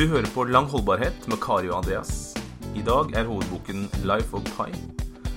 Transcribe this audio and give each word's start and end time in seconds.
Du 0.00 0.06
hører 0.08 0.30
på 0.32 0.46
Lang 0.48 0.64
holdbarhet 0.64 1.26
med 1.28 1.36
Kari 1.44 1.68
og 1.68 1.82
Andreas. 1.82 2.32
I 2.72 2.80
dag 2.80 3.10
er 3.12 3.26
hovedboken 3.28 3.82
Life 4.08 4.32
of 4.32 4.46
Pi. 4.56 4.72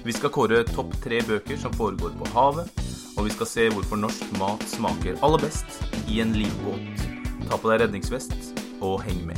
Vi 0.06 0.14
skal 0.16 0.32
kåre 0.32 0.62
topp 0.64 0.94
tre 1.04 1.18
bøker 1.28 1.58
som 1.60 1.74
foregår 1.76 2.14
på 2.16 2.30
havet, 2.32 2.70
og 3.18 3.26
vi 3.28 3.34
skal 3.36 3.50
se 3.52 3.66
hvorfor 3.74 4.00
norsk 4.00 4.24
mat 4.40 4.64
smaker 4.72 5.20
aller 5.20 5.44
best 5.44 5.68
i 6.08 6.22
en 6.24 6.32
livbåt. 6.38 7.04
Ta 7.50 7.60
på 7.60 7.74
deg 7.74 7.84
redningsvest 7.84 8.54
og 8.80 9.04
heng 9.04 9.26
med. 9.28 9.36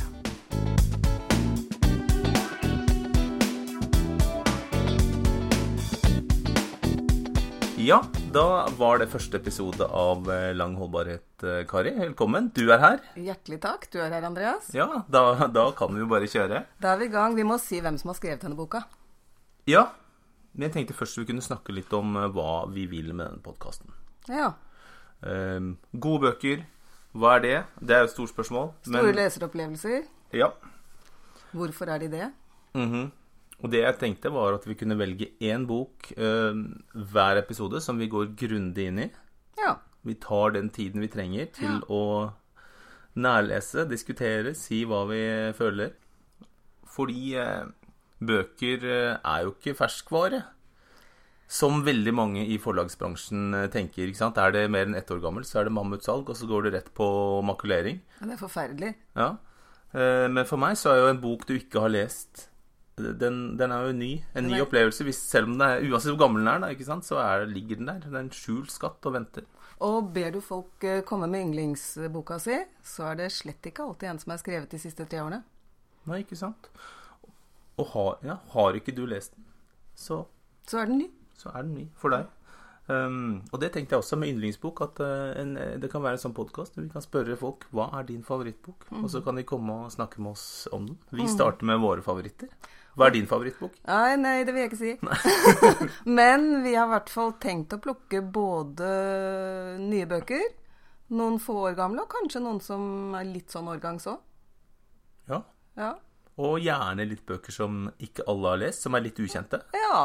Ja, 7.82 7.98
da 8.36 8.66
var 8.76 8.98
det 9.00 9.06
første 9.08 9.38
episode 9.38 9.86
av 9.96 10.26
eh, 10.32 10.50
Lang 10.56 10.74
holdbarhet, 10.76 11.24
eh, 11.40 11.62
Kari. 11.68 11.94
Velkommen. 11.96 12.50
Du 12.52 12.66
er 12.74 12.82
her. 12.82 12.98
Hjertelig 13.16 13.58
takk. 13.62 13.86
Du 13.92 13.96
er 14.02 14.12
her, 14.12 14.26
Andreas. 14.28 14.68
Ja, 14.76 15.04
da, 15.08 15.22
da 15.52 15.64
kan 15.78 15.94
vi 15.94 16.02
jo 16.02 16.08
bare 16.10 16.28
kjøre. 16.28 16.64
Da 16.82 16.92
er 16.92 17.00
vi 17.00 17.08
i 17.08 17.14
gang. 17.14 17.36
Vi 17.38 17.46
må 17.48 17.56
si 17.62 17.80
hvem 17.80 17.96
som 18.00 18.12
har 18.12 18.18
skrevet 18.18 18.44
denne 18.44 18.58
boka. 18.58 18.82
Ja, 19.70 19.86
men 20.52 20.68
jeg 20.68 20.74
tenkte 20.74 20.98
først 20.98 21.16
vi 21.22 21.24
kunne 21.30 21.44
snakke 21.44 21.72
litt 21.72 21.92
om 21.96 22.12
eh, 22.20 22.28
hva 22.34 22.66
vi 22.74 22.84
vil 22.90 23.14
med 23.14 23.24
denne 23.24 23.44
podkasten. 23.44 23.94
Ja. 24.28 24.52
Um, 25.24 25.76
gode 25.96 26.26
bøker, 26.26 26.66
hva 27.16 27.38
er 27.38 27.44
det? 27.46 27.58
Det 27.80 27.96
er 27.96 28.04
jo 28.04 28.10
et 28.10 28.16
stort 28.18 28.34
spørsmål. 28.34 28.74
Store 28.84 29.16
leseropplevelser. 29.16 30.02
Ja. 30.36 30.50
Hvorfor 31.56 31.88
er 31.94 32.04
de 32.04 32.12
det? 32.18 32.28
Mhm. 32.76 33.08
Og 33.64 33.70
det 33.72 33.80
jeg 33.80 33.96
tenkte, 33.98 34.30
var 34.34 34.54
at 34.58 34.66
vi 34.68 34.74
kunne 34.76 34.98
velge 35.00 35.30
én 35.40 35.64
bok 35.68 36.10
eh, 36.16 36.58
hver 37.12 37.38
episode 37.40 37.80
som 37.80 37.96
vi 37.98 38.08
går 38.12 38.34
grundig 38.36 38.88
inn 38.90 38.98
i. 39.06 39.10
Ja. 39.62 39.78
Vi 40.06 40.14
tar 40.20 40.52
den 40.54 40.68
tiden 40.70 41.00
vi 41.02 41.08
trenger 41.10 41.48
til 41.56 41.78
å 41.88 42.02
nærlese, 43.16 43.86
diskutere, 43.88 44.52
si 44.54 44.82
hva 44.88 45.04
vi 45.08 45.22
føler. 45.56 45.94
Fordi 46.96 47.32
eh, 47.40 47.64
bøker 48.20 48.84
eh, 48.84 49.16
er 49.24 49.46
jo 49.46 49.54
ikke 49.56 49.74
ferskvare. 49.78 50.42
Som 51.48 51.84
veldig 51.86 52.12
mange 52.16 52.42
i 52.50 52.56
forlagsbransjen 52.58 53.54
eh, 53.54 53.66
tenker. 53.72 54.08
ikke 54.10 54.18
sant? 54.20 54.38
Er 54.42 54.52
det 54.54 54.64
mer 54.70 54.88
enn 54.88 54.98
ett 54.98 55.10
år 55.14 55.20
gammelt, 55.22 55.46
så 55.48 55.60
er 55.62 55.68
det 55.70 55.74
mammutsalg, 55.76 56.28
og 56.28 56.36
så 56.38 56.48
går 56.50 56.66
det 56.68 56.74
rett 56.76 56.92
på 56.98 57.06
makulering. 57.46 58.00
Ja, 58.20 58.26
Det 58.28 58.36
er 58.36 58.42
forferdelig. 58.44 58.92
Ja. 59.16 59.30
Eh, 59.94 60.26
Men 60.28 60.44
for 60.44 60.60
meg 60.60 60.76
så 60.76 60.92
er 60.92 61.00
jo 61.04 61.10
en 61.14 61.22
bok 61.24 61.46
du 61.48 61.54
ikke 61.56 61.80
har 61.86 61.94
lest 61.94 62.48
den, 62.96 63.58
den 63.58 63.72
er 63.72 63.86
jo 63.86 63.92
ny. 63.92 64.10
En 64.34 64.46
ny 64.48 64.60
opplevelse. 64.64 65.04
Hvis, 65.04 65.18
selv 65.28 65.50
om 65.50 65.58
det 65.60 65.66
er, 65.68 65.82
uansett 65.90 66.14
hvor 66.14 66.22
gammel 66.24 66.40
den 66.40 66.48
er, 66.48 66.62
da, 66.62 66.70
ikke 66.72 66.86
sant, 66.88 67.04
så 67.04 67.18
er, 67.20 67.44
ligger 67.50 67.76
den 67.80 67.90
der. 67.90 67.98
Det 68.00 68.12
er 68.12 68.22
en 68.22 68.32
skjult 68.32 68.72
skatt 68.72 69.08
og 69.08 69.16
venter. 69.18 69.44
Og 69.84 70.08
ber 70.14 70.30
du 70.32 70.38
folk 70.40 70.84
eh, 70.88 71.02
komme 71.04 71.28
med 71.28 71.44
yndlingsboka 71.44 72.38
si, 72.40 72.56
så 72.80 73.10
er 73.10 73.18
det 73.20 73.34
slett 73.34 73.68
ikke 73.68 73.84
alltid 73.84 74.08
en 74.08 74.22
som 74.22 74.32
er 74.32 74.40
skrevet 74.40 74.72
de 74.72 74.80
siste 74.80 75.04
tre 75.04 75.20
årene. 75.20 75.42
Nei, 76.08 76.22
ikke 76.22 76.38
sant? 76.40 76.70
Og 77.76 77.90
har, 77.92 78.16
ja, 78.24 78.38
har 78.54 78.78
ikke 78.78 78.94
du 78.96 79.02
lest 79.10 79.34
den, 79.36 79.44
så, 79.92 80.22
Så 80.64 80.80
er 80.80 80.88
den 80.88 81.02
ny. 81.02 81.10
så 81.36 81.52
er 81.52 81.66
den 81.66 81.74
ny 81.76 81.84
for 82.00 82.16
deg. 82.16 82.32
Um, 82.86 83.42
og 83.50 83.58
det 83.60 83.72
tenkte 83.74 83.96
jeg 83.96 84.00
også 84.00 84.16
med 84.16 84.30
yndlingsbok, 84.30 84.80
at 84.86 85.02
eh, 85.04 85.42
en, 85.42 85.52
det 85.82 85.90
kan 85.92 86.00
være 86.00 86.16
en 86.16 86.24
sånn 86.24 86.36
podkast. 86.38 86.78
Vi 86.78 86.88
kan 86.88 87.04
spørre 87.04 87.36
folk 87.36 87.66
hva 87.76 87.90
er 87.98 88.08
din 88.08 88.24
favorittbok, 88.24 88.88
og 89.02 89.10
så 89.12 89.20
kan 89.26 89.36
de 89.36 89.44
komme 89.44 89.82
og 89.84 89.92
snakke 89.92 90.22
med 90.22 90.32
oss 90.32 90.48
om 90.72 90.88
den. 90.88 90.96
Vi 91.12 91.28
starter 91.28 91.68
med 91.68 91.82
våre 91.84 92.06
favoritter. 92.06 92.48
Hva 92.96 93.10
er 93.10 93.12
din 93.12 93.26
favorittbok? 93.28 93.74
Nei, 93.84 94.16
nei, 94.16 94.36
det 94.48 94.54
vil 94.54 94.62
jeg 94.62 94.70
ikke 94.70 94.80
si. 94.80 94.92
Men 96.18 96.62
vi 96.64 96.72
har 96.72 96.88
i 96.88 96.94
hvert 96.94 97.12
fall 97.12 97.34
tenkt 97.42 97.76
å 97.76 97.80
plukke 97.84 98.22
både 98.24 98.88
nye 99.82 100.06
bøker, 100.08 100.46
noen 101.12 101.36
få 101.42 101.58
år 101.68 101.76
gamle, 101.76 102.06
og 102.06 102.14
kanskje 102.14 102.40
noen 102.40 102.62
som 102.64 103.12
er 103.18 103.28
litt 103.28 103.52
sånn 103.52 103.68
årgangs 103.68 104.08
òg. 104.10 104.22
Ja. 105.28 105.42
Ja. 105.76 105.92
Og 106.40 106.56
gjerne 106.64 107.04
litt 107.08 107.24
bøker 107.28 107.52
som 107.52 107.84
ikke 108.00 108.24
alle 108.32 108.54
har 108.54 108.64
lest, 108.64 108.86
som 108.86 108.96
er 108.96 109.04
litt 109.04 109.20
ukjente. 109.20 109.60
Ja. 109.76 110.02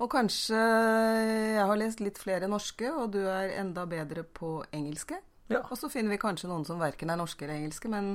Og 0.00 0.08
kanskje 0.08 0.56
jeg 0.56 1.64
har 1.68 1.80
lest 1.80 2.00
litt 2.00 2.20
flere 2.20 2.48
norske, 2.48 2.88
og 2.96 3.12
du 3.12 3.20
er 3.28 3.58
enda 3.60 3.84
bedre 3.88 4.24
på 4.24 4.62
engelske. 4.72 5.20
Ja. 5.52 5.66
Og 5.66 5.76
så 5.76 5.90
finner 5.92 6.14
vi 6.14 6.22
kanskje 6.22 6.48
noen 6.48 6.64
som 6.64 6.80
verken 6.80 7.12
er 7.12 7.20
norske 7.20 7.44
eller 7.44 7.58
engelske, 7.60 7.92
men 7.92 8.14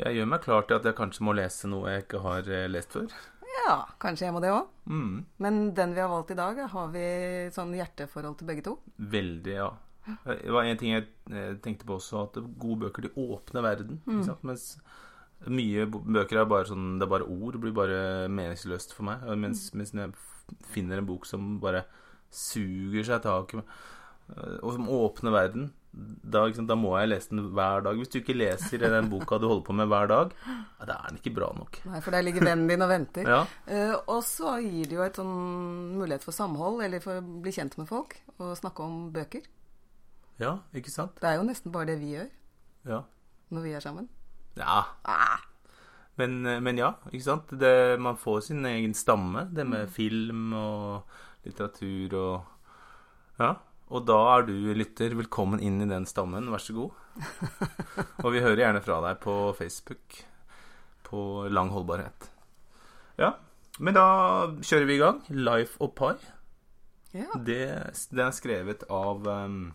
Jeg 0.00 0.16
gjør 0.16 0.30
meg 0.32 0.40
klar 0.44 0.64
til 0.64 0.78
at 0.78 0.88
jeg 0.88 0.96
kanskje 0.96 1.26
må 1.26 1.34
lese 1.36 1.68
noe 1.68 1.92
jeg 1.92 2.06
ikke 2.06 2.22
har 2.24 2.48
eh, 2.48 2.68
lest 2.70 2.96
før. 2.96 3.12
ja, 3.66 3.76
kanskje 4.00 4.26
jeg 4.28 4.34
må 4.36 4.40
det 4.42 4.52
òg. 4.54 4.70
Mm. 4.88 5.14
Men 5.44 5.60
den 5.76 5.94
vi 5.96 6.02
har 6.02 6.10
valgt 6.12 6.32
i 6.32 6.38
dag, 6.38 6.62
har 6.72 6.90
vi 6.94 7.04
sånn 7.54 7.76
hjerteforhold 7.76 8.40
til 8.40 8.50
begge 8.50 8.64
to. 8.66 8.76
Veldig, 8.96 9.54
ja. 9.58 9.70
Det 10.24 10.50
var 10.54 10.64
en 10.64 10.80
ting 10.80 10.94
jeg 10.94 11.06
eh, 11.30 11.52
tenkte 11.62 11.86
på 11.88 11.98
også, 11.98 12.24
at 12.24 12.40
gode 12.60 12.86
bøker 12.86 13.06
de 13.06 13.12
åpner 13.20 13.66
verden. 13.66 14.00
Ikke 14.06 14.26
sant? 14.30 14.46
Mens 14.48 14.72
mye 15.48 15.86
bøker 15.88 16.42
er 16.42 16.48
bare 16.48 16.68
sånn 16.68 16.98
Det 17.00 17.06
er 17.06 17.12
bare 17.14 17.28
ord. 17.28 17.54
Det 17.56 17.62
blir 17.62 17.76
bare 17.76 18.00
meningsløst 18.32 18.94
for 18.96 19.08
meg. 19.08 19.24
Mens, 19.40 19.68
mens 19.76 19.92
jeg 19.96 20.12
finner 20.72 21.00
en 21.00 21.08
bok 21.08 21.28
som 21.28 21.58
bare 21.62 21.84
suger 22.30 23.06
seg 23.06 23.22
tak 23.26 23.54
i 23.54 23.60
meg, 23.60 23.76
eh, 24.32 24.56
og 24.62 24.74
som 24.76 24.90
åpner 24.96 25.36
verden, 25.36 25.70
da, 25.92 26.44
liksom, 26.46 26.66
da 26.70 26.76
må 26.78 26.92
jeg 27.00 27.08
lese 27.10 27.30
den 27.32 27.48
hver 27.56 27.82
dag. 27.82 27.96
Hvis 27.98 28.08
du 28.12 28.18
ikke 28.20 28.36
leser 28.36 28.78
den 28.84 29.08
boka 29.10 29.38
du 29.42 29.48
holder 29.50 29.64
på 29.66 29.74
med 29.74 29.88
hver 29.90 30.06
dag, 30.10 30.34
ja, 30.46 30.84
da 30.86 30.94
er 31.00 31.08
den 31.10 31.18
ikke 31.18 31.32
bra 31.34 31.48
nok. 31.56 31.80
Nei, 31.90 32.00
for 32.04 32.14
der 32.14 32.22
ligger 32.22 32.44
vennen 32.46 32.68
din 32.70 32.84
og 32.86 32.88
venter. 32.92 33.26
Ja. 33.26 33.40
uh, 33.66 33.96
og 34.06 34.22
så 34.24 34.52
gir 34.62 34.86
det 34.86 34.94
jo 34.98 35.02
et 35.02 35.18
sånn 35.18 35.34
mulighet 35.98 36.22
for 36.26 36.36
samhold, 36.36 36.82
eller 36.86 37.02
for 37.02 37.18
å 37.18 37.24
bli 37.42 37.50
kjent 37.56 37.74
med 37.80 37.88
folk, 37.90 38.14
og 38.38 38.54
snakke 38.60 38.86
om 38.86 39.10
bøker. 39.14 39.42
ja, 40.40 40.58
ikke 40.74 40.90
sant? 40.94 41.18
Det 41.20 41.28
er 41.28 41.36
jo 41.40 41.46
nesten 41.50 41.72
bare 41.74 41.90
det 41.90 41.98
vi 42.00 42.14
gjør 42.14 42.28
Ja. 42.88 43.02
når 43.50 43.62
vi 43.66 43.72
er 43.76 43.80
sammen. 43.84 44.08
Ja, 44.56 44.84
Ah, 45.04 45.38
Men, 46.16 46.42
men 46.62 46.76
ja, 46.78 46.92
ikke 47.10 47.24
sant? 47.24 47.48
Det, 47.58 47.98
man 48.00 48.16
får 48.16 48.40
sin 48.50 48.64
egen 48.66 48.94
stamme, 48.94 49.48
det 49.54 49.66
med 49.66 49.88
film 49.90 50.52
og 50.54 51.02
litteratur 51.44 52.14
og 52.14 52.44
Ja. 53.40 53.54
Og 53.90 54.04
da 54.06 54.18
er 54.36 54.44
du 54.46 54.54
lytter 54.78 55.16
velkommen 55.18 55.62
inn 55.66 55.80
i 55.82 55.88
den 55.90 56.06
stammen, 56.06 56.46
vær 56.52 56.62
så 56.62 56.76
god. 56.76 56.98
og 58.24 58.28
vi 58.30 58.42
hører 58.42 58.62
gjerne 58.62 58.82
fra 58.84 59.00
deg 59.02 59.18
på 59.24 59.34
Facebook 59.58 60.20
på 61.08 61.22
Lang 61.50 61.72
holdbarhet. 61.74 62.28
Ja, 63.18 63.34
men 63.82 63.96
da 63.96 64.04
kjører 64.62 64.86
vi 64.86 64.94
i 64.94 65.00
gang. 65.00 65.18
Life 65.34 65.80
of 65.82 65.96
Pi. 65.98 66.14
ja. 67.18 67.26
Det, 67.34 67.62
det, 68.14 68.22
er 68.22 68.36
skrevet 68.36 68.84
av 68.94 69.26
um, 69.26 69.72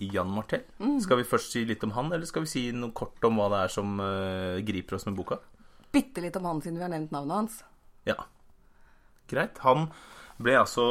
Jan 0.00 0.32
Martell. 0.32 0.64
Skal 1.04 1.20
vi 1.20 1.28
først 1.28 1.52
si 1.52 1.66
litt 1.68 1.84
om 1.84 1.92
han, 1.98 2.08
eller 2.16 2.28
skal 2.30 2.46
vi 2.46 2.52
si 2.54 2.64
noe 2.72 2.96
kort 2.96 3.20
om 3.28 3.36
hva 3.42 3.50
det 3.52 3.60
er 3.66 3.74
som 3.76 3.98
uh, 4.00 4.62
griper 4.64 4.96
oss 4.96 5.04
med 5.10 5.18
boka? 5.20 5.42
Bitte 5.92 6.24
litt 6.24 6.40
om 6.40 6.48
han 6.48 6.64
siden 6.64 6.80
vi 6.80 6.86
har 6.86 6.94
nevnt 6.94 7.12
navnet 7.12 7.42
hans. 7.42 7.60
Ja. 8.08 8.16
Greit. 9.28 9.60
Han 9.66 9.90
ble 10.40 10.56
altså 10.62 10.88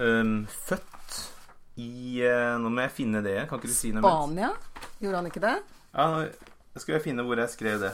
um, 0.00 0.48
født 0.48 0.89
i 1.78 2.22
øh, 2.26 2.56
Nå 2.60 2.72
må 2.72 2.84
jeg 2.86 2.94
finne 2.96 3.22
det. 3.24 3.36
Kan 3.48 3.60
ikke 3.60 3.70
du 3.70 3.76
si 3.76 3.92
noe? 3.94 4.02
Spania. 4.02 4.50
Gjorde 5.00 5.20
han 5.20 5.28
ikke 5.30 5.42
det? 5.44 5.56
Ja, 5.94 6.06
nå 6.10 6.82
skal 6.82 6.96
jeg 6.96 7.04
finne 7.06 7.26
hvor 7.26 7.40
jeg 7.40 7.52
skrev 7.52 7.80
det. 7.82 7.92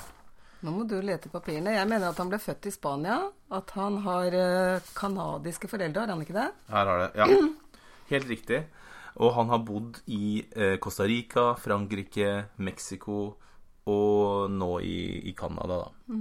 Nå 0.65 0.73
må 0.73 0.87
du 0.89 0.97
lete 1.05 1.29
i 1.29 1.33
papirene. 1.33 1.77
Jeg 1.77 1.89
mener 1.89 2.11
at 2.11 2.19
han 2.21 2.33
ble 2.33 2.41
født 2.41 2.69
i 2.69 2.75
Spania. 2.75 3.19
At 3.55 3.71
han 3.77 4.01
har 4.07 4.33
canadiske 4.33 4.99
kanadiske 4.99 5.71
foreldre, 5.71 6.03
har 6.03 6.15
han 6.15 6.25
ikke 6.25 6.37
det? 6.37 6.49
Her 6.73 6.91
har 6.91 7.05
det. 7.05 7.11
Ja. 7.21 7.29
Helt 8.13 8.29
riktig. 8.33 8.65
Og 9.17 9.33
han 9.37 9.49
har 9.53 9.65
bodd 9.65 10.01
i 10.13 10.45
eh, 10.53 10.77
Costa 10.83 11.07
Rica, 11.09 11.55
Frankrike, 11.57 12.49
Mexico 12.61 13.37
og 13.87 14.51
nå 14.51 14.71
i, 14.83 14.99
i 15.31 15.33
Canada, 15.39 15.79
da. 15.87 16.15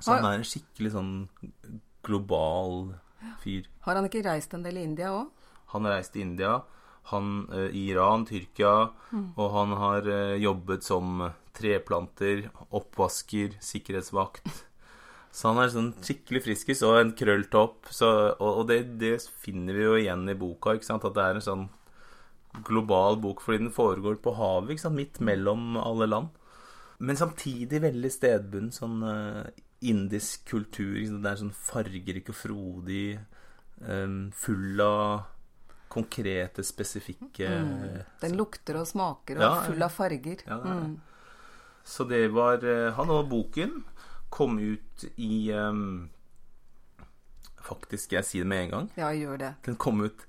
Så 0.00 0.16
han 0.16 0.26
er 0.28 0.40
en 0.40 0.44
skikkelig 0.44 0.92
sånn 0.92 1.12
global 2.04 2.90
fyr. 3.42 3.68
Har 3.86 3.98
han 3.98 4.08
ikke 4.08 4.24
reist 4.26 4.52
en 4.56 4.64
del 4.66 4.80
i 4.80 4.84
India 4.84 5.12
òg? 5.14 5.30
Han 5.72 5.86
har 5.86 5.96
reist 5.96 6.12
til 6.14 6.26
India, 6.26 6.58
han 7.12 7.46
eh, 7.54 7.68
i 7.70 7.88
Iran, 7.92 8.26
Tyrkia, 8.28 8.76
og 9.36 9.50
han 9.54 9.74
har 9.80 10.08
eh, 10.10 10.36
jobbet 10.42 10.86
som 10.86 11.26
treplanter, 11.56 12.48
oppvasker, 12.74 13.56
sikkerhetsvakt. 13.64 14.48
Så 15.36 15.50
han 15.50 15.60
er 15.60 15.72
sånn 15.72 15.90
skikkelig 16.00 16.46
friskis 16.46 16.80
og 16.86 16.98
en 17.00 17.12
krølltopp. 17.16 17.90
Så, 17.92 18.08
og 18.40 18.62
og 18.62 18.68
det, 18.70 18.80
det 19.00 19.18
finner 19.42 19.76
vi 19.76 19.84
jo 19.84 19.98
igjen 19.98 20.24
i 20.32 20.36
boka, 20.38 20.76
ikke 20.76 20.88
sant? 20.88 21.04
at 21.04 21.16
det 21.16 21.26
er 21.26 21.38
en 21.38 21.44
sånn 21.44 21.66
global 22.64 23.18
bok 23.20 23.42
fordi 23.44 23.66
den 23.66 23.74
foregår 23.74 24.16
på 24.24 24.32
havet, 24.38 24.72
ikke 24.72 24.86
sant? 24.86 24.96
midt 24.96 25.20
mellom 25.20 25.76
alle 25.76 26.08
land. 26.08 26.32
Men 27.04 27.20
samtidig 27.20 27.82
veldig 27.84 28.10
stedbunden, 28.12 28.72
sånn 28.72 29.04
eh, 29.04 29.62
indisk 29.84 30.46
kultur. 30.48 30.96
Det 31.04 31.28
er 31.28 31.40
sånn 31.42 31.52
fargerik 31.52 32.32
og 32.32 32.38
frodig, 32.40 33.18
eh, 33.84 34.14
full 34.40 34.80
av 34.80 35.26
konkrete, 35.88 36.64
spesifikke 36.66 37.48
Den 38.20 38.36
lukter 38.36 38.76
og 38.80 38.86
smaker 38.90 39.38
og 39.38 39.42
Ja, 39.46 39.50
er 39.60 39.68
full 39.70 39.82
av 39.86 39.92
farger. 39.94 40.42
Ja, 40.46 40.56
det 40.62 40.70
er 40.72 40.80
det. 40.80 40.88
Mm. 40.90 40.96
Så 41.86 42.04
det 42.10 42.22
var 42.34 42.64
eh, 42.66 42.92
Han 42.96 43.10
og 43.14 43.28
boken 43.30 43.84
kom 44.34 44.58
ut 44.58 45.04
i 45.16 45.52
um, 45.54 46.08
Faktisk, 47.66 48.12
jeg 48.14 48.24
sier 48.26 48.44
det 48.44 48.50
med 48.50 48.64
en 48.66 48.70
gang. 48.72 48.88
Ja, 48.98 49.08
gjør 49.14 49.38
det. 49.42 49.52
Den 49.66 49.76
kom 49.80 50.00
ut 50.04 50.26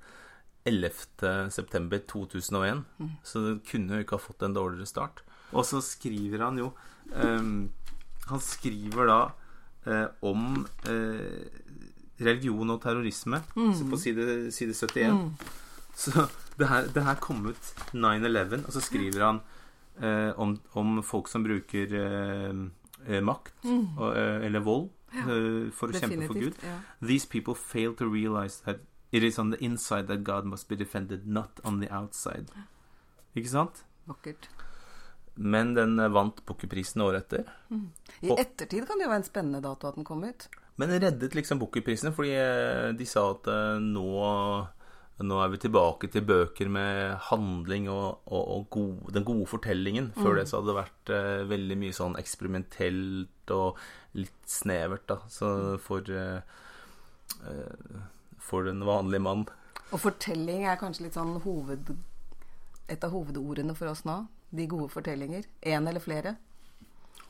11. 0.67 1.49
september 1.53 1.99
2001, 2.09 2.83
Mm. 2.99 3.11
så 3.23 3.39
den 3.45 3.59
kunne 3.61 3.95
jo 3.99 4.03
ikke 4.03 4.17
ha 4.17 4.23
fått 4.23 4.41
en 4.43 4.53
dårligere 4.55 4.87
start. 4.89 5.21
Og 5.53 5.63
så 5.65 5.79
skriver 5.81 6.41
han 6.43 6.57
jo 6.59 6.73
um, 7.13 7.69
Han 8.27 8.39
skriver 8.43 9.07
da 9.07 9.19
eh, 9.85 10.07
om 10.21 10.65
eh, 10.89 11.45
religion 12.19 12.69
og 12.73 12.81
terrorisme 12.81 13.41
så 13.55 13.85
på 13.89 13.99
side, 14.01 14.51
side 14.51 14.73
71. 14.73 15.31
Så 15.97 16.27
det 16.57 16.67
her, 16.69 16.87
det 16.93 17.03
her 17.05 17.15
kom 17.21 17.45
ut 17.49 17.71
9-11, 17.93 18.65
og 18.65 18.73
så 18.73 18.81
skriver 18.81 19.23
han 19.25 19.39
eh, 20.01 20.31
om, 20.37 20.59
om 20.77 20.99
folk 21.05 21.29
som 21.29 21.45
bruker 21.45 21.93
eh, 21.93 22.53
makt 22.53 22.73
makt 23.23 23.65
og, 23.69 24.09
eh, 24.17 24.45
eller 24.47 24.63
vold 24.65 24.89
eh, 25.13 25.69
for 25.73 25.89
å 25.89 25.97
kjempe 25.97 26.27
for 26.27 26.37
Gud. 26.37 26.57
Ja. 26.65 26.79
These 27.01 27.29
people 27.29 27.55
fail 27.55 27.93
to 27.95 28.09
realize 28.09 28.61
that 28.65 28.81
it 29.11 29.23
is 29.23 29.39
on 29.39 29.51
the 29.53 29.59
inside 29.63 30.07
that 30.07 30.23
God 30.27 30.45
must 30.45 30.67
be 30.67 30.75
defended, 30.75 31.27
not 31.27 31.61
on 31.63 31.79
the 31.79 31.89
outside. 31.93 32.49
Ikke 33.37 33.49
sant? 33.53 33.83
Vakkert. 34.09 34.49
Men 35.37 35.75
den 35.77 35.99
eh, 36.01 36.09
vant 36.09 36.41
Booker-prisen 36.45 37.01
året 37.05 37.27
etter. 37.27 37.49
I 38.25 38.33
ettertid 38.33 38.87
kan 38.89 38.97
det 38.97 39.05
jo 39.05 39.11
være 39.13 39.21
en 39.21 39.29
spennende 39.29 39.61
dato 39.63 39.87
at 39.89 39.95
den 39.99 40.07
kom 40.07 40.25
ut. 40.25 40.49
Men 40.77 40.93
reddet 41.01 41.35
liksom 41.35 41.59
Booker-prisen 41.61 42.13
fordi 42.13 42.35
eh, 42.37 42.89
de 42.97 43.05
sa 43.09 43.23
at 43.33 43.47
eh, 43.49 43.79
nå, 43.81 44.09
nå 45.25 45.39
er 45.41 45.53
vi 45.53 45.59
tilbake 45.63 46.09
til 46.13 46.25
bøker 46.27 46.69
med 46.69 47.15
handling 47.31 47.87
og, 47.89 48.21
og, 48.29 48.43
og 48.43 48.67
gode, 48.75 49.13
den 49.15 49.25
gode 49.25 49.47
fortellingen. 49.49 50.11
Før 50.17 50.37
det 50.37 50.45
så 50.49 50.59
hadde 50.59 50.69
det 50.69 50.77
vært 50.77 51.13
uh, 51.13 51.47
veldig 51.49 51.79
mye 51.81 51.97
sånn 51.97 52.19
eksperimentelt 52.21 53.53
og 53.55 53.81
litt 54.17 54.49
snevert, 54.49 55.07
da. 55.09 55.17
Så 55.33 55.49
for 55.81 56.05
uh, 56.13 56.41
uh, 57.41 58.03
For 58.47 58.69
den 58.69 58.85
vanlige 58.85 59.25
mann. 59.25 59.47
Og 59.89 59.99
fortelling 60.03 60.67
er 60.69 60.77
kanskje 60.79 61.07
litt 61.07 61.17
sånn 61.17 61.39
hoved, 61.43 61.89
et 62.87 63.03
av 63.03 63.11
hovedordene 63.11 63.73
for 63.75 63.89
oss 63.89 64.05
nå. 64.07 64.21
De 64.53 64.69
gode 64.69 64.93
fortellinger. 64.93 65.49
Én 65.65 65.89
eller 65.89 66.03
flere. 66.03 66.37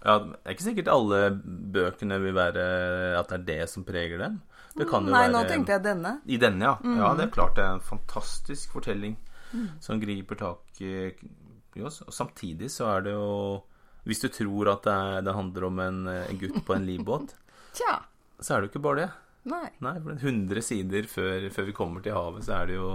Ja, 0.07 0.17
det 0.23 0.37
er 0.45 0.55
ikke 0.55 0.63
sikkert 0.69 0.89
alle 0.93 1.17
bøkene 1.75 2.17
vil 2.23 2.35
være 2.37 2.63
at 3.19 3.27
det 3.33 3.37
er 3.41 3.47
det 3.49 3.69
som 3.71 3.83
preger 3.87 4.21
dem. 4.21 4.37
Det 4.77 4.85
kan 4.87 5.03
jo 5.07 5.11
Nei, 5.11 5.25
være 5.25 5.33
nå 5.33 5.41
tenkte 5.49 5.73
jeg 5.75 5.83
denne. 5.83 6.13
I 6.29 6.37
denne, 6.39 6.63
ja. 6.69 6.75
Ja, 7.01 7.09
det 7.17 7.25
er 7.27 7.33
klart 7.33 7.57
det 7.57 7.65
er 7.65 7.75
en 7.75 7.83
fantastisk 7.83 8.71
fortelling 8.77 9.17
som 9.83 9.99
griper 9.99 10.37
tak 10.39 10.81
i 10.83 11.81
oss. 11.83 12.01
Og 12.05 12.13
samtidig 12.15 12.69
så 12.71 12.87
er 12.95 13.07
det 13.07 13.13
jo 13.15 13.63
Hvis 14.07 14.21
du 14.23 14.29
tror 14.31 14.69
at 14.71 14.85
det, 14.87 14.93
er, 14.93 15.21
det 15.27 15.33
handler 15.35 15.65
om 15.67 15.79
en, 15.83 15.97
en 16.07 16.37
gutt 16.39 16.61
på 16.63 16.75
en 16.77 16.85
livbåt, 16.87 17.33
Tja. 17.77 17.97
så 18.39 18.53
er 18.53 18.61
det 18.61 18.69
jo 18.69 18.71
ikke 18.77 18.83
bare 18.85 19.01
det. 19.01 19.09
Nei. 19.51 19.65
Nei, 19.83 19.95
for 20.03 20.13
100 20.15 20.63
sider 20.63 21.09
før, 21.11 21.49
før 21.51 21.67
vi 21.67 21.75
kommer 21.75 22.03
til 22.05 22.15
havet, 22.15 22.45
så 22.47 22.61
er 22.61 22.69
det 22.71 22.77
jo 22.77 22.87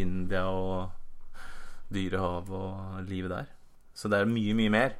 India 0.00 0.46
og 0.48 0.88
dyrehav 1.92 2.48
og 2.48 3.04
livet 3.08 3.34
der. 3.34 3.52
Så 3.92 4.08
det 4.08 4.22
er 4.22 4.30
mye, 4.30 4.56
mye 4.56 4.72
mer. 4.72 4.96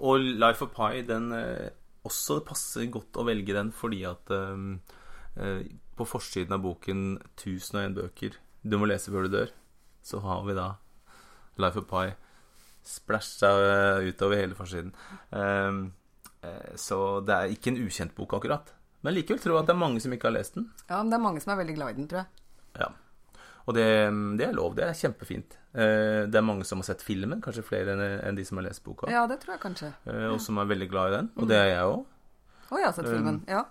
Og 0.00 0.24
Life 0.40 0.64
of 0.64 0.72
Pi, 0.76 1.02
den 1.06 1.30
eh, 1.36 1.70
også 2.08 2.40
det 2.40 2.48
passer 2.48 2.88
godt 2.92 3.18
å 3.20 3.26
velge 3.28 3.52
den 3.52 3.72
fordi 3.76 4.00
at 4.08 4.30
um, 4.32 4.78
på 5.96 6.06
forsiden 6.08 6.56
av 6.56 6.62
boken 6.64 7.02
1001 7.36 7.92
bøker 7.98 8.38
du 8.64 8.78
må 8.80 8.88
lese 8.88 9.12
før 9.12 9.28
du 9.28 9.34
dør, 9.34 9.52
så 10.04 10.20
har 10.24 10.42
vi 10.46 10.56
da 10.56 10.66
Life 11.60 11.80
of 11.80 11.86
Pi 11.90 12.08
splæsja 12.88 13.50
utover 14.08 14.40
hele 14.40 14.56
forsiden. 14.56 14.94
Um, 15.30 15.90
så 16.80 17.20
det 17.24 17.36
er 17.36 17.52
ikke 17.52 17.74
en 17.74 17.82
ukjent 17.84 18.14
bok, 18.16 18.32
akkurat. 18.38 18.72
Men 19.04 19.16
likevel 19.16 19.40
tror 19.40 19.58
jeg 19.58 19.64
at 19.64 19.70
det 19.70 19.74
er 19.74 19.80
mange 19.80 20.00
som 20.00 20.12
ikke 20.16 20.28
har 20.28 20.36
lest 20.36 20.56
den. 20.56 20.70
Ja, 20.88 21.00
men 21.00 21.12
det 21.12 21.18
er 21.18 21.24
mange 21.24 21.44
som 21.44 21.52
er 21.52 21.60
veldig 21.60 21.76
glad 21.76 21.92
i 21.92 21.98
den, 22.00 22.08
tror 22.08 22.22
jeg. 22.22 22.44
Ja. 22.80 22.88
Og 23.68 23.76
det, 23.76 23.86
det 24.40 24.46
er 24.48 24.56
lov. 24.56 24.76
Det 24.76 24.86
er 24.86 24.96
kjempefint. 24.96 25.59
Eh, 25.74 26.26
Det 26.26 26.34
er 26.34 26.42
mange 26.42 26.64
som 26.64 26.78
har 26.82 26.88
sett 26.88 27.02
filmen, 27.02 27.40
kanskje 27.40 27.62
flere 27.62 27.94
enn 28.26 28.34
de 28.34 28.44
som 28.44 28.58
har 28.58 28.66
lest 28.66 28.82
boka. 28.84 29.10
Ja, 29.10 29.26
det 29.30 29.40
tror 29.40 29.54
jeg 29.54 29.62
kanskje. 29.62 29.92
Eh, 30.06 30.26
Og 30.32 30.40
som 30.40 30.58
er 30.58 30.66
veldig 30.66 30.88
glad 30.90 31.12
i 31.12 31.16
den. 31.16 31.30
Og 31.36 31.48
det 31.48 31.56
er 31.56 31.68
jeg 31.74 31.84
òg. 31.84 32.04
Å, 32.70 32.78
jeg 32.78 32.86
har 32.86 32.92
sett 32.92 33.10
filmen. 33.10 33.42
Ja. 33.48 33.64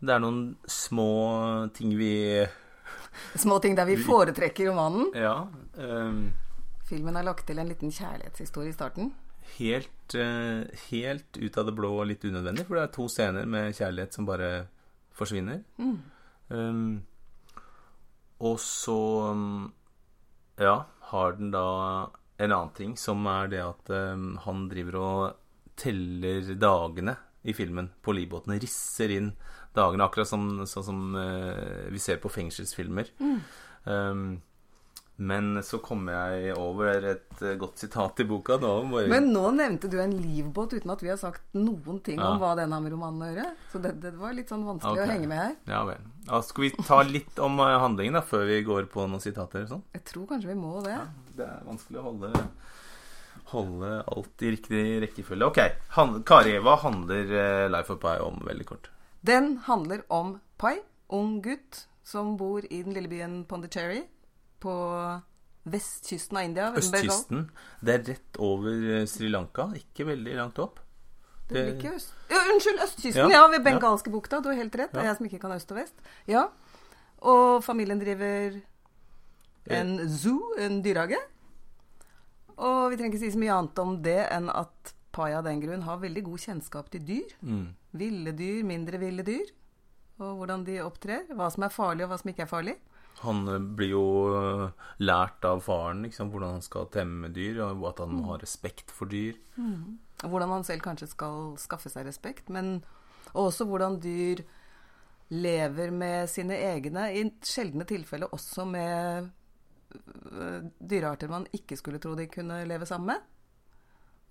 Det 0.00 0.12
er 0.12 0.20
noen 0.20 0.56
små 0.68 1.72
ting 1.72 1.96
vi 1.96 2.46
Små 3.44 3.58
ting 3.64 3.76
der 3.76 3.86
vi 3.92 3.96
foretrekker 3.96 4.68
romanen. 4.70 5.12
Ja. 5.14 5.46
Um... 5.76 6.32
Filmen 6.86 7.16
har 7.16 7.24
lagt 7.26 7.46
til 7.48 7.58
en 7.58 7.66
liten 7.66 7.90
kjærlighetshistorie 7.90 8.70
i 8.70 8.76
starten. 8.76 9.08
Helt, 9.56 10.14
eh, 10.14 10.62
helt 10.90 11.36
ut 11.38 11.56
av 11.58 11.66
det 11.66 11.74
blå 11.74 11.90
og 12.00 12.06
litt 12.06 12.22
unødvendig, 12.22 12.66
for 12.66 12.76
det 12.78 12.84
er 12.84 12.92
to 12.94 13.08
scener 13.10 13.46
med 13.46 13.74
kjærlighet 13.74 14.14
som 14.14 14.26
bare 14.28 14.68
forsvinner. 15.16 15.64
Um, 16.48 17.02
og 18.38 18.58
så 18.62 18.96
um, 19.32 19.72
ja, 20.60 20.76
har 21.10 21.36
den 21.38 21.52
da 21.54 21.66
en 22.36 22.52
annen 22.52 22.72
ting, 22.76 22.96
som 23.00 23.24
er 23.30 23.52
det 23.52 23.62
at 23.64 23.92
um, 23.92 24.34
han 24.44 24.66
driver 24.70 24.98
og 25.00 25.76
teller 25.76 26.54
dagene 26.60 27.16
i 27.46 27.54
filmen 27.56 27.90
på 28.02 28.14
livbåtene. 28.16 28.58
Risser 28.60 29.12
inn 29.14 29.30
dagene, 29.76 30.08
akkurat 30.08 30.28
som, 30.28 30.48
sånn 30.68 30.86
som 30.86 31.06
uh, 31.16 31.86
vi 31.92 32.00
ser 32.02 32.20
på 32.20 32.32
fengselsfilmer. 32.32 33.12
Um, 33.84 34.38
men 35.16 35.62
så 35.64 35.78
kommer 35.80 36.12
jeg 36.12 36.56
over 36.60 37.04
et 37.08 37.38
eh, 37.40 37.54
godt 37.56 37.80
sitat 37.80 38.20
i 38.20 38.26
boka. 38.28 38.58
Nå 38.60 38.72
bare... 38.90 39.08
Men 39.08 39.30
nå 39.32 39.48
nevnte 39.56 39.88
du 39.88 39.96
en 40.02 40.12
livbåt 40.12 40.74
uten 40.76 40.92
at 40.92 41.00
vi 41.00 41.08
har 41.08 41.16
sagt 41.20 41.56
noen 41.56 42.02
ting 42.04 42.20
Ja. 42.20 42.34
om 42.34 42.42
hva 42.42 42.52
den 42.58 42.74
har 42.76 42.82
med 42.84 42.92
romanen 42.92 43.24
å 43.24 43.30
gjøre. 43.30 43.46
Så 43.72 43.80
det, 43.80 43.94
det 44.02 44.12
var 44.20 44.36
litt 44.36 44.52
sånn 44.52 44.66
vanskelig 44.68 45.00
okay. 45.00 45.08
å 45.08 45.14
henge 45.14 45.30
med 45.30 45.40
her. 45.40 45.56
Ja 45.72 45.80
vel. 45.88 46.04
Da 46.26 46.40
skal 46.42 46.66
vi 46.66 46.70
ta 46.82 47.02
litt 47.06 47.38
om 47.38 47.60
eh, 47.62 47.76
handlingen 47.78 48.18
da, 48.18 48.22
før 48.26 48.46
vi 48.48 48.62
går 48.66 48.88
på 48.90 49.04
noen 49.06 49.22
sitater 49.22 49.66
sånn? 49.70 49.84
Jeg 49.94 50.02
tror 50.08 50.26
kanskje 50.32 50.50
vi 50.50 50.58
må 50.58 50.80
det. 50.84 50.96
Det 51.38 51.46
er 51.46 51.60
vanskelig 51.66 52.00
å 52.00 52.06
holde, 52.08 52.30
holde 53.52 53.92
alt 54.16 54.42
i 54.42 54.50
riktig 54.56 54.82
rekkefølge. 55.04 55.50
Ok, 55.52 55.60
han, 55.94 56.18
Kari, 56.26 56.56
hva 56.64 56.74
handler 56.82 57.30
eh, 57.30 57.66
Life 57.70 57.94
of 57.94 58.02
Pi 58.02 58.16
om, 58.24 58.42
veldig 58.48 58.66
kort? 58.72 58.90
Den 59.26 59.56
handler 59.68 60.02
om 60.12 60.36
Pai, 60.58 60.80
ung 61.14 61.38
gutt 61.44 61.86
som 62.06 62.34
bor 62.38 62.66
i 62.66 62.82
den 62.82 62.94
lille 62.94 63.10
byen 63.10 63.40
Pondicherry 63.46 64.02
på 64.62 64.74
vestkysten 65.66 66.38
av 66.38 66.46
India. 66.46 66.72
Østkysten. 66.78 67.46
Det 67.82 67.94
er 67.94 68.04
rett 68.10 68.42
over 68.42 68.90
eh, 68.96 69.06
Sri 69.10 69.30
Lanka, 69.30 69.70
ikke 69.78 70.10
veldig 70.10 70.36
langt 70.38 70.58
opp. 70.62 70.82
Det 71.46 71.54
blir 71.62 71.74
ikke 71.76 71.94
øst... 71.94 72.14
Ja, 72.30 72.40
unnskyld, 72.52 72.80
østkysten! 72.82 73.30
Ja, 73.30 73.42
Ja, 73.42 73.46
ved 73.52 73.62
bengalske 73.64 74.10
bukta. 74.10 74.40
Du 74.42 74.48
har 74.50 74.58
helt 74.58 74.74
rett. 74.74 74.92
Det 74.92 75.02
er 75.02 75.10
jeg 75.12 75.18
som 75.20 75.28
ikke 75.28 75.42
kan 75.44 75.54
øst 75.54 75.70
og 75.70 75.78
vest. 75.78 75.94
Ja. 76.26 76.48
Og 77.22 77.62
familien 77.64 78.00
driver 78.02 78.58
en 79.70 79.92
zoo, 80.10 80.52
en 80.58 80.80
dyrehage. 80.82 81.20
Og 82.56 82.90
vi 82.90 82.98
trenger 82.98 83.14
ikke 83.14 83.24
si 83.26 83.32
så 83.34 83.40
mye 83.40 83.54
annet 83.54 83.78
om 83.82 83.96
det 84.02 84.20
enn 84.32 84.50
at 84.52 84.92
Pai 85.16 85.30
av 85.32 85.46
den 85.46 85.62
grunn 85.62 85.84
har 85.86 86.02
veldig 86.02 86.22
god 86.26 86.42
kjennskap 86.42 86.90
til 86.92 87.04
dyr. 87.08 87.30
Mm. 87.40 87.68
Ville 87.96 88.34
dyr, 88.36 88.58
mindre 88.68 88.98
ville 89.00 89.24
dyr. 89.24 89.48
Og 90.20 90.42
hvordan 90.42 90.64
de 90.66 90.80
opptrer. 90.84 91.24
Hva 91.32 91.48
som 91.52 91.64
er 91.64 91.72
farlig, 91.72 92.04
og 92.04 92.12
hva 92.12 92.18
som 92.20 92.32
ikke 92.32 92.44
er 92.44 92.50
farlig. 92.50 92.74
Han 93.22 93.46
eh, 93.48 93.62
blir 93.78 93.94
jo 93.94 94.02
eh, 94.36 94.66
lært 95.00 95.44
av 95.48 95.62
faren 95.64 96.02
liksom, 96.04 96.28
hvordan 96.32 96.58
han 96.58 96.64
skal 96.64 96.90
temme 96.92 97.30
dyr, 97.32 97.62
og 97.70 97.86
at 97.94 98.02
han 98.04 98.12
må 98.12 98.26
ha 98.32 98.36
respekt 98.42 98.92
for 98.92 99.08
dyr. 99.08 99.38
Og 99.56 100.05
hvordan 100.22 100.54
han 100.54 100.64
selv 100.64 100.84
kanskje 100.84 101.10
skal 101.10 101.56
skaffe 101.60 101.92
seg 101.92 102.06
respekt. 102.08 102.48
Men 102.52 102.80
også 103.36 103.66
hvordan 103.68 103.98
dyr 104.00 104.42
lever 105.34 105.90
med 105.90 106.28
sine 106.30 106.58
egne, 106.68 107.08
i 107.12 107.24
sjeldne 107.44 107.86
tilfeller 107.88 108.30
også 108.34 108.66
med 108.68 109.28
øh, 110.32 110.66
dyrearter 110.78 111.30
man 111.32 111.48
ikke 111.56 111.78
skulle 111.78 111.98
tro 112.02 112.14
de 112.14 112.28
kunne 112.30 112.62
leve 112.68 112.86
sammen 112.86 113.14
med. 113.14 113.24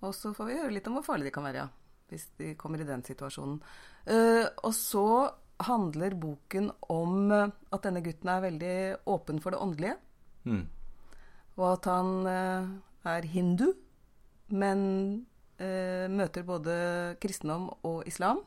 Og 0.06 0.14
så 0.14 0.32
får 0.36 0.48
vi 0.48 0.60
høre 0.60 0.72
litt 0.72 0.88
om 0.88 0.96
hvor 0.98 1.06
farlig 1.06 1.28
de 1.28 1.34
kan 1.34 1.44
være, 1.44 1.64
ja, 1.64 1.68
hvis 2.08 2.28
de 2.38 2.54
kommer 2.60 2.80
i 2.80 2.88
den 2.88 3.04
situasjonen. 3.04 3.60
Eh, 4.06 4.44
og 4.64 4.72
så 4.76 5.06
handler 5.66 6.16
boken 6.20 6.70
om 6.92 7.30
eh, 7.32 7.52
at 7.72 7.84
denne 7.84 8.04
gutten 8.04 8.32
er 8.32 8.44
veldig 8.44 8.74
åpen 9.12 9.40
for 9.40 9.52
det 9.52 9.60
åndelige. 9.60 9.96
Mm. 10.44 10.66
Og 11.56 11.70
at 11.72 11.88
han 11.88 12.26
er 12.28 13.24
hindu, 13.32 13.70
men 14.52 15.26
eh, 15.58 16.06
møter 16.12 16.44
både 16.46 17.16
kristendom 17.22 17.70
og 17.84 18.02
islam. 18.08 18.42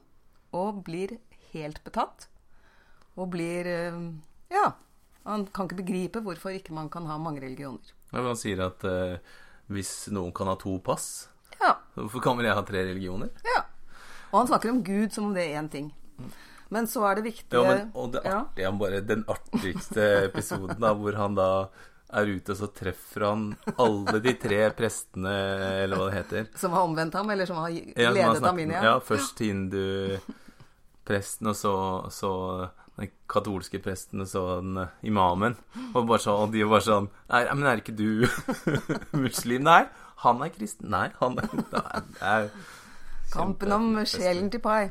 Og 0.53 0.83
blir 0.87 1.17
helt 1.53 1.81
betatt. 1.85 2.27
Og 3.17 3.29
blir 3.35 3.67
eh, 3.67 3.99
Ja. 4.51 4.71
Han 5.25 5.43
kan 5.53 5.67
ikke 5.67 5.81
begripe 5.83 6.21
hvorfor 6.25 6.55
ikke 6.55 6.73
man 6.73 6.87
kan 6.89 7.05
ha 7.05 7.17
mange 7.21 7.41
religioner. 7.43 7.91
Ja, 8.11 8.17
men 8.21 8.31
Han 8.31 8.39
sier 8.39 8.61
at 8.65 8.83
eh, 8.87 9.17
hvis 9.69 10.07
noen 10.15 10.31
kan 10.33 10.47
ha 10.47 10.55
to 10.55 10.79
pass, 10.79 11.27
Ja. 11.59 11.75
hvorfor 11.95 12.21
kan 12.23 12.37
vel 12.37 12.45
jeg 12.47 12.55
ha 12.55 12.61
tre 12.65 12.85
religioner? 12.87 13.29
ja. 13.45 13.63
Og 14.31 14.39
han 14.43 14.47
snakker 14.47 14.69
om 14.69 14.83
Gud 14.85 15.11
som 15.11 15.25
om 15.25 15.33
det 15.33 15.43
er 15.49 15.59
én 15.59 15.69
ting. 15.69 15.91
Men 16.69 16.85
så 16.85 17.01
er 17.09 17.15
det 17.17 17.23
viktig 17.25 17.51
Ja, 17.57 17.63
men, 17.65 17.91
og 17.97 18.11
det 18.13 18.21
artige 18.29 18.67
er 18.67 18.71
bare 18.77 19.01
den 19.01 19.23
artigste 19.27 20.03
episoden, 20.29 20.77
da, 20.79 20.91
hvor 20.93 21.15
han 21.17 21.33
da 21.35 21.47
er 22.09 22.29
ute, 22.29 22.53
og 22.53 22.57
så 22.57 22.69
treffer 22.73 23.25
han 23.27 23.45
alle 23.77 24.19
de 24.23 24.33
tre 24.41 24.61
prestene, 24.77 25.33
eller 25.83 25.99
hva 25.99 26.09
det 26.09 26.17
heter. 26.17 26.49
Som 26.61 26.73
har 26.77 26.87
omvendt 26.87 27.17
ham, 27.17 27.29
eller 27.29 27.49
som 27.49 27.59
har 27.61 27.73
Ja, 27.73 28.09
som 28.09 28.17
ledet 28.17 28.47
ham 28.47 28.61
inn 28.63 28.73
i 28.73 28.77
Ja, 28.77 28.95
først 29.03 29.41
hindu-presten, 29.45 31.51
og 31.51 31.57
så, 31.57 31.73
så 32.13 32.31
den 32.99 33.11
katolske 33.31 33.79
presten 33.83 34.25
og 34.25 34.27
så 34.27 34.43
den 34.59 34.81
eh, 34.81 34.95
imamen. 35.07 35.55
Og, 35.93 36.03
bare 36.05 36.21
så, 36.23 36.35
og 36.43 36.53
de 36.53 36.65
var 36.67 36.83
sånn 36.83 37.07
Nei, 37.29 37.43
men 37.53 37.69
er 37.69 37.83
ikke 37.83 37.95
du 37.95 38.25
muslim? 39.25 39.63
Nei, 39.67 39.83
han 40.25 40.41
er 40.43 40.51
kristen. 40.55 40.89
Nei, 40.91 41.07
han 41.21 41.39
er, 41.39 41.53
nei, 41.71 42.01
er 42.33 42.49
Kampen 43.29 43.75
om 43.75 43.91
sjelen 44.09 44.49
til 44.49 44.61
Pai. 44.63 44.89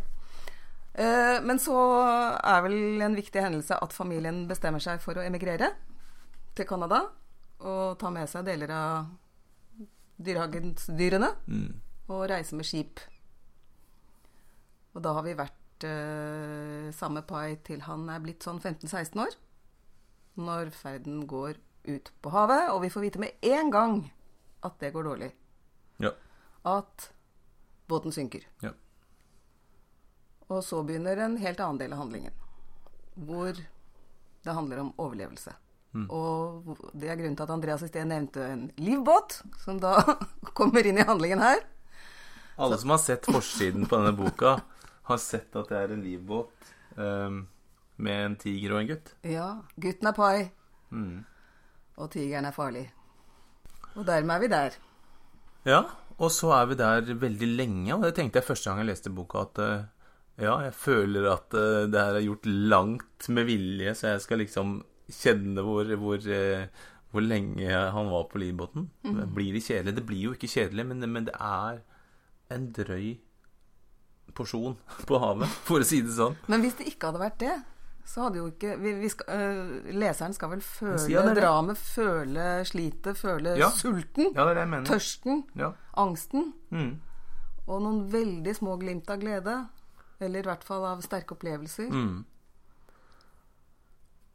Eh, 0.94 1.36
men 1.42 1.58
så 1.62 1.74
er 2.38 2.62
vel 2.64 3.02
en 3.02 3.18
viktig 3.18 3.42
hendelse 3.42 3.76
at 3.82 3.94
familien 3.94 4.44
bestemmer 4.50 4.82
seg 4.82 5.02
for 5.02 5.18
å 5.18 5.26
emigrere 5.26 5.72
til 6.58 6.68
Canada. 6.68 7.04
Og 7.58 7.98
ta 7.98 8.10
med 8.14 8.28
seg 8.30 8.46
deler 8.46 8.72
av 8.74 9.08
dyrehagensdyrene. 10.18 11.30
Mm. 11.46 11.70
Og 12.08 12.26
reise 12.30 12.58
med 12.58 12.66
skip. 12.66 13.02
Og 14.94 15.02
da 15.04 15.14
har 15.14 15.26
vi 15.26 15.36
vært 15.38 15.86
eh, 15.86 16.88
samme 16.96 17.22
Pai 17.26 17.58
til 17.66 17.84
han 17.86 18.08
er 18.10 18.22
blitt 18.24 18.46
sånn 18.46 18.60
15-16 18.62 19.20
år. 19.22 19.36
Når 20.38 20.72
ferden 20.74 21.26
går 21.30 21.58
ut 21.88 22.10
på 22.22 22.32
havet. 22.34 22.72
Og 22.74 22.82
vi 22.86 22.92
får 22.94 23.06
vite 23.06 23.22
med 23.22 23.48
en 23.54 23.70
gang 23.74 24.00
at 24.66 24.78
det 24.82 24.92
går 24.94 25.06
dårlig. 25.10 25.30
Ja. 26.02 26.14
At 26.66 27.10
båten 27.90 28.14
synker. 28.14 28.46
Ja. 28.64 28.74
Og 30.48 30.62
så 30.64 30.80
begynner 30.86 31.20
en 31.20 31.36
helt 31.42 31.60
annen 31.60 31.80
del 31.80 31.94
av 31.94 32.02
handlingen. 32.02 32.34
Hvor 33.14 33.52
det 33.52 34.54
handler 34.54 34.80
om 34.80 34.94
overlevelse. 34.96 35.52
Og 35.96 36.76
det 36.92 37.08
er 37.08 37.16
grunnen 37.16 37.34
til 37.36 37.46
at 37.46 37.50
Andreas 37.50 37.82
i 37.82 37.88
sted 37.88 38.04
nevnte 38.06 38.44
en 38.44 38.66
livbåt, 38.78 39.40
som 39.64 39.78
da 39.82 39.94
kommer 40.58 40.86
inn 40.86 40.98
i 41.00 41.06
handlingen 41.08 41.40
her. 41.42 41.62
Alle 42.58 42.78
som 42.78 42.90
har 42.92 43.00
sett 43.02 43.26
forsiden 43.26 43.86
på 43.88 43.96
denne 43.98 44.12
boka, 44.18 44.58
har 45.08 45.20
sett 45.22 45.56
at 45.56 45.70
det 45.72 45.78
er 45.78 45.94
en 45.94 46.02
livbåt 46.04 46.70
um, 46.98 47.40
med 47.96 48.24
en 48.26 48.36
tiger 48.38 48.74
og 48.74 48.82
en 48.82 48.90
gutt. 48.92 49.14
Ja, 49.26 49.48
gutten 49.80 50.10
er 50.12 50.16
pai, 50.18 50.50
Mm. 50.90 51.24
og 52.00 52.06
tigeren 52.14 52.46
er 52.48 52.54
farlig. 52.56 52.86
Og 53.94 54.06
dermed 54.08 54.34
er 54.36 54.40
vi 54.40 54.48
der. 54.48 54.76
Ja, 55.68 55.80
og 56.18 56.30
så 56.32 56.52
er 56.56 56.66
vi 56.70 56.78
der 56.80 57.10
veldig 57.20 57.48
lenge, 57.58 57.94
og 57.96 58.02
det 58.06 58.14
tenkte 58.16 58.40
jeg 58.40 58.46
første 58.46 58.70
gang 58.70 58.80
jeg 58.80 58.88
leste 58.92 59.12
boka, 59.12 59.42
at 59.44 59.58
eh, 59.64 59.82
ja, 60.46 60.54
jeg 60.64 60.72
føler 60.74 61.26
at 61.32 61.52
eh, 61.58 61.84
det 61.92 62.00
her 62.00 62.16
er 62.20 62.24
gjort 62.24 62.46
langt 62.46 63.28
med 63.28 63.44
vilje, 63.50 63.92
så 63.94 64.14
jeg 64.14 64.22
skal 64.24 64.40
liksom 64.44 64.78
kjenne 65.08 65.62
hvor, 65.64 65.88
hvor, 66.00 66.18
eh, 66.28 66.66
hvor 67.12 67.24
lenge 67.24 67.68
han 67.72 68.10
var 68.12 68.26
på 68.28 68.40
livbåten. 68.42 68.90
Blir 69.34 69.52
det 69.56 69.64
kjedelig? 69.64 69.94
Det 69.96 70.06
blir 70.06 70.22
jo 70.28 70.34
ikke 70.36 70.50
kjedelig, 70.52 70.86
men, 70.90 71.04
men 71.12 71.24
det 71.30 71.34
er 71.40 71.80
en 72.52 72.68
drøy 72.72 73.16
porsjon 74.36 74.76
på 75.08 75.18
havet, 75.22 75.48
for 75.68 75.80
å 75.82 75.88
si 75.88 76.02
det 76.04 76.14
sånn. 76.16 76.36
Men 76.52 76.62
hvis 76.64 76.76
det 76.78 76.86
ikke 76.92 77.10
hadde 77.10 77.22
vært 77.24 77.38
det, 77.42 77.56
så 78.08 78.24
hadde 78.24 78.40
jo 78.40 78.46
ikke 78.48 78.76
vi, 78.80 78.92
vi 79.02 79.08
skal, 79.12 79.26
øh, 79.36 79.90
Leseren 80.00 80.32
skal 80.36 80.52
vel 80.54 80.62
føle 80.64 81.34
dramet, 81.36 81.76
føle 81.80 82.46
slitet, 82.68 83.18
føle 83.20 83.56
Ja. 83.60 83.68
sulten, 83.74 84.30
Ja, 84.36 84.46
tørsten, 84.88 85.42
Ja. 85.58 85.72
angsten. 85.96 86.52
Mm. 86.72 86.94
Og 87.68 87.82
noen 87.84 88.06
veldig 88.08 88.54
små 88.56 88.78
glimt 88.80 89.10
av 89.12 89.20
glede. 89.20 89.58
Eller 90.20 90.40
i 90.40 90.48
hvert 90.48 90.64
fall 90.64 90.84
av 90.88 91.02
sterke 91.04 91.36
opplevelser. 91.36 91.90
Mm. 91.92 92.24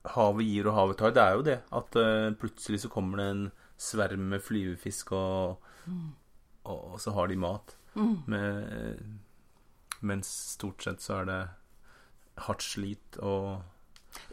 Havet 0.03 0.45
gir 0.45 0.67
og 0.67 0.75
havet 0.75 0.97
tar. 0.99 1.11
Det 1.15 1.21
er 1.23 1.37
jo 1.37 1.43
det. 1.47 1.57
At 1.71 1.95
uh, 1.95 2.33
plutselig 2.39 2.81
så 2.83 2.89
kommer 2.91 3.17
det 3.21 3.27
en 3.31 3.43
sverm 3.79 4.27
med 4.33 4.41
flyvefisk, 4.43 5.11
og, 5.15 5.63
og, 6.65 6.93
og 6.93 6.99
så 7.01 7.11
har 7.15 7.27
de 7.31 7.35
mat. 7.39 7.75
Med, 7.95 8.99
mens 10.01 10.29
stort 10.55 10.81
sett 10.83 11.01
så 11.03 11.19
er 11.21 11.27
det 11.29 11.41
hardt 12.47 12.63
slit 12.65 13.19
og 13.21 13.61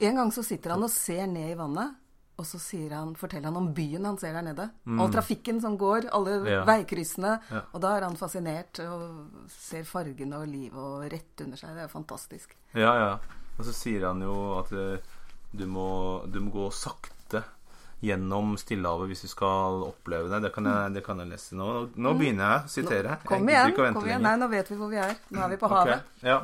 En 0.00 0.16
gang 0.16 0.30
så 0.32 0.42
sitter 0.44 0.72
han 0.74 0.84
og 0.86 0.92
ser 0.92 1.26
ned 1.28 1.50
i 1.52 1.58
vannet, 1.58 1.94
og 2.40 2.46
så 2.48 2.56
han, 2.88 3.12
forteller 3.20 3.48
han 3.50 3.56
om 3.60 3.68
byen 3.76 4.04
han 4.08 4.16
ser 4.20 4.32
der 4.32 4.44
nede. 4.46 4.66
All 4.96 5.12
trafikken 5.12 5.60
som 5.60 5.76
går, 5.80 6.08
alle 6.12 6.38
Mm. 6.40 6.46
Ja. 6.48 6.64
veikryssene. 6.64 7.34
Ja. 7.50 7.60
Og 7.74 7.80
da 7.84 7.96
er 7.96 8.06
han 8.08 8.16
fascinert 8.16 8.80
og 8.80 9.44
ser 9.52 9.84
fargene 9.84 10.38
og 10.40 10.48
livet 10.48 10.78
og 10.80 11.04
rett 11.12 11.40
under 11.44 11.56
seg. 11.60 11.74
Det 11.76 11.84
er 11.84 11.92
fantastisk. 11.92 12.56
Ja, 12.72 12.94
ja. 12.96 13.10
Og 13.58 13.64
så 13.68 13.72
sier 13.76 14.06
han 14.08 14.22
jo 14.24 14.34
at 14.58 14.72
eh, 14.72 15.09
du 15.50 15.66
må, 15.66 15.88
du 16.30 16.38
må 16.44 16.52
gå 16.54 16.68
sakte 16.74 17.42
gjennom 18.00 18.54
Stillehavet 18.56 19.10
hvis 19.10 19.26
du 19.26 19.28
skal 19.28 19.82
oppleve 19.84 20.30
det. 20.32 20.40
Det 20.46 20.52
kan 20.54 20.68
jeg, 20.70 20.94
det 20.96 21.02
kan 21.04 21.20
jeg 21.20 21.30
lese 21.32 21.58
nå. 21.58 21.68
Nå 22.00 22.14
begynner 22.16 22.46
jeg 22.46 22.62
å 22.62 22.72
sitere. 22.72 23.18
Nå, 23.18 23.28
Kom 23.28 23.50
igjen. 23.50 23.74
kom 23.76 24.08
igjen. 24.08 24.24
Nei, 24.24 24.36
nå 24.40 24.48
vet 24.52 24.70
vi 24.72 24.78
hvor 24.80 24.92
vi 24.92 25.00
er. 25.02 25.12
Nå 25.34 25.44
er 25.44 25.52
vi 25.52 25.60
på 25.60 25.70
havet. 25.72 26.06
Ok, 26.06 26.24
Ja. 26.26 26.40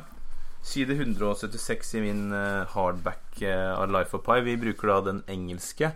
Side 0.67 0.97
176 0.97 1.93
i 1.95 1.99
min 2.03 2.33
eh, 2.35 2.65
hardback 2.73 3.41
eh, 3.45 3.71
av 3.71 3.91
Life 3.93 4.17
of 4.17 4.23
Pi. 4.25 4.41
Vi 4.43 4.57
bruker 4.59 4.89
da 4.91 4.97
den 5.05 5.21
engelske. 5.31 5.93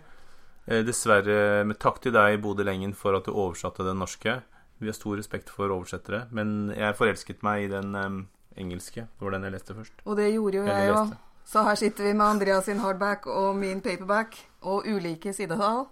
Eh, 0.65 0.84
dessverre 0.88 1.65
med 1.68 1.80
takk 1.82 2.00
til 2.03 2.13
deg, 2.15 2.38
Bodil 2.44 2.70
Engen, 2.72 2.94
for 2.96 3.18
at 3.18 3.27
du 3.27 3.34
oversatte 3.34 3.84
den 3.84 4.00
norske. 4.00 4.38
Vi 4.80 4.88
har 4.88 4.96
stor 4.96 5.20
respekt 5.20 5.51
for 5.51 5.74
oversettere, 5.74 6.24
men 6.32 6.72
jeg 6.72 6.96
forelsket 6.98 7.44
meg 7.46 7.65
i 7.68 7.74
den 7.74 7.91
um, 7.98 8.22
engelske. 8.58 9.03
Det 9.06 9.25
var 9.25 9.36
den 9.36 9.50
jeg 9.50 9.56
leste 9.58 9.75
først. 9.77 10.00
Og 10.06 10.18
det 10.18 10.30
gjorde 10.32 10.62
jo 10.62 10.70
jeg 10.70 10.96
òg. 10.96 11.12
Så 11.51 11.65
her 11.67 11.75
sitter 11.75 12.03
vi 12.03 12.13
med 12.13 12.25
Andreas 12.25 12.65
sin 12.65 12.79
hardback 12.79 13.25
og 13.27 13.55
min 13.60 13.81
paperback, 13.81 14.38
og 14.62 14.86
ulike 14.88 15.34
sidetall, 15.34 15.86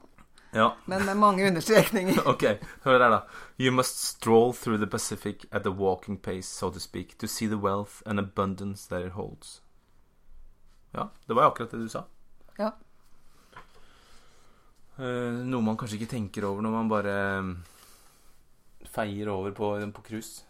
Ja, 0.53 0.71
men 0.85 1.05
med 1.05 1.15
mange 1.15 1.47
understrekninger. 1.47 2.21
ok. 2.33 2.43
Hør 2.83 2.99
her, 2.99 3.09
da. 3.09 3.19
You 3.59 3.71
must 3.71 3.99
stroll 3.99 4.53
through 4.53 4.79
the 4.79 4.87
Pacific 4.87 5.45
at 5.51 5.67
a 5.67 5.69
walking 5.69 6.17
pace, 6.17 6.47
so 6.47 6.69
to 6.71 6.79
speak, 6.79 7.17
to 7.19 7.27
see 7.27 7.47
the 7.47 7.57
wealth 7.57 8.01
and 8.05 8.19
abundance 8.19 8.87
that 8.87 9.05
it 9.05 9.11
holds. 9.11 9.61
Ja, 10.93 11.09
det 11.27 11.33
var 11.33 11.51
akkurat 11.51 11.71
det 11.71 11.77
du 11.77 11.89
sa. 11.89 12.03
Ja. 12.57 12.71
Uh, 14.97 15.43
noe 15.45 15.61
man 15.61 15.77
kanskje 15.77 15.99
ikke 15.99 16.13
tenker 16.15 16.47
over 16.47 16.63
når 16.65 16.71
man 16.73 16.89
bare 16.91 17.11
eh, 17.39 17.51
feier 18.89 19.29
over 19.31 19.51
på, 19.51 19.75
på 19.95 20.01
cruise. 20.07 20.45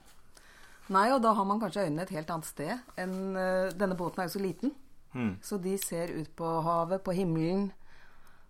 Nei, 0.90 1.10
og 1.12 1.22
da 1.22 1.34
har 1.34 1.46
man 1.46 1.60
kanskje 1.60 1.84
øynene 1.86 2.06
et 2.08 2.14
helt 2.16 2.30
annet 2.34 2.48
sted 2.50 2.72
enn 2.98 3.36
uh, 3.36 3.68
Denne 3.78 3.98
båten 3.98 4.24
er 4.24 4.30
jo 4.30 4.38
så 4.38 4.42
liten, 4.42 4.72
Mm. 5.16 5.40
så 5.42 5.58
de 5.58 5.72
ser 5.82 6.12
ut 6.14 6.30
på 6.38 6.46
havet, 6.62 7.02
på 7.04 7.12
himmelen, 7.18 7.72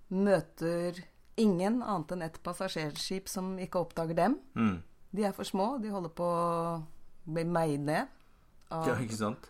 møter 0.09 0.97
ingen 1.39 1.81
annet 1.85 2.11
enn 2.15 2.25
et 2.25 2.39
passasjerskip 2.43 3.29
som 3.31 3.53
ikke 3.61 3.79
oppdager 3.85 4.17
dem. 4.17 4.35
Mm. 4.59 4.81
De 5.15 5.23
er 5.25 5.31
for 5.37 5.47
små, 5.47 5.77
de 5.81 5.91
holder 5.93 6.11
på 6.17 6.25
å 6.25 6.81
bli 7.29 7.45
meid 7.47 7.85
ned 7.87 8.07
av 8.73 8.87
Ja, 8.89 8.97
ikke 8.99 9.17
sant? 9.17 9.47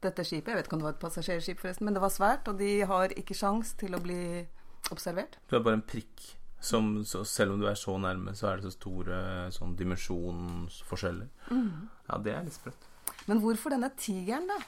dette 0.00 0.24
skipet. 0.24 0.48
Jeg 0.48 0.56
vet 0.56 0.68
ikke 0.68 0.76
om 0.78 0.80
det 0.80 0.86
var 0.88 0.94
et 0.94 1.02
passasjerskip, 1.02 1.58
forresten, 1.60 1.84
men 1.84 1.96
det 1.96 2.00
var 2.00 2.12
svært, 2.14 2.46
og 2.48 2.56
de 2.56 2.70
har 2.88 3.12
ikke 3.20 3.34
sjans 3.36 3.74
til 3.76 3.92
å 3.92 4.00
bli 4.00 4.46
observert. 4.94 5.36
Du 5.50 5.56
er 5.58 5.64
bare 5.66 5.76
en 5.80 5.84
prikk. 5.84 6.36
Som, 6.60 7.04
så 7.08 7.22
selv 7.24 7.54
om 7.54 7.60
du 7.60 7.66
er 7.68 7.76
så 7.76 7.94
nærme, 7.96 8.34
så 8.36 8.50
er 8.50 8.60
det 8.60 8.66
så 8.68 8.74
store 8.74 9.18
sånn 9.56 9.74
dimensjonsforskjeller. 9.78 11.28
Ja, 11.50 12.18
det 12.20 12.34
er 12.36 12.42
litt 12.44 12.56
sprøtt. 12.56 12.82
Men 13.28 13.40
hvorfor 13.40 13.72
denne 13.72 13.88
tigeren, 13.96 14.48
da? 14.48 14.58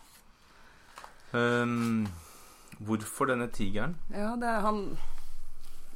Ehm, 1.34 2.06
hvorfor 2.82 3.26
denne 3.30 3.48
tigeren? 3.54 3.96
Ja, 4.12 4.34
det 4.36 4.48
er 4.48 4.60
han 4.60 4.98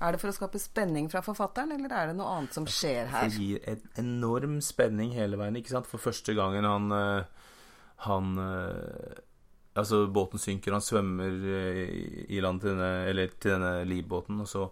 Er 0.00 0.12
det 0.12 0.20
for 0.20 0.28
å 0.28 0.36
skape 0.36 0.58
spenning 0.60 1.06
fra 1.08 1.22
forfatteren, 1.24 1.72
eller 1.72 1.92
er 1.96 2.06
det 2.10 2.16
noe 2.18 2.28
annet 2.36 2.52
som 2.52 2.66
skjer 2.68 3.06
her? 3.08 3.28
Det 3.30 3.38
gir 3.40 3.60
en 3.72 3.80
enorm 4.02 4.58
spenning 4.60 5.14
hele 5.16 5.38
veien, 5.40 5.56
ikke 5.56 5.72
sant? 5.72 5.86
For 5.88 5.98
første 5.98 6.34
gangen 6.36 6.64
han 6.68 6.92
eh, 6.92 7.24
Han 8.08 8.34
eh, 8.38 9.22
Altså, 9.76 10.06
båten 10.08 10.40
synker, 10.40 10.72
han 10.72 10.80
svømmer 10.84 11.34
eh, 11.52 11.80
i- 11.84 12.26
i 12.36 12.40
land 12.40 12.60
til 12.62 12.70
denne, 12.70 13.06
eller 13.10 13.28
til 13.40 13.50
denne 13.52 13.84
livbåten, 13.84 14.38
og 14.40 14.46
så, 14.48 14.62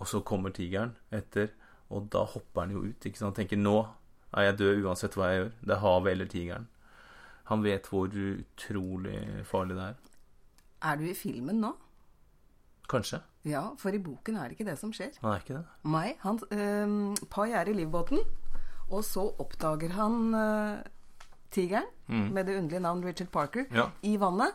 og 0.00 0.06
så 0.10 0.18
kommer 0.26 0.50
tigeren 0.50 0.96
etter, 1.14 1.52
og 1.90 2.08
da 2.10 2.24
hopper 2.24 2.62
han 2.64 2.70
jo 2.74 2.82
ut, 2.88 2.98
ikke 3.06 3.16
sant? 3.20 3.36
Han 3.36 3.46
tenker 3.46 3.56
nå 3.60 3.76
er 4.34 4.48
jeg 4.48 4.56
død 4.58 4.82
uansett 4.84 5.14
hva 5.14 5.28
jeg 5.30 5.38
gjør. 5.44 5.52
Det 5.62 5.70
er 5.76 5.80
havet 5.84 6.10
eller 6.12 6.26
tigeren. 6.26 6.66
Han 7.52 7.62
vet 7.62 7.86
hvor 7.86 8.08
utrolig 8.10 9.44
farlig 9.46 9.76
det 9.78 9.86
er. 9.86 9.94
Er 10.82 10.96
du 10.96 11.04
i 11.04 11.14
filmen 11.14 11.60
nå? 11.60 11.72
Kanskje. 12.88 13.20
Ja, 13.44 13.62
for 13.78 13.90
i 13.94 13.98
boken 13.98 14.36
er 14.36 14.48
det 14.48 14.56
ikke 14.58 14.64
det 14.70 14.78
som 14.80 14.92
skjer. 14.92 15.10
Han 15.22 15.32
er 15.32 15.42
ikke 15.42 15.54
det. 15.58 15.64
Nei, 15.84 16.12
han, 16.22 16.38
øhm, 16.50 17.16
Pai 17.30 17.50
er 17.52 17.68
i 17.68 17.72
livbåten, 17.76 18.18
og 18.90 19.04
så 19.04 19.26
oppdager 19.38 19.92
han 19.92 20.34
øh, 20.34 20.78
tigeren 21.50 21.84
med 22.08 22.44
det 22.48 22.56
underlige 22.58 22.80
navn 22.80 23.04
Richard 23.04 23.28
Parker 23.28 23.64
Mm. 23.70 23.76
Ja. 23.76 23.86
i 24.02 24.16
vannet. 24.20 24.52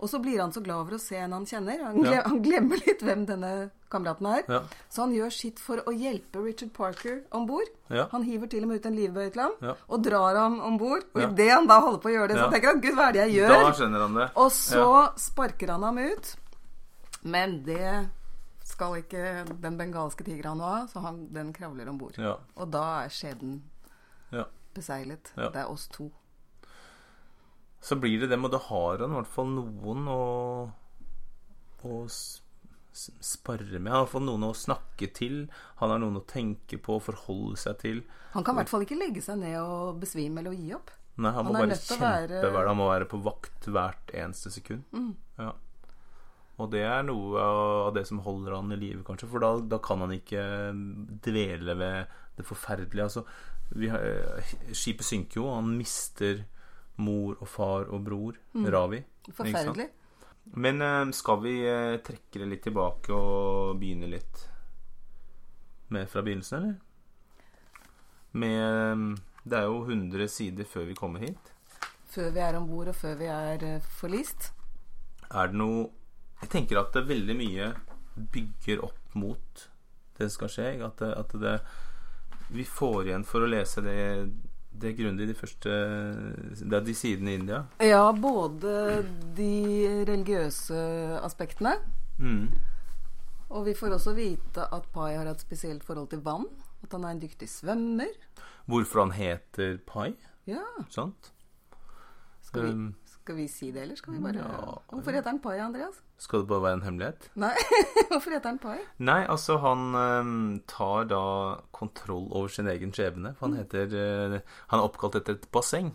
Og 0.00 0.08
så 0.08 0.18
blir 0.22 0.40
han 0.40 0.52
så 0.52 0.62
glad 0.64 0.76
over 0.80 0.94
å 0.96 1.00
se 1.00 1.16
en 1.20 1.32
han 1.36 1.44
kjenner. 1.46 1.82
Han, 1.84 1.98
Ja. 2.04 2.22
han 2.24 2.42
glemmer 2.42 2.80
litt 2.86 3.02
hvem 3.04 3.26
denne 3.28 3.70
kameraten 3.90 4.26
er. 4.26 4.42
Ja. 4.48 4.60
Så 4.88 5.02
han 5.02 5.12
gjør 5.12 5.30
sitt 5.30 5.58
for 5.60 5.76
å 5.84 5.92
hjelpe 5.92 6.42
Richard 6.44 6.72
Parker 6.72 7.22
om 7.32 7.46
bord. 7.46 7.68
Ja. 7.90 8.06
Han 8.12 8.22
hiver 8.22 8.46
til 8.48 8.62
og 8.62 8.68
med 8.68 8.80
ut 8.80 8.86
en 8.86 8.96
livbøye 8.96 9.32
til 9.32 9.42
ham 9.42 9.74
og 9.88 10.02
drar 10.02 10.34
ham 10.36 10.60
om 10.60 10.78
bord. 10.78 11.04
Og 11.14 11.20
Ja. 11.20 11.28
idet 11.28 11.50
han 11.52 11.66
da 11.66 11.80
holder 11.80 11.98
på 12.00 12.08
å 12.08 12.14
gjøre 12.16 12.28
det, 12.28 12.36
så 12.38 12.50
tenker 12.50 12.66
han 12.72 12.80
'Gud, 12.80 12.94
hva 12.94 13.08
er 13.08 13.12
det 13.12 13.28
jeg 13.28 13.34
gjør?' 13.42 13.48
Da 13.48 13.72
skjønner 13.72 14.00
han 14.00 14.14
det. 14.14 14.30
Og 14.36 14.50
så 14.50 15.12
sparker 15.18 15.68
han 15.70 15.82
ham 15.82 15.98
ut. 15.98 16.36
Men 17.22 17.62
det 17.64 18.08
skal 18.64 18.94
ikke 19.02 19.60
den 19.60 19.76
bengalske 19.76 20.24
tigeren 20.24 20.60
ha, 20.60 20.86
så 20.86 21.00
han, 21.02 21.28
den 21.32 21.52
kravler 21.52 21.88
om 21.88 21.98
bord. 21.98 22.16
Og 22.56 22.70
da 22.70 23.04
er 23.04 23.08
skjeden 23.08 23.60
Ja. 24.32 24.44
beseglet. 24.74 25.32
Det 25.36 25.56
er 25.56 25.66
oss 25.68 25.88
to. 25.88 26.10
Så 27.80 27.96
blir 28.00 28.20
det 28.20 28.28
dem, 28.30 28.44
og 28.44 28.52
da 28.52 28.58
har 28.58 28.98
han 29.00 29.10
i 29.14 29.18
hvert 29.20 29.30
fall 29.34 29.46
noen 29.54 30.06
å, 30.12 30.20
å 31.88 32.04
s- 32.04 32.42
s- 32.92 33.10
med. 33.46 33.92
Han 33.92 34.04
har 34.04 34.06
noen 34.26 34.44
å 34.50 34.52
snakke 34.54 35.08
til. 35.16 35.48
Han 35.80 35.90
har 35.94 35.98
noen 36.02 36.18
å 36.20 36.24
tenke 36.28 36.76
på 36.78 36.98
forholde 37.00 37.56
seg 37.56 37.78
til. 37.78 38.02
Han 38.34 38.44
kan 38.44 38.54
i 38.54 38.60
hvert 38.60 38.68
fall 38.68 38.84
ikke 38.84 38.98
legge 39.00 39.22
seg 39.24 39.38
ned 39.40 39.56
og 39.62 39.98
besvime 40.02 40.38
eller 40.42 40.52
gi 40.52 40.74
opp. 40.76 40.90
Nei, 41.20 41.32
han, 41.32 41.44
Han 41.44 41.52
må 41.54 41.58
bare 41.58 41.76
kjempe 41.76 42.52
være- 42.52 42.68
Han 42.68 42.76
må 42.76 42.88
være 42.90 43.08
på 43.08 43.22
vakt 43.22 43.66
hvert 43.66 44.12
eneste 44.14 44.50
sekund. 44.52 44.84
Ja. 45.38 45.52
Og 46.60 46.70
det 46.70 46.82
er 46.84 47.02
noe 47.02 47.40
av 47.40 47.94
det 47.94 48.06
som 48.06 48.18
holder 48.20 48.54
han 48.54 48.70
i 48.72 48.76
live, 48.76 49.02
kanskje. 49.02 49.28
For 49.30 49.40
da, 49.40 49.58
da 49.60 49.78
kan 49.78 50.00
han 50.00 50.10
ikke 50.12 50.44
dvele 51.24 51.74
ved 51.76 52.06
det 52.36 52.44
forferdelige. 52.46 53.02
Altså, 53.08 53.24
vi 53.72 53.88
har, 53.88 54.00
skipet 54.72 55.06
synker 55.08 55.40
jo, 55.40 55.46
og 55.48 55.62
han 55.62 55.76
mister 55.78 56.44
mor 57.00 57.38
og 57.40 57.48
far 57.48 57.88
og 57.90 58.04
bror, 58.06 58.38
Ravi. 58.54 59.00
Ikke? 59.00 59.36
Forferdelig. 59.40 59.88
Men 60.44 60.82
eh, 60.82 61.10
skal 61.10 61.42
vi 61.42 61.54
eh, 61.68 61.98
trekke 62.02 62.42
det 62.42 62.48
litt 62.50 62.62
tilbake 62.66 63.14
og 63.14 63.78
begynne 63.78 64.08
litt 64.10 64.46
med 65.94 66.08
fra 66.10 66.22
begynnelsen, 66.26 66.58
eller? 66.58 66.78
Med 68.32 68.58
eh, 68.58 69.04
Det 69.42 69.58
er 69.58 69.68
jo 69.68 69.82
100 69.84 70.28
sider 70.28 70.68
før 70.68 70.88
vi 70.90 70.98
kommer 70.98 71.22
hit. 71.22 71.52
Før 72.10 72.32
vi 72.34 72.42
er 72.42 72.58
om 72.58 72.66
bord, 72.66 72.90
og 72.90 72.96
før 72.98 73.14
vi 73.20 73.28
er 73.30 73.84
forlist. 74.00 74.50
Er 75.30 75.52
det 75.52 75.60
noe 75.60 75.90
Jeg 76.40 76.50
tenker 76.50 76.80
at 76.80 76.94
det 76.96 77.04
veldig 77.06 77.36
mye 77.36 77.66
bygger 78.32 78.80
opp 78.84 79.14
mot 79.14 79.68
det 80.16 80.26
som 80.30 80.34
skal 80.34 80.52
skje. 80.54 80.68
At 80.84 80.98
det, 80.98 81.10
at 81.14 81.34
det 81.40 81.60
Vi 82.50 82.64
får 82.64 83.06
igjen 83.06 83.24
for 83.24 83.44
å 83.44 83.50
lese 83.50 83.84
det, 83.84 84.00
det 84.72 84.96
grundig 84.96 85.26
de 85.28 85.34
første 85.34 85.70
Det 86.60 86.72
er 86.72 86.80
de 86.84 86.94
sidene 86.94 87.32
i 87.32 87.34
India. 87.34 87.62
Ja, 87.80 88.12
både 88.12 89.04
de 89.36 90.04
religiøse 90.08 91.20
aspektene, 91.24 91.72
Mm. 92.18 92.48
og 93.50 93.64
vi 93.66 93.74
får 93.74 93.94
også 93.96 94.12
vite 94.14 94.66
at 94.74 94.82
Pai 94.92 95.14
har 95.16 95.26
et 95.30 95.40
spesielt 95.40 95.84
forhold 95.84 96.08
til 96.10 96.20
vann. 96.20 96.46
At 96.82 96.92
han 96.92 97.04
er 97.04 97.08
en 97.10 97.20
dyktig 97.22 97.48
svømmer. 97.48 98.06
Hvorfor 98.66 99.00
han 99.04 99.12
heter 99.12 99.78
Pai, 99.86 100.14
Ja, 100.46 100.62
sant? 100.90 101.32
skal 102.42 102.62
vi, 102.62 102.70
Um, 102.72 102.94
skal 103.20 103.36
vi 103.36 103.48
si 103.48 103.68
det, 103.70 103.82
eller 103.82 103.98
skal 103.98 104.14
vi 104.14 104.20
bare 104.24 104.40
ja. 104.40 104.76
Hvorfor 104.88 105.12
heter 105.12 105.30
han 105.30 105.40
Pai, 105.44 105.58
Andreas? 105.60 106.00
Skal 106.18 106.40
det 106.42 106.48
bare 106.48 106.62
være 106.62 106.78
en 106.78 106.82
hemmelighet? 106.82 107.28
Nei, 107.40 107.52
hvorfor 108.10 108.32
heter 108.32 108.48
han 108.48 108.58
Pai? 108.58 108.78
Nei, 108.98 109.20
altså 109.28 109.58
han 109.60 109.84
eh, 110.00 110.30
tar 110.68 111.06
da 111.10 111.22
kontroll 111.76 112.30
over 112.30 112.48
sin 112.48 112.68
egen 112.72 112.94
skjebne. 112.96 113.34
For 113.36 113.48
han 113.48 113.60
heter 113.60 113.92
eh, 113.92 114.40
Han 114.72 114.80
er 114.80 114.88
oppkalt 114.88 115.20
etter 115.20 115.36
et 115.36 115.48
basseng 115.52 115.92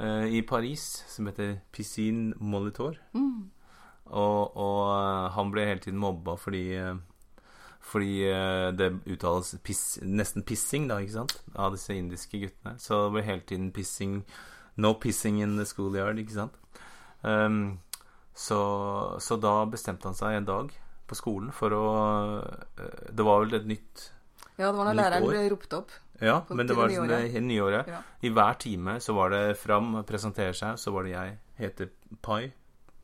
eh, 0.00 0.26
i 0.32 0.42
Paris 0.42 0.86
som 1.08 1.28
heter 1.28 1.58
Piscine 1.72 2.32
Molitor. 2.40 2.96
Og, 3.12 4.56
og 4.56 4.80
eh, 4.96 5.26
han 5.36 5.52
ble 5.52 5.66
hele 5.68 5.84
tiden 5.84 6.00
mobba 6.00 6.36
fordi 6.40 6.66
fordi 7.82 8.28
det 8.78 8.86
uttales 9.10 9.56
piss, 9.66 9.98
nesten 10.06 10.44
pissing, 10.46 10.84
da, 10.86 11.00
ikke 11.02 11.16
sant, 11.16 11.32
av 11.58 11.74
disse 11.74 11.90
indiske 11.90 12.38
guttene. 12.38 12.76
Så 12.78 13.00
det 13.08 13.16
ble 13.16 13.24
hele 13.26 13.42
tiden 13.42 13.72
pissing 13.74 14.20
No 14.76 14.94
pissing 14.94 15.42
in 15.42 15.56
the 15.58 15.66
schoolyard, 15.68 16.18
ikke 16.18 16.32
sant. 16.36 16.54
Um, 17.22 17.78
så, 18.34 18.58
så 19.20 19.36
da 19.36 19.64
bestemte 19.68 20.08
han 20.08 20.16
seg 20.16 20.38
en 20.38 20.48
dag 20.48 20.72
på 21.06 21.14
skolen 21.18 21.50
for 21.52 21.74
å 21.76 21.82
eh, 22.80 23.10
Det 23.12 23.22
var 23.26 23.42
vel 23.44 23.58
et 23.58 23.66
nytt 23.68 24.06
Ja, 24.56 24.70
det 24.70 24.78
var 24.78 24.88
når 24.88 24.96
læreren 24.96 25.26
år. 25.26 25.34
ble 25.34 25.42
ropt 25.52 25.76
opp. 25.76 25.92
Ja, 26.22 26.38
men 26.48 26.66
det 26.66 26.76
var 26.78 26.88
det 26.88 26.96
nyåret. 26.96 27.10
det 27.10 27.32
hele 27.34 27.46
nye. 27.46 27.82
Ja. 27.90 28.00
I 28.22 28.30
hver 28.32 28.58
time 28.62 28.96
så 29.02 29.14
var 29.16 29.32
det 29.34 29.42
fram, 29.60 29.96
presentere 30.08 30.54
seg, 30.54 30.78
så 30.78 30.92
var 30.94 31.04
det 31.04 31.12
jeg. 31.12 31.36
Heter 31.58 31.90
Pai. 32.22 32.52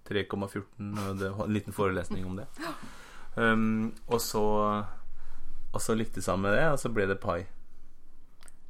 3,14. 0.09 0.93
Og 1.11 1.19
det 1.21 1.31
var 1.35 1.45
en 1.45 1.53
liten 1.53 1.75
forelesning 1.77 2.25
om 2.27 2.39
det. 2.39 2.47
Um, 3.37 3.93
og 4.07 4.21
så 4.25 4.45
Og 5.75 5.83
så 5.85 5.95
lyktes 5.99 6.27
han 6.31 6.41
med 6.41 6.55
det, 6.57 6.65
og 6.73 6.79
så 6.81 6.89
ble 6.95 7.05
det 7.11 7.19
Pai. 7.21 7.43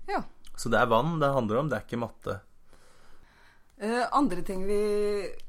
Ja. 0.08 0.22
Så 0.56 0.68
det 0.72 0.80
er 0.80 0.90
vann 0.90 1.20
det 1.20 1.30
handler 1.30 1.60
om, 1.60 1.68
det 1.70 1.78
er 1.78 1.84
ikke 1.86 2.00
matte. 2.02 2.40
Eh, 3.78 4.04
andre 4.10 4.42
ting 4.42 4.64
vi 4.66 4.78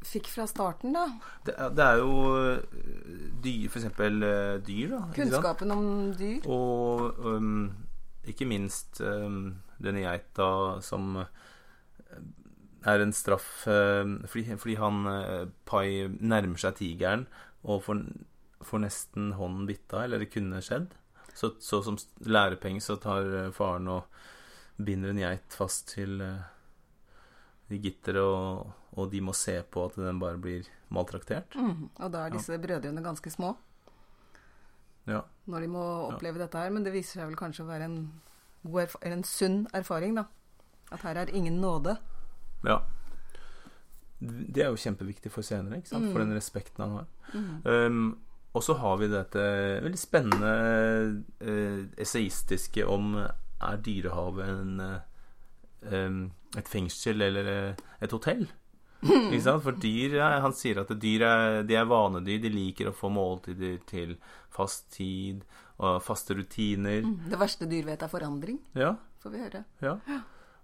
fikk 0.06 0.28
fra 0.30 0.46
starten, 0.46 0.94
da. 0.94 1.08
Det 1.48 1.54
er, 1.56 1.72
det 1.74 1.86
er 1.86 2.02
jo 2.04 2.10
øh, 2.38 2.60
dyr, 3.42 3.70
for 3.72 3.80
eksempel 3.80 4.24
øh, 4.24 4.60
dyr, 4.68 4.92
da. 4.92 5.00
Kunnskapen 5.16 5.74
om 5.74 5.88
dyr. 6.20 6.46
Og 6.46 7.26
um, 7.26 7.72
ikke 8.30 8.46
minst 8.46 9.02
um, 9.02 9.56
denne 9.82 10.04
geita 10.06 10.50
som 10.86 11.24
er 12.86 13.02
en 13.02 13.16
straff 13.16 13.66
um, 13.68 14.20
fordi, 14.30 14.56
fordi 14.62 14.78
han 14.78 15.02
uh, 15.10 15.50
Pai 15.66 16.06
nærmer 16.22 16.62
seg 16.62 16.78
tigeren 16.78 17.26
og 17.66 17.82
får, 17.88 18.04
får 18.62 18.84
nesten 18.86 19.34
hånden 19.40 19.66
bitt 19.68 19.90
av, 19.90 20.06
eller 20.06 20.22
det 20.22 20.30
kunne 20.36 20.62
skjedd. 20.62 20.94
Så, 21.34 21.56
så 21.64 21.82
som 21.82 21.98
lærepenge 22.30 22.84
så 22.84 23.00
tar 23.02 23.50
faren 23.58 23.90
og 23.90 24.06
binder 24.78 25.16
en 25.16 25.26
geit 25.26 25.58
fast 25.58 25.96
til 25.96 26.22
uh, 26.22 26.46
gitteret, 27.78 28.18
og, 28.24 28.72
og 28.98 29.12
de 29.12 29.22
må 29.22 29.34
se 29.38 29.62
på 29.70 29.86
at 29.86 29.96
den 29.96 30.20
bare 30.20 30.38
blir 30.42 30.66
maltraktert. 30.90 31.54
Mm, 31.56 31.90
Og 32.00 32.12
da 32.12 32.26
er 32.26 32.34
disse 32.34 32.58
brødrene 32.58 33.04
ganske 33.06 33.30
små 33.30 33.56
Ja. 35.08 35.22
når 35.46 35.60
de 35.62 35.68
må 35.68 35.84
oppleve 36.12 36.38
dette 36.40 36.58
her. 36.58 36.70
Men 36.70 36.84
det 36.84 36.94
viser 36.94 37.20
seg 37.22 37.28
vel 37.30 37.38
kanskje 37.38 37.64
å 37.64 37.70
være 37.70 37.86
en, 37.86 38.00
en 39.02 39.24
sunn 39.24 39.68
erfaring, 39.74 40.16
da. 40.16 40.26
At 40.92 41.02
her 41.06 41.16
er 41.22 41.30
ingen 41.34 41.62
nåde. 41.62 41.98
Ja. 42.66 42.82
Det 44.20 44.64
er 44.64 44.70
jo 44.74 44.76
kjempeviktig 44.82 45.32
for 45.32 45.42
senere, 45.46 45.78
ikke 45.80 45.94
sant? 45.94 46.10
for 46.12 46.20
den 46.20 46.34
respekten 46.36 46.84
han 46.84 46.98
har. 46.98 47.06
Um, 47.64 48.18
og 48.54 48.64
så 48.66 48.74
har 48.82 48.98
vi 48.98 49.08
dette 49.08 49.44
veldig 49.86 50.00
spennende 50.02 50.54
uh, 51.46 51.86
essayistiske 52.02 52.84
om 52.90 53.14
er 53.16 53.78
dyrehavet 53.86 54.50
en, 54.50 54.74
um, 54.82 54.98
et 55.84 56.68
fengsel 56.70 57.22
eller 57.22 57.50
uh, 57.54 57.84
et 58.04 58.12
hotell? 58.12 58.48
Ikke 59.06 59.42
sant? 59.46 59.64
For 59.64 59.78
dyr 59.80 60.18
Han 60.44 60.52
sier 60.58 60.82
at 60.82 60.90
dyr 61.00 61.24
er, 61.24 61.62
de 61.64 61.78
er 61.80 61.86
vanedyr. 61.88 62.42
De 62.44 62.50
liker 62.52 62.90
å 62.90 62.96
få 62.96 63.08
måltider 63.16 63.78
til 63.88 64.18
fast 64.52 64.90
tid 64.98 65.46
og 65.80 66.02
faste 66.04 66.36
rutiner. 66.36 67.06
Det 67.32 67.40
verste 67.40 67.68
dyr 67.72 67.86
vet, 67.88 68.02
er 68.04 68.12
forandring, 68.12 68.58
Ja, 68.76 68.98
får 69.24 69.32
vi 69.32 69.44
høre. 69.46 69.64
ja. 69.86 69.96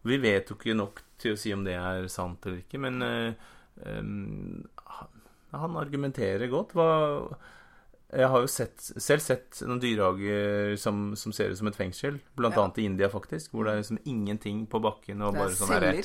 Vi 0.06 0.18
vet 0.22 0.52
jo 0.52 0.58
ikke 0.60 0.76
nok 0.78 1.00
til 1.18 1.34
å 1.34 1.38
si 1.40 1.54
om 1.56 1.64
det 1.66 1.74
er 1.80 2.06
sant 2.14 2.44
eller 2.46 2.60
ikke, 2.60 2.78
men 2.84 3.02
eh, 3.02 3.48
em, 3.90 4.60
han, 4.86 5.24
han 5.56 5.78
argumenterer 5.82 6.46
godt. 6.52 6.76
Hva, 6.78 6.90
jeg 8.16 8.28
har 8.32 8.42
jo 8.42 8.48
sett, 8.48 8.80
selv 9.02 9.20
sett 9.24 9.62
noen 9.68 9.80
dyrehager 9.84 10.76
som, 10.80 11.16
som 11.20 11.34
ser 11.36 11.52
ut 11.52 11.58
som 11.60 11.68
et 11.68 11.76
fengsel, 11.76 12.20
blant 12.36 12.56
Ja. 12.56 12.64
annet 12.64 12.78
i 12.80 12.86
India, 12.86 13.10
faktisk, 13.10 13.52
hvor 13.52 13.66
det 13.66 13.74
er 13.74 13.82
liksom 13.84 14.00
ingenting 14.06 14.66
på 14.72 14.80
bakken 14.82 15.22
og 15.22 15.34
bare 15.36 15.50
sånn 15.56 15.74
derre 15.74 16.04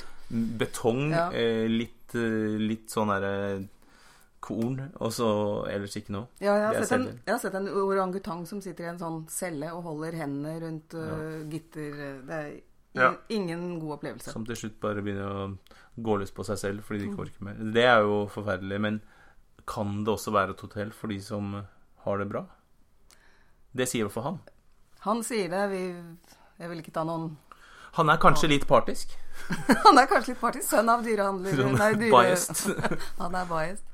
betong, 0.58 1.10
Ja. 1.12 1.30
eh, 1.32 1.66
litt, 1.68 2.14
eh, 2.14 2.58
litt 2.58 2.88
sånn 2.90 3.08
derre 3.14 3.68
korn, 4.40 4.90
og 5.00 5.12
så 5.12 5.26
ellers 5.68 5.94
ikke 6.00 6.14
noe. 6.14 6.26
Ja, 6.40 6.54
jeg 6.56 6.64
har, 6.66 6.84
sett 6.84 6.96
en, 6.96 7.06
jeg 7.26 7.32
har 7.34 7.38
sett 7.42 7.54
en 7.58 7.68
orangutang 7.68 8.46
som 8.48 8.60
sitter 8.64 8.84
i 8.84 8.88
en 8.94 8.98
sånn 8.98 9.28
celle 9.28 9.68
og 9.76 9.82
holder 9.84 10.16
hendene 10.16 10.54
rundt 10.62 10.94
uh, 10.96 11.44
gitter. 11.50 12.22
Det 12.26 12.38
er 12.38 12.50
in, 12.54 12.62
Ja. 12.94 13.10
ingen 13.28 13.78
god 13.78 13.98
opplevelse. 13.98 14.32
Som 14.32 14.46
til 14.46 14.56
slutt 14.56 14.80
bare 14.80 15.02
begynner 15.04 15.28
å 15.28 15.58
gå 16.00 16.16
løs 16.18 16.32
på 16.32 16.42
seg 16.48 16.56
selv 16.58 16.82
fordi 16.82 17.04
de 17.04 17.10
ikke 17.12 17.26
orker 17.26 17.44
mer. 17.44 17.54
Det 17.76 17.84
er 17.84 18.00
jo 18.00 18.26
forferdelig, 18.32 18.80
men 18.80 19.00
kan 19.66 20.04
det 20.04 20.10
også 20.16 20.32
være 20.32 20.50
et 20.56 20.60
hotell 20.64 20.90
for 20.90 21.08
de 21.12 21.20
som 21.20 21.66
har 22.04 22.18
det 22.18 22.26
bra? 22.30 22.44
Det 23.76 23.86
sier 23.88 24.02
i 24.02 24.08
hvert 24.08 24.16
fall 24.16 24.26
han. 24.26 24.40
Han 25.06 25.22
sier 25.24 25.50
det. 25.52 25.66
Vi, 25.72 25.82
jeg 26.60 26.72
vil 26.72 26.82
ikke 26.82 26.94
ta 26.94 27.04
noen 27.08 27.30
Han 27.96 28.10
er 28.12 28.20
kanskje 28.22 28.50
litt 28.52 28.66
partisk. 28.70 29.12
Han 29.86 29.98
er 29.98 30.08
kanskje 30.10 30.34
litt 30.34 30.42
partisk. 30.42 30.68
Sønn 30.70 30.90
av 30.92 31.04
dyrehandler. 31.06 31.62
Nei, 31.74 31.92
dyre- 31.98 32.10
biased. 32.14 32.82
Han 33.22 33.36
er 33.38 33.48
biased. 33.50 33.86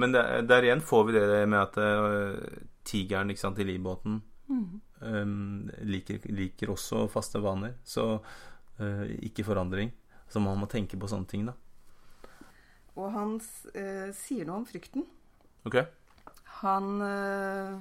Men 0.00 0.14
der, 0.14 0.42
der 0.48 0.64
igjen 0.64 0.80
får 0.80 1.02
vi 1.08 1.18
det 1.18 1.42
med 1.52 1.58
at 1.60 1.76
uh, 1.76 2.60
tigeren 2.88 3.30
ikke 3.30 3.42
sant, 3.42 3.60
i 3.60 3.66
livbåten 3.68 4.22
øhm, 5.02 5.68
liker, 5.84 6.24
liker 6.32 6.72
også 6.72 7.04
faste 7.12 7.42
vaner. 7.44 7.74
Så 7.84 8.06
uh, 8.16 9.04
ikke 9.20 9.44
forandring. 9.44 9.92
Så 10.32 10.40
man 10.40 10.56
må 10.56 10.68
tenke 10.70 10.96
på 10.96 11.10
sånne 11.10 11.28
ting, 11.28 11.44
da. 11.50 11.56
Og 12.96 13.12
han 13.12 13.36
uh, 13.36 14.08
sier 14.16 14.48
noe 14.48 14.62
om 14.62 14.66
frykten. 14.68 15.04
Ok? 15.68 15.82
Han 16.60 17.02
eh, 17.02 17.80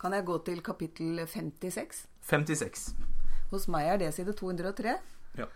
Kan 0.00 0.12
jeg 0.12 0.24
gå 0.26 0.38
til 0.44 0.62
kapittel 0.62 1.20
56? 1.26 2.06
56. 2.20 2.94
Hos 3.50 3.68
meg 3.68 3.88
er 3.88 3.96
det 4.02 4.14
side 4.14 4.32
203. 4.32 4.96
Ja. 5.38 5.46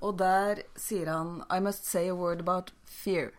Og 0.00 0.18
der 0.18 0.62
sier 0.76 1.10
han 1.12 1.42
I 1.50 1.60
must 1.60 1.86
say 1.86 2.08
a 2.08 2.14
word 2.14 2.40
about 2.40 2.72
fear. 2.84 3.30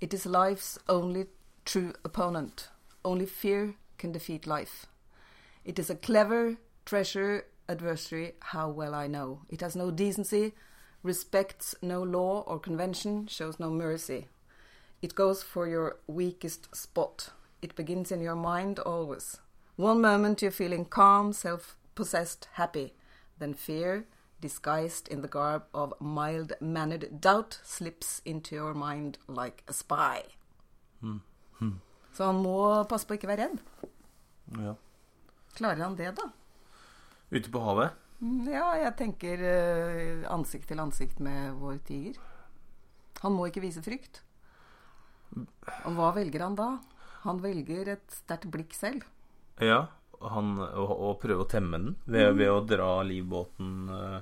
It 0.00 0.14
is 0.14 0.26
life's 0.26 0.78
only 0.88 1.26
true 1.64 1.92
opponent. 2.04 2.70
Only 3.04 3.26
fear 3.26 3.74
can 3.98 4.12
defeat 4.12 4.46
life. 4.46 4.86
It 5.64 5.78
is 5.78 5.90
a 5.90 5.94
clever 5.94 6.56
treasure 6.86 7.42
adversary, 7.68 8.32
how 8.40 8.68
well 8.68 8.94
I 8.94 9.06
know. 9.06 9.40
It 9.48 9.60
has 9.60 9.76
no 9.76 9.90
decency, 9.90 10.52
respects 11.02 11.74
no 11.82 12.02
law 12.02 12.44
or 12.46 12.58
convention, 12.58 13.26
shows 13.26 13.58
no 13.58 13.70
mercy. 13.70 14.28
It 15.04 15.14
goes 15.14 15.42
for 15.42 15.68
your 15.68 15.96
weakest 16.06 16.74
spot. 16.74 17.28
It 17.60 17.74
begins 17.76 18.10
in 18.10 18.22
your 18.22 18.36
mind 18.36 18.78
always. 18.78 19.38
One 19.76 20.00
moment 20.00 20.40
you're 20.40 20.50
feeling 20.50 20.86
calm, 20.86 21.34
self 21.34 21.76
possessed, 21.94 22.48
happy. 22.54 22.94
Then 23.38 23.52
fear, 23.52 24.06
disguised 24.40 25.08
in 25.08 25.20
the 25.20 25.28
garb 25.28 25.64
of 25.74 25.92
mild 26.00 26.54
mannered 26.58 27.20
doubt, 27.20 27.58
slips 27.64 28.22
into 28.24 28.54
your 28.54 28.72
mind 28.72 29.18
like 29.28 29.62
a 29.68 29.74
spy. 29.74 30.22
Så 32.14 32.24
han 32.30 32.40
må 32.40 32.56
passe 32.88 33.04
på 33.04 33.12
å 33.12 33.20
ikke 33.20 33.28
være 33.28 33.44
redd. 33.50 33.60
Ja. 34.56 34.72
Klarer 35.58 35.84
han 35.84 35.96
det, 36.00 36.14
da? 36.16 36.30
Ute 37.34 37.50
på 37.52 37.60
havet? 37.60 37.92
Mm, 38.22 38.46
Ja, 38.48 38.70
jeg 38.86 38.96
tenker 39.04 39.42
eh, 39.52 40.24
ansikt 40.32 40.70
til 40.72 40.80
ansikt 40.80 41.20
med 41.20 41.58
vår 41.60 41.82
tiger. 41.84 42.16
Han 43.20 43.36
må 43.36 43.50
ikke 43.52 43.66
vise 43.68 43.84
frykt. 43.84 44.23
Og 45.84 45.96
hva 45.96 46.10
velger 46.16 46.44
han 46.44 46.56
da? 46.58 46.68
Han 47.24 47.40
velger 47.40 47.94
et 47.94 48.04
sterkt 48.12 48.50
blikk 48.52 48.74
selv. 48.76 49.04
Ja. 49.62 49.86
Han, 50.24 50.54
og, 50.60 50.92
og 50.92 51.18
prøve 51.20 51.44
å 51.44 51.48
temme 51.48 51.80
den 51.80 51.96
ved, 52.08 52.36
ved 52.38 52.48
å 52.48 52.62
dra 52.64 52.88
livbåten 53.04 53.72
uh, 53.92 54.20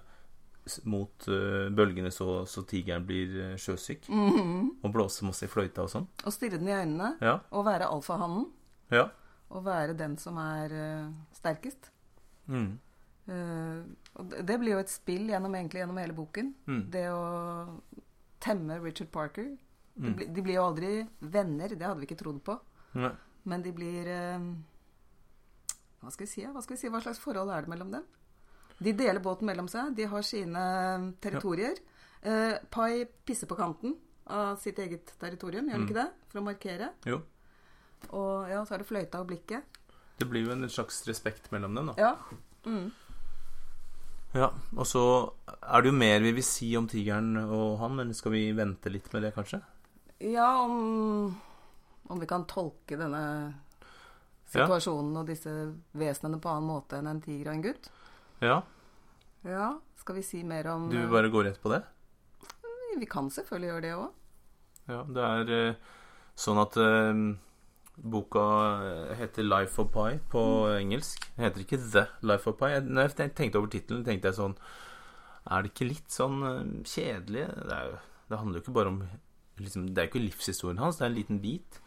mot 0.91 1.27
uh, 1.31 1.69
bølgene 1.75 2.11
så, 2.15 2.43
så 2.49 2.65
tigeren 2.67 3.05
blir 3.07 3.35
eh, 3.45 3.57
sjøsyk. 3.61 4.09
Og 4.11 4.89
blåse 4.95 5.27
masse 5.27 5.47
i 5.47 5.51
fløyta 5.51 5.85
og 5.87 5.93
sånn. 5.93 6.07
Og 6.25 6.35
stirre 6.35 6.59
den 6.59 6.71
i 6.71 6.77
øynene. 6.77 7.13
Ja. 7.23 7.37
Og 7.55 7.67
være 7.67 7.91
alfahannen. 7.91 8.49
Ja. 8.95 9.09
Og 9.53 9.67
være 9.67 9.99
den 9.99 10.17
som 10.23 10.39
er 10.43 10.75
uh, 10.75 11.11
sterkest. 11.39 11.93
Mm. 12.51 12.81
Det 13.23 14.57
blir 14.59 14.75
jo 14.75 14.81
et 14.83 14.91
spill 14.91 15.29
gjennom, 15.31 15.55
egentlig, 15.55 15.79
gjennom 15.79 15.99
hele 16.03 16.15
boken. 16.17 16.49
Mm. 16.67 16.81
Det 16.91 17.05
å 17.15 17.21
temme 18.43 18.81
Richard 18.83 19.13
Parker. 19.15 19.53
De, 19.95 20.09
Mm. 20.09 20.15
blir- 20.17 20.33
de 20.35 20.43
blir 20.43 20.55
jo 20.55 20.63
aldri 20.65 21.09
venner, 21.21 21.69
det 21.69 21.83
hadde 21.87 22.01
vi 22.01 22.07
ikke 22.07 22.19
trodd 22.23 22.43
på. 22.43 22.59
Nei. 22.95 23.11
Men 23.45 23.63
de 23.63 23.73
blir 23.73 24.07
eh, 24.07 24.39
Hva 26.03 26.11
skal 26.11 26.27
vi 26.27 26.31
si? 26.33 26.43
Hva 26.47 26.63
skal 26.63 26.77
vi 26.77 26.81
si? 26.81 26.89
Hva 26.89 27.01
slags 27.03 27.19
forhold 27.21 27.51
er 27.51 27.61
det 27.63 27.69
mellom 27.69 27.91
dem? 27.93 28.05
De 28.83 28.93
deler 28.93 29.21
båten 29.23 29.43
mellom 29.47 29.69
seg. 29.69 29.95
De 29.95 30.05
har 30.05 30.23
sine 30.23 31.15
territorier. 31.21 31.77
Eh, 32.25 32.59
Pai 32.71 33.05
pisser 33.27 33.47
på 33.47 33.57
kanten 33.57 33.97
av 34.27 34.57
sitt 34.59 34.79
eget 34.79 35.13
territorium, 35.21 35.67
gjør 35.69 35.73
han 35.73 35.81
Mm. 35.83 35.89
ikke 35.89 35.95
det? 36.03 36.11
For 36.29 36.41
å 36.41 36.45
markere. 36.45 36.91
Jo. 37.07 37.23
Og 38.11 38.49
ja, 38.49 38.65
så 38.65 38.73
er 38.75 38.79
det 38.79 38.87
fløyta 38.89 39.21
og 39.21 39.29
blikket. 39.29 39.63
Det 40.19 40.29
blir 40.29 40.47
jo 40.47 40.53
en 40.53 40.63
slags 40.69 41.07
respekt 41.07 41.51
mellom 41.53 41.75
dem, 41.75 41.87
da. 41.87 41.95
Ja. 41.99 42.17
Mm. 42.65 42.91
Ja, 44.35 44.49
Og 44.77 44.87
så 44.87 45.33
er 45.47 45.83
det 45.83 45.91
jo 45.93 45.99
mer 45.99 46.21
vi 46.21 46.33
vil 46.33 46.43
si 46.43 46.75
om 46.77 46.89
tigeren 46.89 47.37
og 47.37 47.79
han, 47.79 47.95
men 47.97 48.15
skal 48.15 48.33
vi 48.33 48.51
vente 48.53 48.91
litt 48.91 49.13
med 49.13 49.23
det, 49.23 49.35
kanskje? 49.35 49.63
Ja, 50.23 50.49
om, 50.63 51.35
om 52.09 52.21
vi 52.23 52.27
kan 52.31 52.45
tolke 52.47 52.97
denne 53.01 53.23
Ja. 54.53 54.67
situasjonen 54.67 55.17
og 55.17 55.27
disse 55.31 55.51
vesenene 55.97 56.39
på 56.45 56.51
annen 56.53 56.69
måte 56.69 56.99
enn 57.01 57.07
en 57.09 57.21
tiger 57.25 57.49
og 57.49 57.55
en 57.57 57.63
gutt. 57.65 57.87
Ja. 58.45 58.59
Ja, 59.49 59.71
skal 59.99 60.19
vi 60.19 60.23
si 60.27 60.43
mer 60.45 60.67
om 60.75 60.91
Du 60.93 60.99
vil 60.99 61.09
bare 61.11 61.31
gå 61.33 61.43
rett 61.47 61.59
på 61.63 61.73
det? 61.73 61.83
eh, 62.63 62.99
Vi 63.01 63.07
kan 63.07 63.31
selvfølgelig 63.33 63.71
gjøre 63.71 63.83
det 63.87 63.95
òg. 63.97 64.11
Ja, 64.93 65.01
det 65.09 65.25
er 65.25 65.51
eh, 65.71 65.75
sånn 66.37 66.59
at 66.61 66.77
um, 66.77 67.39
boka 67.97 68.45
eh, 68.85 69.15
heter 69.17 69.43
Life 69.47 69.81
of 69.81 69.91
Pi 69.95 70.19
på 70.29 70.45
engelsk. 70.77 71.27
Den 71.37 71.45
heter 71.49 71.65
ikke 71.65 71.81
The 71.93 72.07
Life 72.23 72.51
of 72.51 72.59
Pi. 72.61 72.75
Når 72.85 73.09
jeg 73.17 73.35
tenkte 73.35 73.59
over 73.59 73.69
tittelen, 73.73 74.05
tenkte 74.05 74.29
jeg 74.31 74.39
sånn 74.39 74.57
Er 75.51 75.63
det 75.63 75.73
ikke 75.73 75.89
litt 75.89 76.11
sånn 76.13 76.43
eh, 76.45 76.63
kjedelig? 76.85 77.49
Det, 77.57 77.81
jo, 77.89 77.99
det 78.29 78.39
handler 78.39 78.61
jo 78.61 78.65
ikke 78.67 78.77
bare 78.79 78.93
om 78.93 79.03
liksom, 79.59 79.89
Det 79.89 79.99
er 79.99 80.07
jo 80.07 80.11
ikke 80.13 80.25
livshistorien 80.29 80.79
hans, 80.79 80.97
det 80.97 81.05
er 81.07 81.11
en 81.11 81.17
liten 81.19 81.41
bit. 81.43 81.81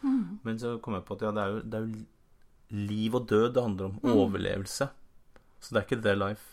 Men 0.44 0.58
så 0.58 0.76
kom 0.82 0.94
jeg 0.94 1.04
på 1.04 1.14
at 1.16 1.22
ja, 1.26 1.30
det 1.34 1.42
er 1.42 1.48
jo, 1.54 1.60
det 1.62 1.74
er 1.74 1.86
jo 1.86 2.04
liv 2.86 3.14
og 3.14 3.28
død 3.30 3.52
det 3.54 3.62
handler 3.62 3.84
om. 3.90 3.98
Overlevelse. 4.04 4.88
Så 5.60 5.74
det 5.74 5.80
er 5.80 5.86
ikke 5.86 6.02
The 6.02 6.14
Life. 6.14 6.44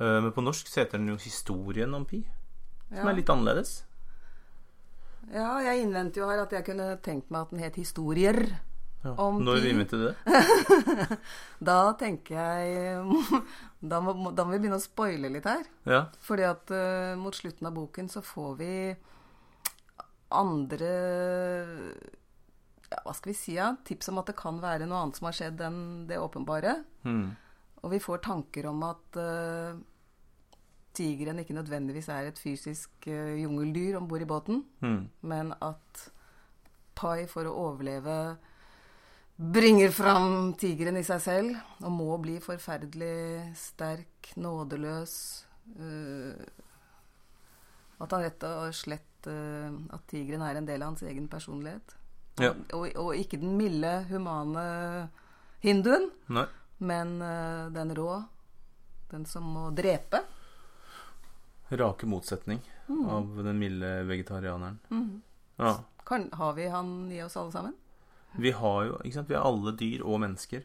Uh, 0.00 0.18
men 0.24 0.32
på 0.32 0.40
norsk 0.42 0.66
så 0.68 0.80
heter 0.82 0.98
den 0.98 1.08
jo 1.12 1.16
Historien 1.20 1.94
om 1.94 2.04
Pi, 2.08 2.22
som 2.88 2.96
Ja. 3.06 3.08
er 3.10 3.14
litt 3.16 3.28
annerledes. 3.30 3.84
ja, 5.32 5.58
jeg 5.62 5.82
innvendte 5.84 6.20
jo 6.20 6.28
her 6.28 6.42
at 6.42 6.52
jeg 6.52 6.64
kunne 6.66 6.96
tenkt 7.04 7.30
meg 7.30 7.40
at 7.46 7.50
den 7.50 7.60
het 7.60 7.76
Historier. 7.76 8.40
Ja. 9.04 9.14
Når 9.18 9.64
innventet 9.66 9.98
du 9.98 10.04
det? 10.06 11.18
Da 11.70 11.92
tenker 11.98 12.36
jeg 12.38 13.02
Da 13.90 13.98
må, 14.00 14.12
da 14.30 14.44
må 14.46 14.52
vi 14.54 14.60
begynne 14.62 14.78
å 14.78 14.82
spoile 14.82 15.28
litt 15.32 15.44
her. 15.50 15.64
Ja. 15.90 16.04
Fordi 16.22 16.44
at 16.46 16.70
uh, 16.70 17.16
mot 17.18 17.34
slutten 17.34 17.66
av 17.66 17.74
boken 17.74 18.08
så 18.12 18.22
får 18.22 18.52
vi 18.60 18.74
andre 20.34 20.90
ja, 22.90 22.98
Hva 23.06 23.14
skal 23.16 23.32
vi 23.32 23.36
si? 23.38 23.54
Ja? 23.56 23.70
Tips 23.86 24.10
om 24.12 24.20
at 24.20 24.28
det 24.30 24.36
kan 24.38 24.58
være 24.62 24.86
noe 24.88 25.00
annet 25.04 25.18
som 25.18 25.28
har 25.28 25.36
skjedd 25.38 25.60
enn 25.64 25.80
det 26.10 26.18
åpenbare. 26.20 26.74
Mm. 27.08 27.30
Og 27.82 27.90
vi 27.94 27.98
får 28.04 28.20
tanker 28.26 28.68
om 28.70 28.82
at 28.86 29.16
uh, 29.18 29.78
tigeren 30.94 31.40
ikke 31.42 31.56
nødvendigvis 31.56 32.08
er 32.12 32.28
et 32.28 32.38
fysisk 32.38 33.08
uh, 33.08 33.32
jungeldyr 33.40 33.96
om 33.98 34.08
bord 34.10 34.22
i 34.22 34.28
båten, 34.28 34.64
Mm. 34.84 35.08
men 35.22 35.54
at 35.60 36.08
Pai 36.94 37.24
for 37.26 37.48
å 37.48 37.54
overleve 37.70 38.36
bringer 39.42 39.90
fram 39.90 40.52
tigeren 40.60 40.98
i 41.00 41.02
seg 41.02 41.22
selv 41.24 41.56
og 41.82 41.90
må 41.90 42.18
bli 42.22 42.36
forferdelig 42.44 43.56
sterk, 43.58 44.34
nådeløs. 44.36 45.14
uh, 45.80 46.34
at 48.02 48.10
han 48.12 48.22
rett 48.24 48.44
og 48.44 48.74
slett 48.74 49.11
eh, 49.30 49.72
At 49.94 50.06
tigeren 50.10 50.44
er 50.46 50.58
en 50.58 50.68
del 50.68 50.82
av 50.82 50.92
hans 50.92 51.02
egen 51.06 51.28
personlighet. 51.30 51.96
Ja. 52.40 52.54
Og, 52.72 52.88
og 52.96 53.16
ikke 53.18 53.40
den 53.40 53.56
milde, 53.58 53.90
humane 54.08 54.64
hinduen, 55.62 56.08
Nei. 56.32 56.46
men 56.78 57.18
eh, 57.22 57.66
den 57.74 57.92
rå. 57.96 58.22
Den 59.12 59.26
som 59.28 59.44
må 59.54 59.68
drepe. 59.76 60.22
Rake 61.72 62.08
motsetning 62.08 62.60
av 62.88 63.36
den 63.44 63.58
milde 63.60 63.90
vegetarianeren. 64.08 64.78
Mm. 64.88 65.22
Ja. 65.60 65.76
Kan, 66.08 66.28
har 66.32 66.52
vi 66.56 66.66
han 66.72 67.12
i 67.12 67.22
oss 67.22 67.36
alle 67.36 67.52
sammen? 67.52 67.76
Vi 68.32 68.50
har 68.56 68.84
jo 68.88 68.96
ikke 69.04 69.18
sant? 69.18 69.28
Vi 69.28 69.36
er 69.36 69.44
alle 69.44 69.74
dyr 69.76 70.04
og 70.04 70.20
mennesker. 70.24 70.64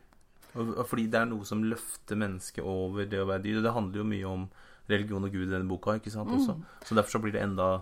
Og, 0.56 0.72
og 0.72 0.86
fordi 0.88 1.08
det 1.12 1.20
er 1.20 1.30
noe 1.30 1.48
som 1.48 1.64
løfter 1.68 2.20
mennesket 2.20 2.66
over 2.66 3.08
det 3.10 3.20
å 3.22 3.28
være 3.28 3.44
dyr. 3.46 3.62
Det 3.64 3.76
handler 3.76 4.02
jo 4.02 4.08
mye 4.08 4.32
om 4.32 4.48
religion 4.88 5.28
og 5.28 5.36
Gud 5.36 5.50
i 5.50 5.52
denne 5.52 5.70
boka, 5.70 5.98
ikke 6.00 6.14
sant? 6.14 6.32
Også. 6.34 6.56
Så 6.88 6.96
derfor 6.96 7.18
så 7.18 7.24
blir 7.24 7.36
det 7.36 7.44
enda 7.44 7.82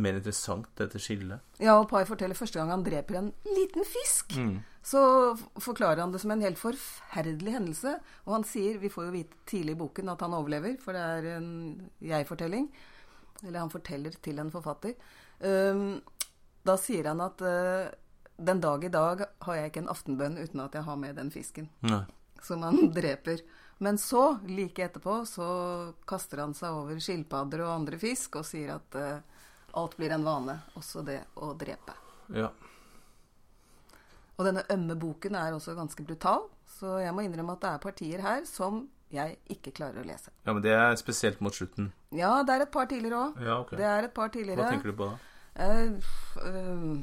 mer 0.00 0.18
interessant, 0.18 0.68
dette 0.78 1.00
skillet. 1.02 1.42
Ja, 1.62 1.78
og 1.80 1.88
Pai 1.90 2.04
forteller 2.08 2.38
første 2.38 2.60
gang 2.60 2.72
han 2.72 2.84
dreper 2.86 3.20
en 3.20 3.30
liten 3.48 3.86
fisk. 3.88 4.36
Mm. 4.36 4.58
Så 4.86 5.00
forklarer 5.62 6.04
han 6.04 6.12
det 6.14 6.20
som 6.22 6.30
en 6.30 6.44
helt 6.44 6.60
forferdelig 6.60 7.56
hendelse. 7.56 7.96
Og 8.26 8.36
han 8.36 8.46
sier, 8.46 8.78
vi 8.78 8.90
får 8.92 9.08
jo 9.08 9.14
vite 9.16 9.40
tidlig 9.50 9.74
i 9.74 9.80
boken 9.80 10.12
at 10.12 10.22
han 10.22 10.36
overlever, 10.36 10.76
for 10.82 10.94
det 10.94 11.02
er 11.02 11.30
en 11.36 11.48
jeg-fortelling. 11.98 12.68
Eller 13.42 13.60
han 13.64 13.72
forteller 13.72 14.14
til 14.22 14.38
en 14.38 14.52
forfatter. 14.54 14.94
Um, 15.40 15.98
da 16.66 16.76
sier 16.80 17.10
han 17.10 17.20
at 17.24 17.42
uh, 17.42 17.90
den 18.36 18.62
dag 18.62 18.84
i 18.84 18.92
dag 18.92 19.26
har 19.48 19.58
jeg 19.58 19.72
ikke 19.72 19.82
en 19.84 19.92
aftenbønn 19.92 20.38
uten 20.38 20.62
at 20.64 20.78
jeg 20.78 20.86
har 20.86 20.98
med 21.00 21.18
den 21.18 21.32
fisken 21.34 21.68
Nei. 21.86 22.04
som 22.44 22.62
han 22.64 22.90
dreper. 23.00 23.42
Men 23.78 23.98
så, 24.00 24.38
like 24.48 24.86
etterpå, 24.86 25.18
så 25.28 25.48
kaster 26.08 26.40
han 26.44 26.54
seg 26.56 26.78
over 26.78 27.00
skilpadder 27.02 27.66
og 27.66 27.74
andre 27.74 27.98
fisk 28.00 28.38
og 28.40 28.46
sier 28.48 28.76
at 28.78 28.96
uh, 28.96 29.35
alt 29.72 29.96
blir 29.96 30.14
en 30.14 30.24
vane, 30.24 30.58
også 30.78 31.02
det 31.06 31.20
å 31.42 31.52
drepe. 31.58 31.94
Ja. 32.34 32.50
Og 34.36 34.44
denne 34.44 34.66
ømme 34.72 34.96
boken 35.00 35.36
er 35.38 35.56
også 35.56 35.74
ganske 35.76 36.04
brutal, 36.04 36.46
så 36.78 36.98
jeg 37.00 37.14
må 37.16 37.24
innrømme 37.24 37.56
at 37.56 37.64
det 37.64 37.72
er 37.72 37.82
partier 37.82 38.24
her 38.24 38.44
som 38.48 38.84
jeg 39.12 39.36
ikke 39.52 39.72
klarer 39.76 40.02
å 40.02 40.06
lese. 40.06 40.32
ja, 40.44 40.52
men 40.52 40.62
det 40.64 40.72
er 40.74 40.96
spesielt 40.98 41.40
mot 41.40 41.54
slutten. 41.54 41.92
Ja, 42.14 42.42
det 42.42 42.56
er 42.56 42.64
et 42.66 42.72
par 42.74 42.88
tidligere 42.90 43.28
òg. 43.28 43.42
Ja, 43.42 43.60
ok. 43.62 43.76
Det 43.78 43.86
er 43.86 44.08
et 44.08 44.14
par 44.16 44.32
tidligere. 44.34 44.64
Hva 44.64 44.72
tenker 44.74 44.90
du 44.90 44.98
på 44.98 45.10
da? 45.12 45.18
Uh, 45.56 45.94
eh, 46.42 46.96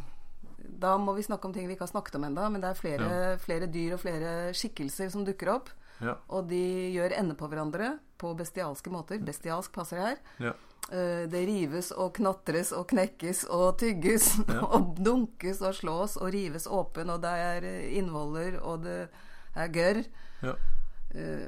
da 0.84 0.98
må 1.02 1.16
vi 1.18 1.24
snakke 1.26 1.48
om 1.48 1.54
ting 1.56 1.66
vi 1.70 1.78
ikke 1.78 1.88
har 1.88 1.94
snakket 1.94 2.20
om 2.20 2.28
enda, 2.28 2.50
men 2.52 2.62
det 2.62 2.70
er 2.70 2.80
flere, 2.80 3.08
flere 3.42 3.70
dyr 3.72 3.96
og 3.96 4.04
flere 4.04 4.34
skikkelser 4.58 5.10
som 5.14 5.26
dukker 5.26 5.54
opp. 5.56 5.72
Ja. 6.04 6.18
Og 6.36 6.50
de 6.50 6.62
gjør 6.94 7.16
ende 7.16 7.38
på 7.40 7.48
hverandre 7.48 7.96
på 8.20 8.34
bestialske 8.38 8.92
måter. 8.94 9.22
Bestialsk 9.24 9.74
passer 9.76 10.02
her. 10.04 10.22
Ja. 10.44 10.54
Eh, 10.92 11.24
Det 11.32 11.46
rives 11.48 11.92
og 11.96 12.14
knatres 12.18 12.72
og 12.76 12.88
knekkes 12.92 13.46
og 13.50 13.78
tygges 13.80 14.34
Ja. 14.52 14.62
og 14.68 14.96
dunkes 15.00 15.62
og 15.62 15.74
slås 15.78 16.18
og 16.20 16.32
rives 16.34 16.68
åpen, 16.68 17.10
og 17.10 17.22
det 17.24 17.30
er 17.32 17.64
eh, 17.64 17.98
innvoller, 17.98 18.60
og 18.62 18.84
det 18.84 19.10
er 19.56 19.68
gørr. 19.74 20.04
ja. 20.44 20.56
Uh, 21.14 21.46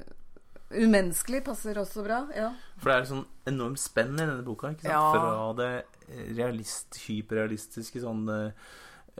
umenneskelig 0.77 1.39
passer 1.45 1.73
også 1.81 2.03
bra. 2.05 2.19
Ja. 2.37 2.51
For 2.77 2.91
det 2.91 2.95
er 2.99 3.07
sånn 3.09 3.23
enormt 3.49 3.79
spenn 3.81 4.13
i 4.13 4.21
denne 4.27 4.43
boka. 4.45 4.69
ikke 4.75 4.85
sant? 4.85 4.93
Ja. 4.93 5.11
Fra 5.13 5.53
det 5.57 6.27
realist, 6.37 6.97
hyperrealistiske 7.07 8.01
sånn 8.03 8.27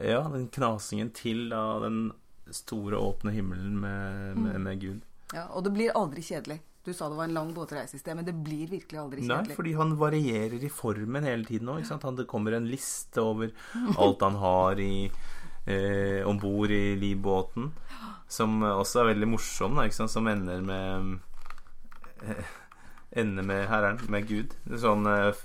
Ja, 0.02 0.20
den 0.30 0.48
knasingen 0.54 1.10
til 1.18 1.48
da 1.50 1.80
den 1.82 2.12
store, 2.54 2.98
åpne 3.02 3.32
himmelen 3.34 3.78
med, 3.82 4.38
med, 4.38 4.60
med 4.62 4.82
Gud. 4.84 5.02
ja. 5.34 5.48
Og 5.56 5.64
det 5.66 5.74
blir 5.74 5.96
aldri 5.98 6.22
kjedelig. 6.22 6.60
Du 6.86 6.94
sa 6.94 7.10
det 7.10 7.18
var 7.18 7.26
en 7.26 7.34
lang 7.34 7.54
båtreise 7.54 7.98
i 7.98 8.00
sted, 8.00 8.14
men 8.16 8.26
det 8.28 8.36
blir 8.46 8.70
virkelig 8.70 9.00
aldri 9.02 9.24
Nei, 9.26 9.42
fordi 9.58 9.74
han 9.74 9.96
varierer 9.98 10.62
i 10.62 10.70
formen 10.70 11.26
hele 11.26 11.48
tiden 11.48 11.72
òg. 11.74 11.82
Det 12.20 12.28
kommer 12.30 12.54
en 12.54 12.68
liste 12.70 13.24
over 13.26 13.50
alt 13.98 14.22
han 14.22 14.38
har 14.38 14.82
i 14.84 15.10
eh, 15.66 16.22
om 16.30 16.38
bord 16.38 16.72
i 16.72 16.96
livbåten, 17.02 17.72
som 18.28 18.62
også 18.62 19.02
er 19.02 19.10
veldig 19.16 19.32
morsom, 19.34 19.80
da, 19.80 19.88
ikke 19.90 19.98
sant? 20.04 20.14
som 20.14 20.30
ender 20.30 20.62
med 20.62 21.18
eh, 22.22 22.54
Ender 23.16 23.46
med 23.48 23.68
Herren, 23.72 24.00
med 24.12 24.28
Gud. 24.28 24.54
Sånn 24.78 25.08
eh, 25.08 25.44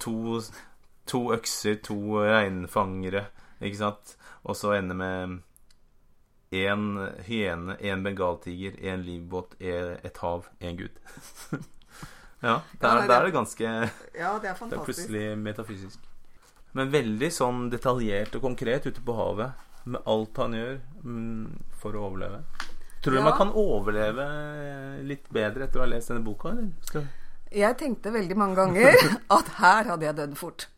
to, 0.00 0.40
to 1.10 1.22
økser, 1.34 1.80
to 1.84 1.98
reinfangere, 2.22 3.26
ikke 3.60 3.80
sant, 3.80 4.16
og 4.46 4.56
så 4.56 4.76
ender 4.78 4.96
med 4.96 5.40
én 6.52 6.86
hyene, 7.26 7.76
én 7.80 8.02
bengaltiger, 8.04 8.74
én 8.84 9.00
livbåt, 9.06 9.54
et 9.60 10.16
hav, 10.20 10.46
én 10.60 10.76
gud. 10.76 10.98
ja, 12.42 12.60
der, 12.80 12.94
nei, 12.94 13.00
det- 13.00 13.08
der 13.08 13.20
er 13.20 13.24
det 13.24 13.32
ganske 13.34 13.64
Ja, 14.18 14.38
det 14.38 14.50
er 14.50 14.54
fantastisk. 14.54 14.70
det 14.70 14.78
er 14.78 14.84
plutselig 14.84 15.38
metafysisk. 15.38 15.98
Men 16.74 16.90
veldig 16.92 17.28
sånn 17.32 17.66
detaljert 17.70 18.34
og 18.38 18.42
konkret 18.46 18.86
ute 18.86 19.00
på 19.04 19.14
havet. 19.16 19.52
Med 19.84 20.00
alt 20.06 20.36
han 20.38 20.52
gjør 20.54 20.76
mm, 21.04 21.48
for 21.82 21.92
å 21.98 22.04
overleve. 22.10 22.42
Tror 23.02 23.12
du 23.12 23.18
Ja. 23.18 23.24
man 23.24 23.36
kan 23.36 23.50
overleve 23.50 24.26
litt 25.04 25.26
bedre 25.34 25.64
etter 25.66 25.80
å 25.80 25.82
ha 25.82 25.88
lest 25.90 26.08
denne 26.12 26.22
boka? 26.24 26.52
Eller? 26.54 27.08
Jeg 27.52 27.76
tenkte 27.76 28.12
veldig 28.14 28.36
mange 28.38 28.56
ganger 28.56 28.94
at 29.38 29.48
her 29.58 29.84
hadde 29.90 30.06
jeg 30.06 30.16
dødd 30.16 30.36
fort. 30.38 30.68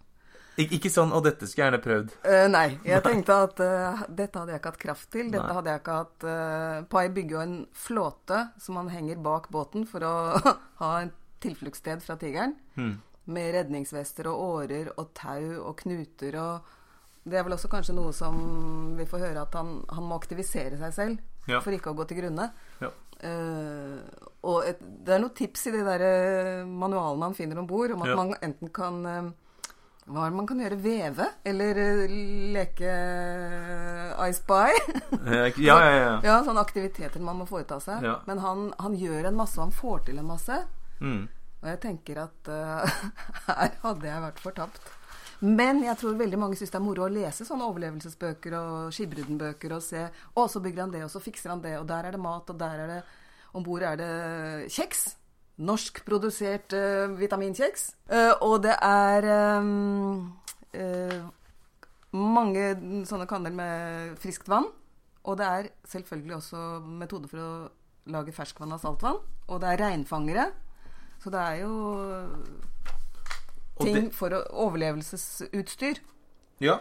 Ik 0.57 0.71
ikke 0.77 0.91
sånn 0.91 1.11
'og 1.13 1.25
dette 1.25 1.47
skulle 1.49 1.65
jeg 1.65 1.73
gjerne 1.73 1.83
prøvd'. 1.83 2.13
Uh, 2.25 2.47
nei, 2.49 2.79
jeg 2.85 3.03
tenkte 3.03 3.35
at 3.43 3.61
uh, 3.61 4.03
dette 4.09 4.39
hadde 4.39 4.53
jeg 4.53 4.61
ikke 4.61 4.71
hatt 4.71 4.79
kraft 4.85 5.11
til. 5.11 5.31
Dette 5.33 5.47
Nei. 5.49 5.55
hadde 5.57 5.71
jeg 5.73 5.81
ikke 5.81 5.97
hatt 5.99 6.25
uh, 6.25 6.83
Pai 6.93 7.09
bygger 7.09 7.31
jo 7.37 7.41
en 7.41 7.57
flåte 7.73 8.39
som 8.63 8.77
han 8.77 8.89
henger 8.89 9.17
bak 9.23 9.49
båten 9.51 9.87
for 9.87 10.01
å 10.07 10.15
ha 10.83 10.93
en 11.01 11.11
tilfluktssted 11.43 12.03
fra 12.03 12.15
tigeren. 12.17 12.55
Hmm. 12.77 13.01
Med 13.27 13.55
redningsvester 13.55 14.27
og 14.31 14.39
årer 14.63 14.93
og 14.97 15.11
tau 15.15 15.67
og 15.69 15.77
knuter 15.83 16.37
og 16.39 16.61
Det 17.25 17.39
er 17.39 17.43
vel 17.47 17.55
også 17.57 17.71
kanskje 17.73 17.95
noe 17.97 18.13
som 18.13 18.97
vi 18.99 19.07
får 19.09 19.19
høre 19.19 19.41
at 19.43 19.55
han, 19.57 19.79
han 19.89 20.05
må 20.05 20.19
aktivisere 20.21 20.77
seg 20.77 20.93
selv 20.93 21.19
Ja. 21.49 21.61
for 21.61 21.73
ikke 21.73 21.91
å 21.91 21.97
gå 21.97 22.05
til 22.07 22.19
grunne. 22.21 22.51
Ja. 22.81 22.91
Uh, 23.25 24.01
og 24.45 24.67
et, 24.69 24.79
det 24.81 25.15
er 25.15 25.23
noen 25.23 25.33
tips 25.35 25.67
i 25.67 25.73
de 25.73 25.81
der 25.87 26.03
eh, 26.05 26.65
manualene 26.69 27.25
han 27.31 27.35
finner 27.35 27.59
om 27.63 27.67
bord, 27.67 27.91
om 27.97 28.03
at 28.05 28.09
Ja. 28.13 28.17
man 28.17 28.35
enten 28.43 28.69
kan 28.77 29.07
eh, 29.07 29.31
hva 30.05 30.27
er 30.27 30.33
det 30.33 30.37
man 30.37 30.49
kan 30.49 30.59
gjøre? 30.61 30.77
Veve? 30.85 31.27
Eller 31.49 31.79
eh, 31.81 32.17
leke 32.53 32.97
I 34.21 34.35
Spy? 34.37 34.75
Eh, 35.17 35.61
Ja, 35.65 35.79
ja, 35.81 35.95
ja. 35.95 36.11
ja, 36.27 36.35
sånne 36.45 36.61
aktiviteter 36.61 37.23
man 37.25 37.41
må 37.41 37.47
foreta 37.49 37.79
seg. 37.81 38.05
Ja. 38.05 38.19
Men 38.29 38.43
han, 38.45 38.67
han 38.81 38.99
gjør 39.01 39.31
en 39.31 39.39
masse, 39.39 39.57
og 39.57 39.71
han 39.71 39.73
får 39.79 40.05
til 40.11 40.21
en 40.21 40.29
masse. 40.29 40.59
Mm. 41.01 41.25
Og 41.63 41.71
jeg 41.71 41.81
tenker 41.81 42.21
at 42.27 42.53
uh, 42.53 43.01
her 43.49 43.81
hadde 43.87 44.11
jeg 44.11 44.27
vært 44.27 44.45
fortapt. 44.45 44.93
Men 45.45 45.81
jeg 45.87 45.97
tror 46.01 46.21
veldig 46.21 46.39
mange 46.41 46.61
syns 46.61 46.73
det 46.73 46.79
er 46.79 46.85
moro 46.85 47.07
å 47.07 47.13
lese 47.13 47.49
sånne 47.49 47.67
overlevelsesbøker 47.73 48.55
og 48.61 48.93
Skibrudenbøker 48.95 49.75
og 49.77 49.83
se 49.85 50.05
Å, 50.07 50.45
så 50.49 50.63
bygger 50.63 50.85
han 50.85 50.95
det, 50.95 51.03
og 51.05 51.11
så 51.13 51.21
fikser 51.21 51.53
han 51.53 51.65
det, 51.65 51.75
og 51.81 51.89
der 51.89 52.07
er 52.09 52.17
det 52.17 52.23
mat, 52.23 52.49
og 52.49 52.61
der 52.61 52.85
er 52.85 52.93
det 52.93 53.01
Om 53.57 53.67
bord 53.67 53.85
er 53.85 53.99
det 53.99 54.13
kjeks. 54.73 55.03
Norskprodusert 55.63 56.75
uh, 56.75 57.15
vitaminkjeks. 57.19 57.93
Uh, 58.11 58.33
og 58.43 58.63
det 58.65 58.75
er 58.83 59.29
um, 59.59 60.33
uh, 60.75 61.21
mange 62.15 62.73
sånne 63.07 63.29
kanner 63.31 63.55
med 63.55 64.17
friskt 64.23 64.51
vann. 64.51 64.67
Og 65.25 65.39
det 65.41 65.47
er 65.47 65.71
selvfølgelig 65.89 66.37
også 66.41 66.65
metoder 66.85 67.31
for 67.31 67.45
å 67.45 67.53
lage 68.13 68.35
ferskvann 68.37 68.75
av 68.75 68.83
saltvann. 68.83 69.23
Og 69.49 69.63
det 69.63 69.71
er 69.71 69.83
reinfangere. 69.87 70.49
Så 71.23 71.31
det 71.33 71.41
er 71.41 71.63
jo 71.63 71.75
ting 73.81 74.11
det, 74.11 74.17
for 74.17 74.35
overlevelsesutstyr. 74.67 76.03
ja. 76.61 76.81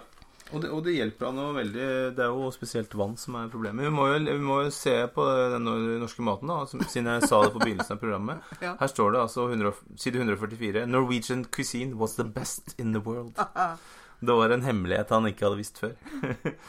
Og 0.51 0.61
det, 0.61 0.69
og 0.69 0.83
det 0.85 0.93
hjelper 0.93 1.25
han 1.31 1.37
jo 1.39 1.45
veldig 1.55 1.85
Det 2.17 2.21
er 2.25 2.29
jo 2.35 2.49
spesielt 2.53 2.91
vann 2.99 3.15
som 3.17 3.35
er 3.39 3.47
problemet. 3.49 3.85
Vi 3.87 3.93
må 3.95 4.03
jo, 4.11 4.19
vi 4.27 4.43
må 4.43 4.57
jo 4.65 4.73
se 4.75 4.93
på 5.15 5.23
den 5.55 5.63
norske 6.03 6.21
maten, 6.21 6.51
da, 6.51 6.65
som- 6.69 6.83
siden 6.83 7.07
jeg 7.13 7.29
sa 7.29 7.39
det 7.45 7.53
på 7.55 7.61
begynnelsen 7.63 7.95
av 7.97 8.01
programmet. 8.03 8.41
Ja. 8.61 8.75
Her 8.79 8.87
står 8.91 9.11
det 9.15 9.21
altså 9.23 9.47
100, 9.49 9.73
side 9.97 10.15
144 10.21 10.85
Norwegian 10.85 11.45
cuisine 11.45 11.95
was 11.97 12.15
the 12.15 12.23
best 12.23 12.75
in 12.77 12.93
the 12.93 12.99
world. 13.01 13.33
Det 14.23 14.31
var 14.37 14.49
en 14.55 14.61
hemmelighet 14.63 15.09
han 15.09 15.25
ikke 15.27 15.47
hadde 15.49 15.57
visst 15.59 15.79
før. 15.81 15.95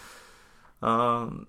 um, 0.80 1.46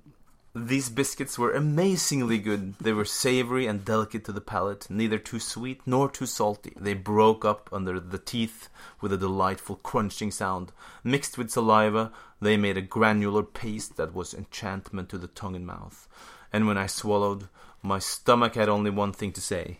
these 0.55 0.87
biscuits 0.87 1.37
were 1.37 1.51
amazingly 1.51 2.37
good. 2.37 2.75
They 2.79 2.93
were 2.93 3.03
savory 3.03 3.67
and 3.67 3.83
delicate 3.83 4.23
to 4.25 4.31
the 4.31 4.39
palate, 4.39 4.89
neither 4.89 5.17
too 5.17 5.39
sweet 5.39 5.81
nor 5.85 6.09
too 6.09 6.25
salty. 6.25 6.71
They 6.79 6.93
broke 6.93 7.43
up 7.43 7.69
under 7.73 7.99
the 7.99 8.17
teeth 8.17 8.69
with 9.01 9.11
a 9.11 9.17
delightful 9.17 9.75
crunching 9.75 10.31
sound. 10.31 10.71
Mixed 11.03 11.37
with 11.37 11.51
saliva, 11.51 12.13
they 12.41 12.55
made 12.55 12.77
a 12.77 12.81
granular 12.81 13.43
paste 13.43 13.97
that 13.97 14.13
was 14.13 14.33
enchantment 14.33 15.09
to 15.09 15.17
the 15.17 15.27
tongue 15.27 15.57
and 15.57 15.67
mouth. 15.67 16.07
And 16.53 16.67
when 16.67 16.77
I 16.77 16.87
swallowed, 16.87 17.49
my 17.81 17.99
stomach 17.99 18.55
had 18.55 18.69
only 18.69 18.91
one 18.91 19.11
thing 19.11 19.33
to 19.33 19.41
say. 19.41 19.79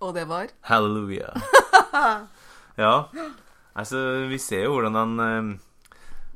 Og 0.00 0.14
det 0.14 0.24
var 0.24 0.48
Hallelujah. 0.60 1.32
ja. 2.76 3.08
Altså, 3.72 4.26
vi 4.28 4.38
ser 4.38 4.64
jo 4.64 4.72
hvordan 4.72 4.94
han 4.94 5.20
eh, 5.20 5.58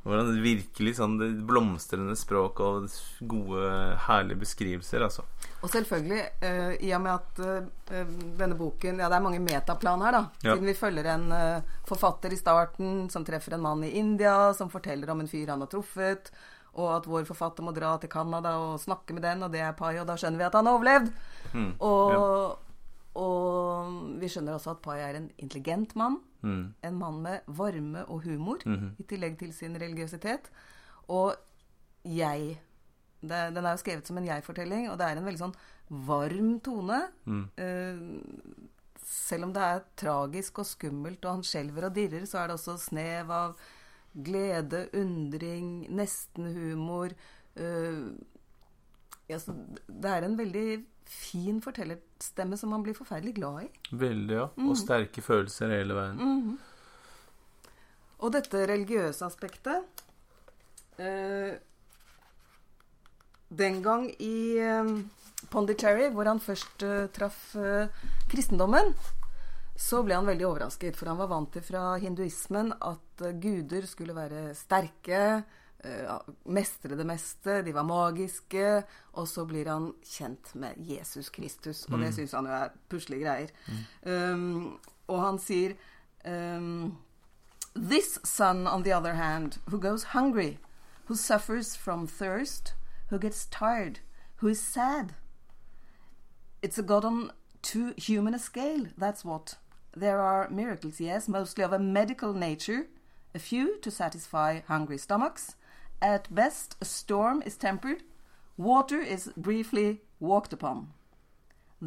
Hvordan 0.04 0.34
det 0.34 0.42
virkelig 0.44 0.98
sånn 0.98 1.14
det 1.16 1.30
blomstrende 1.48 2.12
språk 2.18 2.58
og 2.60 2.90
gode, 3.24 3.68
herlige 4.04 4.42
beskrivelser, 4.42 5.00
altså. 5.06 5.24
Og 5.64 5.70
selvfølgelig, 5.72 6.24
uh, 6.44 6.74
i 6.76 6.90
og 6.92 7.00
med 7.06 7.12
at 7.14 7.40
uh, 7.40 8.10
denne 8.36 8.58
boken 8.58 9.00
Ja, 9.00 9.08
det 9.08 9.16
er 9.16 9.24
mange 9.24 9.40
metaplan 9.40 10.04
her, 10.04 10.18
da. 10.18 10.20
Ja. 10.44 10.50
Siden 10.50 10.68
vi 10.68 10.76
følger 10.76 11.08
en 11.14 11.24
uh, 11.32 11.78
forfatter 11.88 12.36
i 12.36 12.40
starten 12.40 13.06
som 13.12 13.24
treffer 13.24 13.56
en 13.56 13.64
mann 13.64 13.86
i 13.88 13.94
India, 13.96 14.52
som 14.52 14.72
forteller 14.72 15.08
om 15.14 15.24
en 15.24 15.30
fyr 15.30 15.54
han 15.54 15.64
har 15.64 15.72
truffet, 15.72 16.28
og 16.74 16.90
at 16.98 17.08
vår 17.08 17.24
forfatter 17.24 17.64
må 17.64 17.72
dra 17.72 17.94
til 18.02 18.12
Canada 18.12 18.58
og 18.60 18.76
snakke 18.82 19.16
med 19.16 19.24
den, 19.24 19.46
og 19.46 19.56
det 19.56 19.64
er 19.64 19.72
Pai, 19.78 19.94
og 20.02 20.08
da 20.10 20.18
skjønner 20.20 20.42
vi 20.42 20.48
at 20.50 20.58
han 20.58 20.68
har 20.68 20.76
overlevd. 20.76 21.10
Mm. 21.54 21.72
Og, 21.86 22.58
og 23.24 23.98
vi 24.20 24.28
skjønner 24.28 24.58
også 24.58 24.74
at 24.74 24.84
Pai 24.84 24.98
er 25.00 25.16
en 25.16 25.30
intelligent 25.38 25.96
mann. 25.96 26.20
Mm. 26.44 26.74
En 26.84 26.98
mann 27.00 27.22
med 27.24 27.40
varme 27.48 28.04
og 28.08 28.22
humor, 28.26 28.62
Mhm. 28.66 28.94
i 29.00 29.02
tillegg 29.08 29.38
til 29.38 29.52
sin 29.52 29.74
religiøsitet. 29.80 30.50
Og 31.08 31.34
jeg 32.04 32.58
det, 33.24 33.54
Den 33.54 33.64
er 33.64 33.70
jo 33.72 33.80
skrevet 33.80 34.06
som 34.06 34.18
en 34.18 34.26
jeg-fortelling, 34.26 34.90
og 34.90 34.98
det 34.98 35.06
er 35.06 35.16
en 35.16 35.24
veldig 35.24 35.40
sånn 35.40 35.54
varm 36.06 36.60
tone. 36.60 36.98
Mm. 37.24 37.48
Uh, 37.56 38.20
selv 39.04 39.44
om 39.44 39.52
det 39.54 39.62
er 39.62 39.80
tragisk 39.96 40.58
og 40.58 40.66
skummelt, 40.66 41.24
og 41.24 41.30
han 41.38 41.42
skjelver 41.42 41.86
og 41.88 41.94
dirrer, 41.94 42.26
så 42.26 42.38
er 42.42 42.46
det 42.48 42.56
også 42.58 42.76
snev 42.78 43.30
av 43.30 43.56
glede, 44.14 44.88
undring, 44.94 45.86
nesten-humor. 45.88 47.14
Uh, 47.56 48.12
ja, 49.28 49.38
det 49.38 50.10
er 50.10 50.24
en 50.24 50.36
veldig 50.36 50.84
fin 51.10 51.60
fortellerstemme 51.62 52.56
som 52.58 52.70
man 52.74 52.82
blir 52.84 52.96
forferdelig 52.96 53.34
glad 53.36 53.64
i. 53.64 53.68
Veldig, 54.04 54.36
ja. 54.38 54.46
Og 54.64 54.76
sterke 54.78 55.22
følelser 55.24 55.72
hele 55.74 55.96
veien. 55.96 56.56
Og 58.24 58.32
dette 58.32 58.62
religiøse 58.70 59.26
aspektet 59.26 59.84
eh, 61.02 61.56
Den 63.50 63.82
gang 63.84 64.06
i 64.22 64.56
eh, 64.62 64.94
Pondicherry, 65.52 66.08
hvor 66.14 66.30
han 66.30 66.40
først 66.40 66.82
eh, 66.86 67.08
traff 67.12 67.52
eh, 67.60 67.90
kristendommen, 68.32 68.94
så 69.76 70.00
ble 70.06 70.14
han 70.16 70.26
veldig 70.28 70.46
overrasket, 70.48 70.96
for 70.96 71.10
han 71.10 71.18
var 71.18 71.28
vant 71.32 71.50
til 71.52 71.64
fra 71.66 71.96
hinduismen 72.00 72.72
at 72.78 73.24
eh, 73.26 73.34
guder 73.42 73.84
skulle 73.90 74.16
være 74.16 74.54
sterke, 74.56 75.42
mestre 76.44 76.96
det 76.96 77.06
meste, 77.06 77.62
de 77.62 77.74
var 77.74 77.84
magiske, 77.84 78.82
og 79.12 79.28
så 79.28 79.44
blir 79.44 79.68
han 79.68 79.90
kjent 80.04 80.54
med 80.54 80.78
Jesus 80.78 81.28
Kristus, 81.28 81.84
og 81.90 81.98
det 81.98 82.14
syns 82.14 82.32
han 82.32 82.48
jo 82.48 82.52
er 82.52 82.76
puslige 82.88 83.24
greier. 83.24 83.52
Um, 84.06 84.78
og 85.08 85.20
han 85.20 85.38
sier 85.38 85.74
um, 86.24 86.96
This 87.76 88.18
son, 88.24 88.66
on 88.66 88.84
the 88.84 88.96
other 88.96 89.14
hand, 89.14 89.58
who 89.66 89.78
goes 89.78 90.04
hungry, 90.14 90.58
who 91.06 91.16
suffers 91.16 91.76
from 91.76 92.06
thirst, 92.06 92.74
who 93.10 93.18
gets 93.18 93.46
tired, 93.46 94.00
who 94.36 94.48
is 94.48 94.60
sad. 94.60 95.14
It's 96.62 96.78
a 96.78 96.82
god 96.82 97.04
on 97.04 97.30
too 97.62 97.94
human 97.96 98.34
a 98.34 98.38
scale, 98.38 98.86
that's 98.96 99.24
what. 99.24 99.56
There 99.96 100.20
are 100.20 100.48
miracles, 100.50 101.00
yes, 101.00 101.28
mostly 101.28 101.64
of 101.64 101.72
a 101.72 101.78
medical 101.78 102.32
nature, 102.32 102.86
a 103.34 103.38
few 103.38 103.78
to 103.80 103.90
satisfy 103.90 104.60
hungry 104.66 104.98
stomachs. 104.98 105.56
At 106.04 106.28
best, 106.34 106.76
a 106.80 106.84
storm 106.84 107.42
is 107.46 107.56
tempered, 107.56 108.02
water 108.58 109.00
is 109.14 109.28
briefly 109.36 110.00
walked 110.20 110.52
upon. 110.52 110.88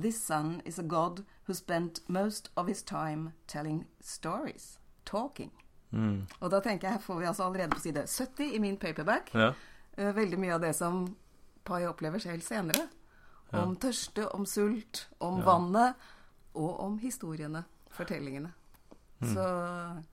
This 0.02 0.16
son 0.26 0.62
is 0.66 0.80
a 0.80 0.84
god 0.84 1.24
who 1.48 1.54
spent 1.54 2.00
most 2.10 2.50
of 2.56 2.68
his 2.68 2.82
time 2.84 3.32
telling 3.48 3.86
stories, 4.02 4.80
talking. 5.06 5.52
Mm. 5.94 6.26
Og 6.40 6.52
da 6.52 6.60
tenker 6.60 6.88
jeg, 6.88 6.94
her 6.98 7.02
får 7.02 7.20
vi 7.20 7.26
altså 7.26 7.44
allerede 7.44 7.70
på 7.70 7.80
side 7.80 8.04
70 8.08 8.54
i 8.54 8.60
min 8.60 8.78
paperback 8.78 9.30
Ja. 9.36 9.52
eh, 9.98 10.16
veldig 10.16 10.40
mye 10.40 10.54
av 10.54 10.60
det 10.62 10.76
som 10.76 11.16
Pai 11.66 11.86
opplever 11.86 12.20
selv 12.20 12.42
senere. 12.42 12.88
Ja. 13.54 13.62
Om 13.64 13.76
tørste, 13.76 14.28
om 14.36 14.46
sult, 14.46 15.10
om 15.20 15.38
Ja. 15.40 15.44
vannet, 15.46 15.94
og 16.54 16.80
om 16.80 16.98
historiene. 17.00 17.64
Fortellingene. 17.92 18.54
Mm. 19.22 19.34
Så 19.34 19.44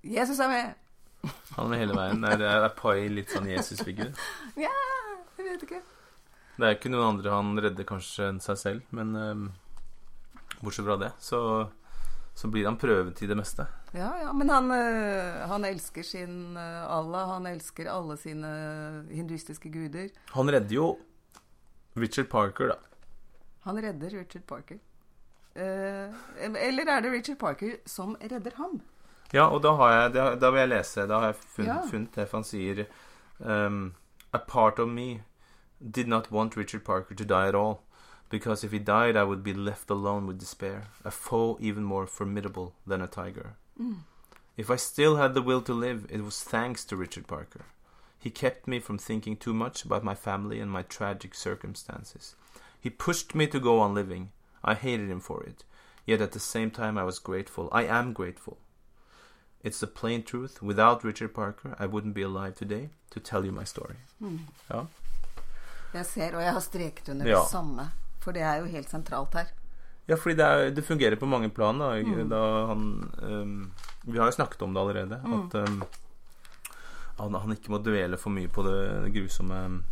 Jesus 0.04 0.38
er 0.38 0.48
med! 0.48 0.74
Han 1.56 1.72
er 1.74 1.82
hele 1.84 1.96
veien. 1.96 2.24
Er, 2.28 2.42
er 2.48 2.68
Pai 2.78 3.08
litt 3.12 3.32
sånn 3.34 3.48
Jesus-figur? 3.50 4.12
Ja, 4.60 4.72
jeg 5.38 5.46
vet 5.46 5.66
ikke. 5.66 5.82
Det 6.54 6.66
er 6.66 6.76
ikke 6.76 6.92
noen 6.92 7.16
andre 7.16 7.32
han 7.34 7.54
redder 7.58 7.86
kanskje 7.88 8.28
enn 8.30 8.42
seg 8.42 8.58
selv, 8.60 8.90
men 8.94 9.14
um, 9.18 9.48
bortsett 10.60 10.86
fra 10.86 10.96
det, 11.00 11.10
så, 11.18 11.40
så 12.38 12.50
blir 12.52 12.68
han 12.68 12.78
prøvet 12.78 13.22
i 13.24 13.30
det 13.30 13.38
meste. 13.38 13.66
Ja, 13.94 14.12
ja, 14.22 14.30
men 14.34 14.50
han, 14.50 14.70
øh, 14.74 15.42
han 15.50 15.66
elsker 15.66 16.06
sin 16.06 16.56
øh, 16.58 16.80
Allah. 16.90 17.28
Han 17.36 17.46
elsker 17.46 17.90
alle 17.90 18.16
sine 18.18 18.48
hinduistiske 19.10 19.70
guder. 19.70 20.08
Han 20.34 20.50
redder 20.50 20.74
jo 20.74 20.88
Richard 21.98 22.26
Parker, 22.30 22.74
da. 22.74 22.78
Han 23.66 23.78
redder 23.78 24.18
Richard 24.18 24.46
Parker. 24.50 24.80
Eh, 25.54 26.10
eller 26.42 26.90
er 26.90 27.04
det 27.04 27.12
Richard 27.12 27.38
Parker 27.38 27.76
som 27.86 28.16
redder 28.18 28.56
ham? 28.58 28.80
Ja, 29.34 29.48
og 29.50 29.62
da, 29.64 29.72
har 29.74 29.92
jeg, 29.92 30.12
da, 30.14 30.24
da 30.38 30.50
vil 30.54 30.60
jeg 30.60 30.68
lese. 30.68 31.06
Da 31.10 31.18
har 31.18 31.26
jeg 31.32 31.34
funnet, 31.56 31.74
Ja. 31.74 31.86
funnet 31.90 32.14
det, 32.14 32.28
for 32.30 32.38
han 32.38 32.44
sier 32.44 32.84
um, 33.40 33.94
A 34.32 34.38
part 34.38 34.78
of 34.78 34.88
me 34.88 35.22
did 35.94 36.06
not 36.08 36.30
want 36.30 36.56
Richard 36.56 36.84
Parker 36.84 37.14
to 37.14 37.24
die 37.24 37.48
at 37.48 37.54
all. 37.54 37.80
Because 38.30 38.64
if 38.64 38.72
he 38.72 38.78
died, 38.78 39.16
I 39.16 39.24
would 39.24 39.42
be 39.44 39.52
left 39.52 39.90
alone 39.90 40.26
with 40.26 40.38
despair, 40.40 40.86
a 41.04 41.10
foe 41.10 41.56
even 41.60 41.84
more 41.84 42.06
formidable 42.06 42.72
than 42.86 43.02
a 43.02 43.06
tiger. 43.06 43.56
If 44.56 44.70
I 44.70 44.76
still 44.76 45.16
had 45.16 45.34
the 45.34 45.42
will 45.42 45.62
to 45.62 45.74
live, 45.74 46.06
it 46.10 46.22
was 46.24 46.42
thanks 46.42 46.84
to 46.86 46.96
Richard 46.96 47.26
Parker. 47.26 47.64
He 48.18 48.30
kept 48.30 48.66
me 48.66 48.80
from 48.80 48.98
thinking 48.98 49.36
too 49.36 49.52
much 49.52 49.84
about 49.84 50.04
my 50.04 50.14
family 50.14 50.60
and 50.60 50.70
my 50.70 50.82
tragic 50.82 51.34
circumstances. 51.34 52.34
He 52.80 52.90
pushed 52.90 53.34
me 53.34 53.46
to 53.48 53.60
go 53.60 53.80
on 53.80 53.94
living. 53.94 54.30
I 54.64 54.74
hated 54.74 55.10
him 55.10 55.20
for 55.20 55.42
it. 55.44 55.64
Yet 56.06 56.20
at 56.20 56.32
the 56.32 56.40
same 56.40 56.70
time, 56.70 56.96
I 56.98 57.04
was 57.04 57.18
grateful. 57.18 57.68
I 57.72 57.84
am 57.84 58.12
grateful. 58.12 58.56
It's 59.64 59.78
the 59.80 59.86
plain 59.86 60.22
truth. 60.22 60.62
Without 60.62 61.04
Richard 61.04 61.32
Parker, 61.34 61.74
I 61.80 61.86
wouldn't 61.86 62.12
be 62.14 62.22
alive 62.22 62.54
today 62.54 62.88
to 63.10 63.20
tell 63.20 63.44
you 63.44 63.52
my 63.52 63.64
story. 63.64 63.94
Ja. 64.70 64.82
Jeg 65.94 66.06
ser, 66.06 66.36
og 66.36 66.42
jeg 66.42 66.52
har 66.52 66.60
streket 66.60 67.08
under 67.08 67.26
Ja. 67.26 67.38
det 67.40 67.50
samme. 67.50 67.90
For 68.20 68.32
det 68.32 68.42
er 68.42 68.54
jo 68.56 68.64
helt 68.64 68.90
sentralt 68.90 69.34
her. 69.34 69.44
Ja, 70.08 70.14
fordi 70.14 70.34
det, 70.34 70.44
er, 70.44 70.70
det 70.70 70.84
fungerer 70.84 71.16
på 71.16 71.26
mange 71.26 71.48
plan. 71.50 71.78
Da, 71.80 72.02
Mm. 72.02 72.28
da 72.28 72.66
han 72.66 73.10
um, 73.22 73.72
Vi 74.04 74.18
har 74.18 74.24
jo 74.26 74.30
snakket 74.32 74.62
om 74.62 74.74
det 74.74 74.80
allerede. 74.80 75.20
Mm. 75.24 75.32
At 75.46 75.54
um, 75.68 75.82
han, 77.18 77.34
han 77.34 77.52
ikke 77.52 77.70
må 77.72 77.78
dvele 77.78 78.16
for 78.18 78.30
mye 78.30 78.48
på 78.48 78.62
det 78.62 79.12
grusomme 79.14 79.82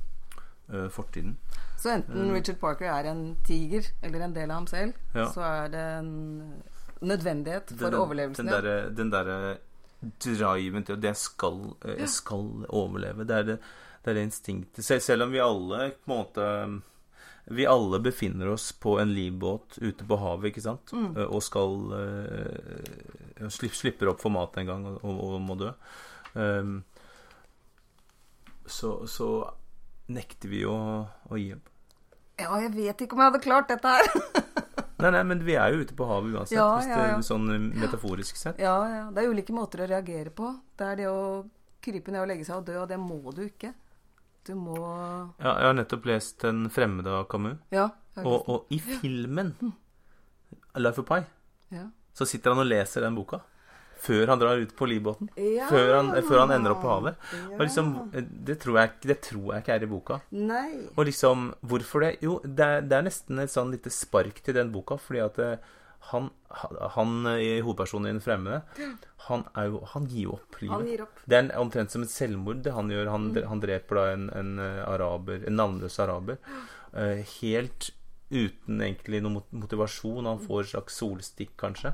uh, 0.74 0.88
fortiden. 0.90 1.38
Så 1.78 1.90
enten 1.94 2.14
Mm. 2.28 2.34
Richard 2.34 2.56
Parker 2.60 2.86
er 2.92 3.10
en 3.10 3.36
tiger, 3.44 3.82
eller 4.02 4.24
en 4.24 4.34
del 4.34 4.50
av 4.50 4.54
ham 4.56 4.66
selv, 4.66 4.92
Ja. 5.14 5.24
så 5.32 5.40
er 5.40 5.68
det 5.68 5.98
en 5.98 6.62
nødvendighet 7.02 7.72
for 7.76 7.90
Den- 7.90 8.00
overlevelsen. 8.00 8.46
Den 8.46 8.54
derre 8.54 8.90
den 8.90 9.10
derre 9.12 9.58
driven 10.22 10.82
til 10.84 10.96
at 10.96 11.04
jeg 11.04 11.16
skal, 11.16 11.58
eh, 11.84 11.98
jeg 12.00 12.08
skal 12.10 12.66
overleve. 12.68 13.24
Det 13.26 13.36
er 13.36 13.42
det, 13.42 13.58
det 14.04 14.10
er 14.10 14.14
det 14.18 14.22
instinktet. 14.28 14.84
Selv, 14.84 15.00
selv 15.00 15.22
om 15.22 15.30
vi 15.30 15.38
alle 15.38 15.92
på 16.04 16.10
en 16.12 16.16
måte 16.24 16.82
Vi 17.50 17.64
alle 17.66 17.98
befinner 17.98 18.48
oss 18.52 18.68
på 18.72 19.00
en 19.02 19.10
livbåt 19.14 19.78
ute 19.82 20.04
på 20.06 20.16
havet, 20.16 20.52
ikke 20.52 20.62
sant? 20.62 20.92
Mm. 20.94 21.16
Eh, 21.18 21.26
Og 21.26 21.42
skal 21.42 21.72
uh, 21.90 23.48
slipp, 23.50 23.74
Slipper 23.74 24.08
opp 24.12 24.20
for 24.22 24.30
mat 24.30 24.56
en 24.62 24.66
gang 24.66 24.86
og, 24.86 25.00
og, 25.02 25.18
og 25.34 25.40
må 25.42 25.56
dø. 25.58 25.72
Um, 26.34 26.84
så, 28.66 29.06
så 29.10 29.28
nekter 30.06 30.48
vi 30.48 30.62
å, 30.70 30.76
å 31.30 31.36
gi 31.40 31.50
opp. 31.56 31.68
Ja, 32.38 32.54
jeg 32.62 32.72
vet 32.76 33.02
ikke 33.04 33.14
om 33.18 33.20
jeg 33.24 33.32
hadde 33.32 33.42
klart 33.44 33.68
dette 33.74 33.88
her. 33.90 34.06
Nei, 35.02 35.10
nei, 35.16 35.22
men 35.26 35.42
vi 35.44 35.56
er 35.58 35.74
jo 35.74 35.82
ute 35.82 35.96
på 35.98 36.06
havet 36.08 36.34
uansett, 36.36 36.56
Ja, 36.56 36.68
hvis 36.78 36.88
det 36.90 37.00
er 37.04 37.24
sånn 37.26 37.48
metaforisk 37.74 38.38
sett. 38.38 38.58
ja, 38.62 38.76
ja. 38.88 39.04
Det 39.10 39.24
er 39.24 39.32
ulike 39.32 39.54
måter 39.56 39.82
å 39.84 39.88
reagere 39.90 40.30
på. 40.30 40.52
Det 40.78 40.86
er 40.92 40.96
det 41.02 41.08
å 41.10 41.22
krype 41.82 42.14
ned 42.14 42.22
og 42.22 42.28
legge 42.30 42.46
seg 42.46 42.60
og 42.60 42.66
dø, 42.68 42.76
og 42.82 42.88
det 42.88 42.98
må 43.02 43.18
du 43.34 43.42
ikke. 43.46 43.72
Du 44.46 44.54
må 44.58 44.76
Ja, 45.38 45.52
jeg 45.58 45.66
har 45.66 45.74
nettopp 45.74 46.06
lest 46.06 46.40
'Den 46.42 46.68
fremmede' 46.70 47.06
av 47.06 47.28
Camus. 47.28 47.58
Ja. 47.70 47.90
Og, 48.16 48.48
og 48.48 48.66
i 48.70 48.78
filmen 48.78 49.54
'Life 50.74 50.98
of 50.98 51.06
Pi' 51.06 51.24
ja. 51.70 51.86
så 52.14 52.26
sitter 52.26 52.50
han 52.50 52.60
og 52.60 52.66
leser 52.66 53.00
den 53.00 53.14
boka. 53.14 53.40
Før 54.02 54.32
han 54.32 54.40
drar 54.40 54.58
ut 54.58 54.72
på 54.78 54.88
livbåten. 54.90 55.28
Ja. 55.38 55.68
Før, 55.70 55.92
han, 55.98 56.08
før 56.26 56.40
han 56.42 56.54
ender 56.56 56.74
opp 56.74 56.80
på 56.82 56.90
havet. 56.90 57.20
Ja. 57.36 57.42
Og 57.54 57.60
liksom, 57.62 57.92
det, 58.48 58.56
tror 58.64 58.80
jeg, 58.80 58.96
det 59.06 59.18
tror 59.28 59.52
jeg 59.52 59.62
ikke 59.62 59.76
er 59.76 59.86
i 59.86 59.90
boka. 59.92 60.18
Nei. 60.34 60.66
Og 60.96 61.06
liksom, 61.06 61.52
hvorfor 61.70 62.06
det? 62.06 62.16
Jo, 62.24 62.40
det 62.42 62.66
er, 62.66 62.82
det 62.88 62.98
er 62.98 63.06
nesten 63.06 63.38
et 63.44 63.54
sånn 63.54 63.70
lite 63.74 63.92
spark 63.94 64.42
til 64.42 64.58
den 64.58 64.72
boka, 64.74 64.98
fordi 64.98 65.22
at 65.22 65.38
eh, 65.44 65.70
han, 66.10 66.28
han 66.96 67.14
eh, 67.30 67.38
i 67.44 67.50
hovedpersonen 67.62 68.10
i 68.10 68.14
Den 68.16 68.22
fremmede, 68.24 68.62
han, 69.28 69.44
jo, 69.70 69.84
han 69.94 70.10
gir 70.10 70.24
jo 70.26 70.36
opp 70.40 70.58
livet. 70.58 70.74
Han 70.74 70.88
gir 70.90 71.04
opp. 71.06 71.22
Det 71.30 71.38
er 71.38 71.50
omtrent 71.62 71.94
som 71.94 72.02
et 72.02 72.10
selvmord 72.10 72.62
det 72.66 72.74
han 72.74 72.90
gjør. 72.90 73.10
Han, 73.14 73.28
han 73.52 73.62
dreper 73.62 74.00
da 74.00 74.06
en, 74.16 74.28
en 74.40 74.54
eh, 74.66 74.80
araber, 74.88 75.46
en 75.46 75.60
navnløs 75.62 76.00
araber. 76.02 76.42
eh, 76.98 77.22
helt 77.38 77.92
uten 78.32 78.80
egentlig 78.80 79.20
noen 79.22 79.42
motivasjon. 79.52 80.26
Han 80.26 80.42
får 80.42 80.64
et 80.64 80.72
slags 80.72 80.98
solstikk, 80.98 81.52
kanskje. 81.60 81.92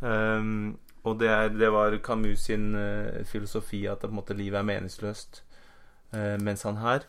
Um, 0.00 0.78
og 1.04 1.18
det, 1.20 1.28
er, 1.28 1.48
det 1.48 1.72
var 1.72 1.96
Camus 1.98 2.44
sin 2.46 2.74
uh, 2.74 3.24
filosofi 3.26 3.86
at 3.90 4.04
måte, 4.10 4.34
livet 4.38 4.58
er 4.60 4.66
meningsløst. 4.66 5.42
Uh, 6.12 6.36
mens 6.42 6.62
han 6.62 6.76
her 6.76 7.06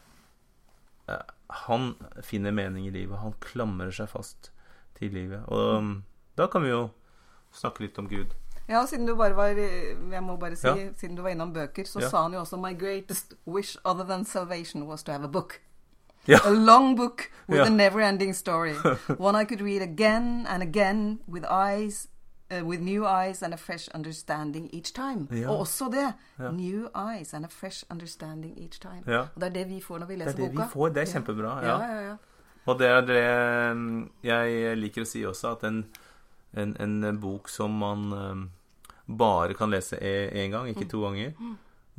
uh, 1.12 1.20
Han 1.66 1.96
finner 2.24 2.52
mening 2.52 2.88
i 2.88 2.94
livet. 2.94 3.20
Han 3.20 3.36
klamrer 3.44 3.92
seg 3.92 4.10
fast 4.10 4.52
til 4.98 5.14
livet. 5.14 5.44
Og 5.48 5.78
um, 5.78 5.92
da 6.38 6.48
kan 6.48 6.64
vi 6.64 6.72
jo 6.72 6.88
snakke 7.54 7.86
litt 7.86 8.00
om 8.02 8.08
Gud. 8.10 8.34
Ja, 8.70 8.86
siden 8.88 9.06
du 9.06 9.16
bare 9.16 9.36
var 9.36 9.52
Jeg 9.60 10.24
må 10.24 10.38
bare 10.40 10.56
si, 10.56 10.68
Ja. 10.68 10.90
siden 10.98 11.16
du 11.16 11.22
var 11.22 11.30
innom 11.36 11.54
bøker, 11.54 11.84
så 11.86 12.00
Ja. 12.00 12.10
sa 12.10 12.24
han 12.24 12.34
jo 12.34 12.40
også 12.40 12.58
My 12.58 12.74
greatest 12.80 13.34
wish 13.46 13.78
other 13.86 14.04
than 14.04 14.26
salvation 14.26 14.88
was 14.88 15.04
to 15.04 15.12
have 15.12 15.24
a 15.24 15.28
book. 15.28 15.60
Ja. 16.28 16.40
A 16.46 16.50
long 16.50 16.96
book 16.96 17.30
with 17.50 17.62
a 17.62 17.70
never-ending 17.70 18.34
story. 18.34 18.74
One 19.20 19.36
I 19.36 19.46
could 19.46 19.62
read 19.62 19.82
again 19.82 20.48
and 20.48 20.64
again 20.64 21.20
with 21.28 21.46
eyes 21.52 22.08
uh, 22.62 22.68
with 22.70 22.82
new 22.82 23.06
eyes 23.08 23.44
and 23.44 23.54
a 23.54 23.58
fresh 23.58 23.90
understanding 23.96 24.70
each 24.74 24.94
time. 24.94 25.28
Ja. 25.32 25.50
Og 25.50 25.60
også 25.60 25.90
det. 25.92 26.14
Ja. 26.40 26.52
New 26.52 26.88
eyes 26.96 27.34
and 27.34 27.46
a 27.46 27.50
fresh 27.50 27.84
understanding 27.92 28.58
each 28.58 28.82
time. 28.82 29.04
Ja. 29.08 29.20
Og 29.20 29.42
det 29.42 29.50
er 29.50 29.54
det 29.54 29.70
vi 29.70 29.82
får 29.82 30.00
når 30.00 30.06
vi 30.06 30.16
leser 30.16 30.32
boka. 30.32 30.42
Det 30.42 30.46
er 30.46 30.52
det 30.52 30.60
vi 30.60 30.74
får. 30.74 30.90
Det 30.90 31.02
er 31.02 31.12
kjempebra. 31.14 31.66
Ja, 31.66 31.78
ja, 31.84 32.02
ja. 32.10 32.16
Og 32.66 32.80
det 32.80 32.88
er 32.88 33.02
det 33.02 33.24
um, 33.72 34.12
jeg 34.24 34.78
liker 34.80 35.04
å 35.04 35.08
si 35.08 35.24
også, 35.28 35.56
at 35.58 35.66
en, 35.68 35.84
en, 36.56 36.76
en 36.80 37.20
bok 37.20 37.50
som 37.52 37.74
man 37.76 38.06
um, 38.14 38.44
bare 39.08 39.54
kan 39.58 39.72
lese 39.72 40.00
én 40.00 40.54
gang, 40.54 40.70
ikke 40.72 40.88
to 40.88 41.02
ganger, 41.04 41.34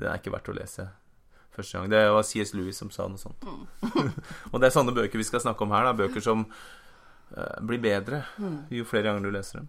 det 0.00 0.08
er 0.08 0.20
ikke 0.20 0.32
verdt 0.32 0.48
å 0.48 0.56
lese 0.56 0.88
første 1.54 1.78
gang. 1.78 1.90
Det 1.92 2.00
var 2.10 2.24
C.S. 2.26 2.54
Lewis 2.56 2.80
som 2.80 2.90
sa 2.90 3.06
noe 3.10 3.20
sånt. 3.20 3.44
og 4.52 4.56
det 4.58 4.70
er 4.70 4.74
sånne 4.74 4.94
bøker 4.96 5.20
vi 5.20 5.26
skal 5.28 5.44
snakke 5.44 5.66
om 5.66 5.74
her. 5.74 5.84
Da. 5.86 5.92
Bøker 6.00 6.24
som 6.24 6.46
uh, 6.48 7.60
blir 7.62 7.82
bedre 7.84 8.24
jo 8.72 8.88
flere 8.88 9.10
ganger 9.10 9.28
du 9.28 9.36
leser 9.36 9.60
dem. 9.60 9.68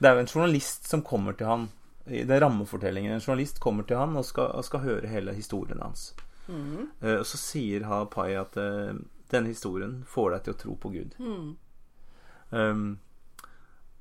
Det 0.00 0.08
er 0.08 0.16
jo 0.16 0.24
en 0.24 0.32
journalist 0.32 0.88
som 0.88 1.04
kommer 1.04 1.36
til 1.36 1.50
han 1.50 1.68
i 2.08 2.24
den 2.24 2.40
rammefortellingen. 2.40 3.12
En 3.12 3.20
journalist 3.20 3.60
kommer 3.60 3.84
til 3.84 4.00
han 4.00 4.16
og 4.16 4.24
skal, 4.24 4.54
og 4.56 4.64
skal 4.64 4.84
høre 4.86 5.10
hele 5.12 5.34
historien 5.36 5.82
hans. 5.84 6.14
Eh, 7.02 7.18
og 7.20 7.26
så 7.28 7.38
sier 7.38 7.84
ha 7.86 8.02
Pai 8.10 8.32
at 8.38 8.56
uh, 8.58 8.96
denne 9.30 9.52
historien 9.52 10.00
får 10.08 10.34
deg 10.34 10.46
til 10.46 10.54
å 10.54 10.60
tro 10.64 10.76
på 10.82 10.92
Gud. 10.96 11.16
Um, 12.50 12.86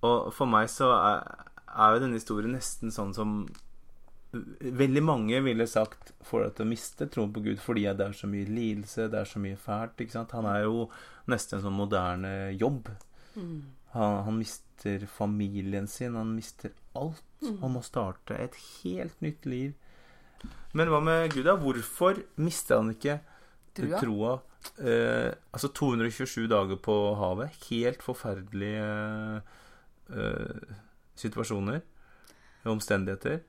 og 0.02 0.32
for 0.34 0.50
meg 0.50 0.70
så 0.72 0.90
er, 0.96 1.50
er 1.70 1.94
jo 1.94 2.04
denne 2.06 2.18
historien 2.18 2.56
nesten 2.56 2.94
sånn 2.94 3.12
som 3.18 3.42
Veldig 4.30 5.02
mange 5.02 5.40
ville 5.42 5.66
sagt 5.66 6.12
får 6.22 6.44
deg 6.44 6.52
til 6.54 6.66
å 6.68 6.70
miste 6.70 7.06
troen 7.10 7.32
på 7.34 7.42
Gud 7.48 7.62
fordi 7.64 7.88
det 7.98 8.04
er 8.06 8.12
så 8.14 8.28
mye 8.30 8.46
lidelse, 8.46 9.08
det 9.10 9.18
er 9.18 9.26
så 9.26 9.42
mye 9.42 9.58
fælt. 9.58 10.04
ikke 10.04 10.14
sant? 10.14 10.36
Han 10.38 10.46
er 10.46 10.68
jo 10.68 10.84
nesten 11.34 11.58
en 11.58 11.64
sånn 11.64 11.74
moderne 11.74 12.34
jobb. 12.54 12.92
Han, 13.96 14.20
han 14.28 14.38
mister 14.80 15.06
familien 15.08 15.88
sin, 15.88 16.16
han 16.16 16.36
mister 16.36 16.72
alt. 16.94 17.24
Han 17.62 17.72
må 17.72 17.82
starte 17.82 18.36
et 18.36 18.56
helt 18.84 19.22
nytt 19.22 19.46
liv. 19.46 19.74
Men 20.74 20.88
hva 20.88 21.00
med 21.02 21.34
Gud, 21.34 21.46
da? 21.46 21.56
Hvorfor 21.56 22.22
mister 22.38 22.80
han 22.80 22.92
ikke 22.94 23.20
troa? 23.76 24.00
troa? 24.00 24.34
Eh, 24.80 25.34
altså 25.52 25.68
227 25.68 26.48
dager 26.48 26.80
på 26.80 26.96
havet. 27.16 27.52
Helt 27.70 28.04
forferdelige 28.04 29.42
eh, 30.16 30.76
situasjoner. 31.16 31.82
Omstendigheter. 32.66 33.42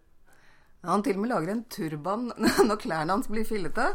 Han 0.83 1.03
til 1.05 1.19
og 1.19 1.23
med 1.23 1.31
lager 1.31 1.53
en 1.53 1.65
turban 1.65 2.31
når 2.69 2.81
klærne 2.81 3.13
hans 3.13 3.29
blir 3.31 3.47
fillete. 3.47 3.93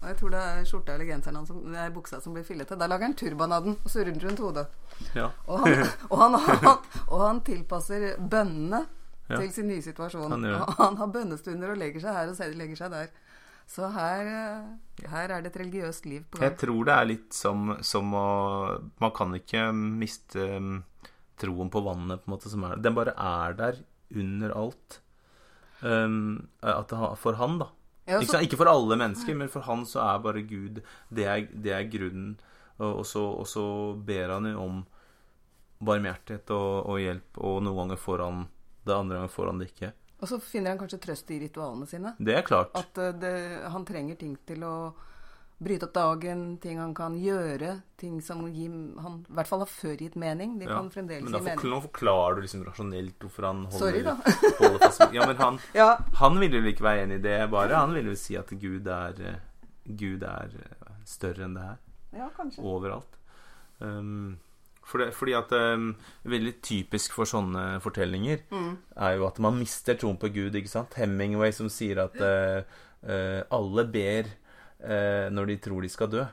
Og 0.00 0.08
jeg 0.10 0.18
tror 0.20 0.34
det 0.34 0.40
er 0.44 0.66
skjorta 0.68 0.94
eller 0.94 1.08
genseren 1.08 1.38
hans 1.40 1.48
som, 1.50 1.62
er 1.74 1.94
buksa 1.94 2.20
som 2.20 2.34
blir 2.36 2.44
fillete. 2.46 2.76
Da 2.78 2.88
lager 2.90 3.08
han 3.08 3.16
turban 3.16 3.54
av 3.56 3.64
den 3.64 3.78
og 3.78 3.90
surrer 3.90 4.12
den 4.12 4.20
rundt 4.22 4.42
hodet. 4.44 4.66
Ja. 5.16 5.30
Og 5.46 5.64
han, 5.64 5.86
og 6.10 6.18
han, 6.20 6.38
han, 6.44 6.90
og 7.06 7.24
han 7.24 7.42
tilpasser 7.46 8.12
bønnene 8.20 8.84
Ja. 9.26 9.40
til 9.40 9.48
sin 9.50 9.66
nye 9.66 9.82
situasjon. 9.82 10.30
Han 10.36 10.74
han 10.78 10.96
har 11.00 11.08
bønnestunder 11.10 11.72
og 11.72 11.80
legger 11.80 12.04
seg 12.04 12.14
her 12.14 12.28
og 12.30 12.58
legger 12.60 12.78
seg 12.78 12.92
der. 12.92 13.08
Så 13.66 13.88
her, 13.90 14.28
eh, 14.30 15.08
her 15.10 15.32
er 15.34 15.42
det 15.42 15.50
et 15.50 15.58
religiøst 15.64 16.06
liv 16.06 16.22
på 16.30 16.38
gang. 16.38 16.44
Jeg 16.46 16.58
tror 16.60 16.86
det 16.86 16.94
er 16.94 17.08
litt 17.10 17.34
som, 17.34 17.72
som 17.82 18.12
å 18.14 18.28
Man 19.02 19.10
kan 19.16 19.34
ikke 19.34 19.72
miste 19.74 20.44
um, 20.54 20.84
troen 21.40 21.72
på 21.72 21.82
vannet, 21.82 22.22
på 22.22 22.30
en 22.30 22.36
måte, 22.36 22.52
som 22.52 22.62
er 22.68 22.78
Den 22.78 22.94
bare 22.94 23.16
er 23.18 23.58
der 23.58 23.82
under 24.14 24.54
alt. 24.54 25.00
Um, 25.82 26.46
at 26.62 26.88
det, 26.88 27.10
for 27.18 27.36
han, 27.42 27.58
da. 27.58 27.72
Ja, 28.06 28.20
ikke, 28.20 28.26
så- 28.28 28.32
sant? 28.38 28.46
ikke 28.46 28.56
for 28.60 28.70
alle 28.70 28.96
mennesker, 28.96 29.34
men 29.36 29.48
for 29.50 29.60
han 29.66 29.84
så 29.84 29.98
er 30.04 30.18
bare 30.22 30.42
Gud 30.46 30.82
Det 31.10 31.24
er, 31.26 31.46
det 31.50 31.72
er 31.74 31.88
grunnen. 31.90 32.36
Og, 32.78 32.98
og, 33.00 33.06
så, 33.06 33.22
og 33.40 33.46
så 33.50 33.64
ber 34.06 34.30
han 34.36 34.44
jo 34.52 34.60
om 34.62 34.84
barmhjertighet 35.84 36.50
og, 36.56 36.86
og 36.88 37.00
hjelp, 37.02 37.38
og 37.44 37.62
noen 37.64 37.76
ganger 37.82 38.00
får 38.00 38.22
han 38.24 38.44
det, 38.86 38.94
andre 38.94 39.18
ganger 39.18 39.32
får 39.32 39.50
han 39.50 39.58
det 39.60 39.68
ikke. 39.72 39.90
Og 40.22 40.30
så 40.30 40.38
finner 40.40 40.72
han 40.72 40.78
kanskje 40.80 41.00
trøst 41.02 41.30
i 41.34 41.40
ritualene 41.42 41.86
sine. 41.90 42.14
Det 42.18 42.36
er 42.38 42.44
klart. 42.46 42.70
At 42.78 42.96
eh, 43.02 43.10
det, 43.20 43.32
han 43.72 43.84
trenger 43.88 44.16
ting 44.20 44.36
til 44.48 44.62
å 44.64 44.74
bryte 45.58 45.86
opp 45.86 45.92
dagen, 45.96 46.40
ting 46.60 46.78
han 46.78 46.92
kan 46.94 47.14
gjøre, 47.16 47.80
ting 47.96 48.18
som 48.20 48.42
gir, 48.52 48.68
han 49.00 49.22
i 49.24 49.32
hvert 49.38 49.48
fall 49.48 49.62
har 49.64 49.70
før 49.72 49.96
gitt 49.96 50.16
mening. 50.20 50.58
De 50.60 50.66
Ja, 50.66 50.74
kan 50.76 50.90
fremdeles 50.92 51.24
Men 51.24 51.32
gi 51.40 51.44
mening. 51.46 51.70
nå 51.72 51.78
forklarer 51.86 52.34
du 52.36 52.42
liksom 52.44 52.64
rasjonelt 52.66 53.18
hvorfor 53.24 53.46
han 53.48 53.62
holder, 53.64 53.78
Sorry, 53.78 54.02
da. 54.02 54.16
holder 54.60 54.78
fast 54.84 55.14
Ja, 55.16 55.26
men 55.26 55.36
han, 55.40 55.58
Ja, 55.74 55.96
han 56.20 56.38
ville 56.40 56.60
vel 56.60 56.72
ikke 56.74 56.84
være 56.84 57.06
enig 57.06 57.20
i 57.20 57.24
det, 57.24 57.50
bare. 57.50 57.72
Han 57.80 57.94
ville 57.96 58.12
vel 58.12 58.20
si 58.20 58.36
at 58.36 58.50
Gud 58.60 58.86
er, 58.86 59.14
eh, 59.32 59.38
Gud 59.96 60.22
er 60.28 60.52
eh, 60.60 60.92
større 61.08 61.44
enn 61.48 61.54
det 61.56 61.62
her. 61.70 61.78
ja, 62.20 62.28
kanskje. 62.36 62.60
Overalt. 62.62 63.16
Um, 63.80 64.38
for 64.86 64.98
det, 65.02 65.10
fordi 65.14 65.32
at 65.36 65.50
um, 65.52 65.96
Veldig 66.24 66.54
typisk 66.62 67.12
for 67.16 67.24
sånne 67.28 67.80
fortellinger 67.82 68.44
Mm. 68.52 68.76
er 68.96 69.16
jo 69.16 69.26
at 69.26 69.38
man 69.42 69.58
mister 69.58 69.94
troen 69.98 70.16
på 70.20 70.28
Gud. 70.32 70.54
ikke 70.54 70.68
sant? 70.70 70.94
Hemingway 70.94 71.50
som 71.52 71.68
sier 71.68 71.98
at 72.04 72.14
uh, 72.20 72.62
uh, 73.08 73.42
alle 73.50 73.84
ber 73.88 74.30
eh, 74.80 75.28
når 75.32 75.52
de 75.52 75.56
tror 75.62 75.84
de 75.84 75.90
skal 75.92 76.10
dø, 76.12 76.24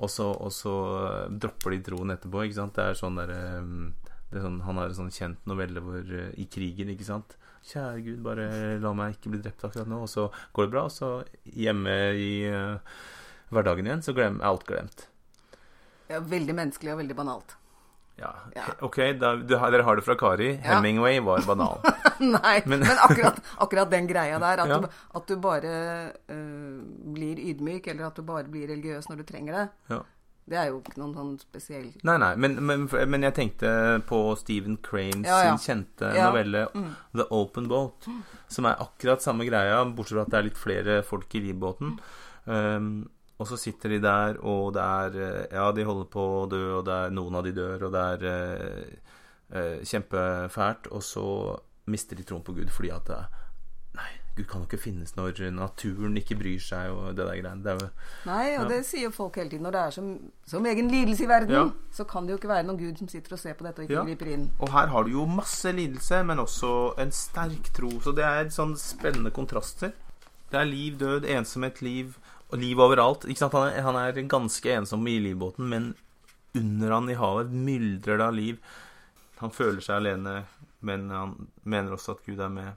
og 0.00 0.10
så, 0.10 0.30
og 0.32 0.52
så 0.54 0.74
eh, 1.00 1.34
dropper 1.42 1.76
de 1.76 1.82
troen 1.90 2.14
etterpå. 2.14 2.44
ikke 2.46 2.58
sant? 2.60 2.74
Det 2.76 2.86
er 2.86 2.98
sånn 2.98 3.20
der, 3.20 3.34
eh, 3.34 4.16
det 4.30 4.40
er 4.40 4.46
sånn, 4.46 4.60
Han 4.66 4.80
har 4.80 4.90
en 4.90 4.98
sånn 5.02 5.14
kjent 5.14 5.46
novelle 5.50 5.82
hvor, 5.84 6.00
eh, 6.00 6.32
i 6.40 6.48
krigen, 6.50 6.92
ikke 6.94 7.08
sant. 7.08 7.36
Kjære 7.66 8.04
Gud, 8.06 8.20
bare 8.24 8.48
la 8.80 8.92
meg 8.96 9.18
ikke 9.18 9.34
bli 9.34 9.42
drept 9.44 9.66
akkurat 9.68 9.88
nå. 9.90 10.02
Og 10.06 10.08
så 10.08 10.30
går 10.56 10.66
det 10.66 10.74
bra, 10.74 10.86
og 10.88 10.94
så 10.94 11.10
hjemme 11.44 11.96
i 12.16 12.30
uh, 12.48 12.80
hverdagen 13.52 13.84
igjen, 13.84 14.00
så 14.00 14.14
glem, 14.16 14.38
er 14.40 14.48
alt 14.48 14.64
glemt. 14.64 15.04
Ja, 16.08 16.22
veldig 16.24 16.56
menneskelig 16.56 16.94
og 16.94 17.02
veldig 17.02 17.18
banalt. 17.18 17.59
Ja. 18.20 18.32
OK, 18.84 18.96
da, 19.20 19.34
du, 19.40 19.54
dere 19.56 19.82
har 19.86 19.96
det 19.96 20.04
fra 20.04 20.14
Kari. 20.20 20.50
Hemingway 20.62 21.18
var 21.24 21.40
banal. 21.48 21.80
Nei, 22.20 22.60
men, 22.66 22.80
Men- 22.84 22.98
akkurat, 23.08 23.40
akkurat 23.64 23.90
den 23.90 24.06
greia 24.10 24.38
der, 24.42 24.60
at, 24.66 24.68
du, 24.68 24.88
at 25.16 25.26
du 25.26 25.36
bare 25.40 25.74
uh, 26.28 26.80
blir 27.16 27.40
ydmyk, 27.50 27.86
eller 27.94 28.10
at 28.10 28.16
du 28.20 28.22
bare 28.28 28.44
blir 28.52 28.68
religiøs 28.68 29.08
når 29.08 29.22
du 29.22 29.28
trenger 29.30 29.56
det, 29.56 29.66
Ja. 29.94 30.00
det 30.50 30.58
er 30.58 30.66
jo 30.72 30.80
ikke 30.82 30.98
noen 30.98 31.14
sånn 31.14 31.32
spesiell 31.40 31.88
Nei, 32.04 32.16
nei, 32.18 32.32
men, 32.42 32.56
men, 32.66 32.84
men 33.08 33.22
jeg 33.28 33.34
tenkte 33.38 33.70
på 34.08 34.18
Stephen 34.40 34.76
Cranes 34.82 35.28
Ja, 35.28 35.38
ja. 35.46 35.56
sin 35.56 35.64
kjente 35.84 36.10
Ja. 36.16 36.28
novelle 36.28 36.66
Mm. 36.74 36.90
The 37.16 37.26
Open 37.30 37.68
Boat, 37.70 38.08
som 38.48 38.66
er 38.68 38.76
akkurat 38.84 39.22
samme 39.24 39.46
greia, 39.48 39.80
bortsett 39.94 40.18
fra 40.18 40.26
at 40.26 40.34
det 40.34 40.38
er 40.42 40.48
litt 40.50 40.58
flere 40.60 41.00
folk 41.06 41.34
i 41.38 41.40
livbåten. 41.48 41.96
Um, 42.50 43.08
og 43.40 43.48
så 43.48 43.56
sitter 43.56 43.94
de 43.94 43.98
der, 44.04 44.36
og 44.44 44.74
det 44.76 44.82
er 44.84 45.16
eh, 45.16 45.46
Ja, 45.56 45.70
de 45.72 45.84
holder 45.88 46.08
på 46.12 46.24
å 46.42 46.46
dø, 46.50 46.60
og 46.78 46.84
det 46.84 46.92
er 47.06 47.10
noen 47.16 47.34
av 47.40 47.46
de 47.48 47.52
dør, 47.56 47.86
og 47.88 47.92
det 47.96 48.06
er 48.14 48.26
eh, 48.28 48.96
eh, 49.56 49.76
kjempefælt, 49.88 50.90
og 50.92 51.02
så 51.02 51.24
mister 51.90 52.16
de 52.20 52.22
troen 52.28 52.44
på 52.46 52.52
Gud 52.54 52.68
fordi 52.70 52.90
at 52.94 53.06
det 53.08 53.16
er 53.16 53.38
Nei, 53.96 54.10
Gud 54.36 54.46
kan 54.46 54.60
jo 54.62 54.68
ikke 54.68 54.78
finnes 54.84 55.16
når 55.16 55.40
naturen 55.56 56.14
ikke 56.20 56.36
bryr 56.38 56.60
seg, 56.62 56.92
og 56.94 57.08
det 57.18 57.24
der 57.26 57.40
greiene. 57.40 57.64
Det 57.64 57.72
er 57.72 57.80
jo 57.80 57.88
Nei, 58.28 58.44
og 58.58 58.62
Ja. 58.62 58.68
det 58.70 58.84
sier 58.86 59.02
jo 59.08 59.10
folk 59.10 59.34
hele 59.40 59.50
tiden. 59.50 59.64
Når 59.66 59.72
det 59.74 59.80
er 59.80 59.90
som, 59.96 60.06
som 60.46 60.66
egen 60.70 60.88
lidelse 60.92 61.24
i 61.24 61.28
verden, 61.28 61.50
Ja. 61.56 61.64
så 61.90 62.04
kan 62.06 62.22
det 62.28 62.36
jo 62.36 62.38
ikke 62.38 62.52
være 62.52 62.66
noen 62.68 62.78
gud 62.78 62.98
som 63.02 63.08
sitter 63.10 63.32
og 63.34 63.40
ser 63.42 63.54
på 63.58 63.64
dette 63.66 63.82
og 63.82 63.88
ikke 63.88 63.98
Ja. 63.98 64.04
griper 64.04 64.30
inn. 64.36 64.50
Og 64.60 64.68
her 64.70 64.86
har 64.86 65.02
du 65.02 65.10
jo 65.10 65.24
masse 65.26 65.72
lidelse, 65.74 66.22
men 66.24 66.38
også 66.38 66.94
en 67.02 67.10
sterk 67.10 67.72
tro. 67.74 67.90
Så 68.00 68.14
det 68.14 68.24
er 68.24 68.44
sånn 68.54 68.76
spennende 68.78 69.32
kontraster. 69.34 69.92
Det 70.52 70.60
er 70.60 70.64
liv, 70.70 70.96
død, 70.98 71.24
ensomhet, 71.26 71.82
liv 71.82 72.14
og 72.50 72.58
liv 72.58 72.78
overalt. 72.82 73.24
Ikke 73.30 73.44
sant? 73.44 73.54
Han, 73.56 73.68
er, 73.70 73.82
han 73.86 73.96
er 74.00 74.20
ganske 74.30 74.72
ensom 74.74 75.06
i 75.08 75.18
livbåten, 75.22 75.68
men 75.70 75.90
under 76.58 76.90
han 76.96 77.10
i 77.10 77.14
havet 77.18 77.50
myldrer 77.54 78.18
det 78.18 78.26
av 78.26 78.34
liv. 78.34 78.60
Han 79.40 79.52
føler 79.54 79.80
seg 79.84 80.00
alene, 80.00 80.44
men 80.84 81.08
han 81.14 81.34
mener 81.62 81.94
også 81.96 82.16
at 82.16 82.24
Gud 82.26 82.40
er 82.42 82.50
med. 82.52 82.72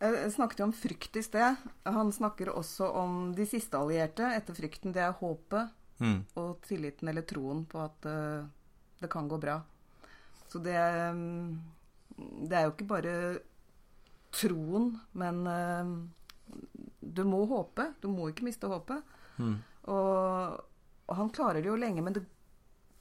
Jeg 0.00 0.32
snakket 0.34 0.60
jo 0.60 0.66
om 0.68 0.74
frykt 0.76 1.16
i 1.16 1.22
sted. 1.24 1.60
Han 1.88 2.10
snakker 2.12 2.50
også 2.52 2.88
om 3.00 3.30
de 3.36 3.46
siste 3.48 3.78
allierte 3.78 4.26
etter 4.36 4.56
frykten. 4.56 4.92
Det 4.96 5.04
er 5.06 5.16
håpet 5.22 5.72
Mm. 5.96 6.26
og 6.36 6.58
tilliten 6.68 7.08
eller 7.08 7.24
troen 7.24 7.62
på 7.64 7.78
at 7.80 8.04
eh, 8.04 8.42
det 9.00 9.08
kan 9.08 9.30
gå 9.32 9.38
bra. 9.40 9.54
Så 10.52 10.60
det 10.60 10.76
mm, 10.76 11.54
Det 12.50 12.52
er 12.52 12.66
jo 12.66 12.74
ikke 12.74 12.88
bare 12.90 13.14
troen, 14.36 14.90
men 15.16 15.38
eh, 15.48 15.94
du 17.16 17.24
må 17.28 17.42
håpe. 17.50 17.88
Du 18.02 18.08
må 18.12 18.28
ikke 18.30 18.46
miste 18.46 18.68
håpet. 18.70 19.02
Mm. 19.40 19.56
Og, 19.92 20.60
og 21.08 21.18
han 21.20 21.30
klarer 21.34 21.62
det 21.62 21.70
jo 21.70 21.76
lenge, 21.80 22.02
men 22.04 22.16
det, 22.16 22.22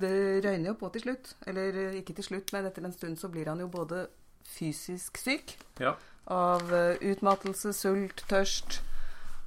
det 0.02 0.12
røyner 0.46 0.72
jo 0.72 0.78
på 0.80 0.90
til 0.96 1.06
slutt. 1.08 1.36
Eller 1.50 1.80
eh, 1.90 2.00
ikke 2.02 2.16
til 2.18 2.28
slutt, 2.32 2.54
men 2.56 2.68
etter 2.70 2.86
en 2.88 2.96
stund 2.96 3.20
så 3.22 3.30
blir 3.34 3.52
han 3.52 3.62
jo 3.64 3.70
både 3.72 4.06
fysisk 4.46 5.18
syk 5.18 5.56
Ja. 5.82 5.96
av 6.32 6.70
eh, 6.74 7.00
utmattelse, 7.12 7.72
sult, 7.74 8.26
tørst. 8.30 8.80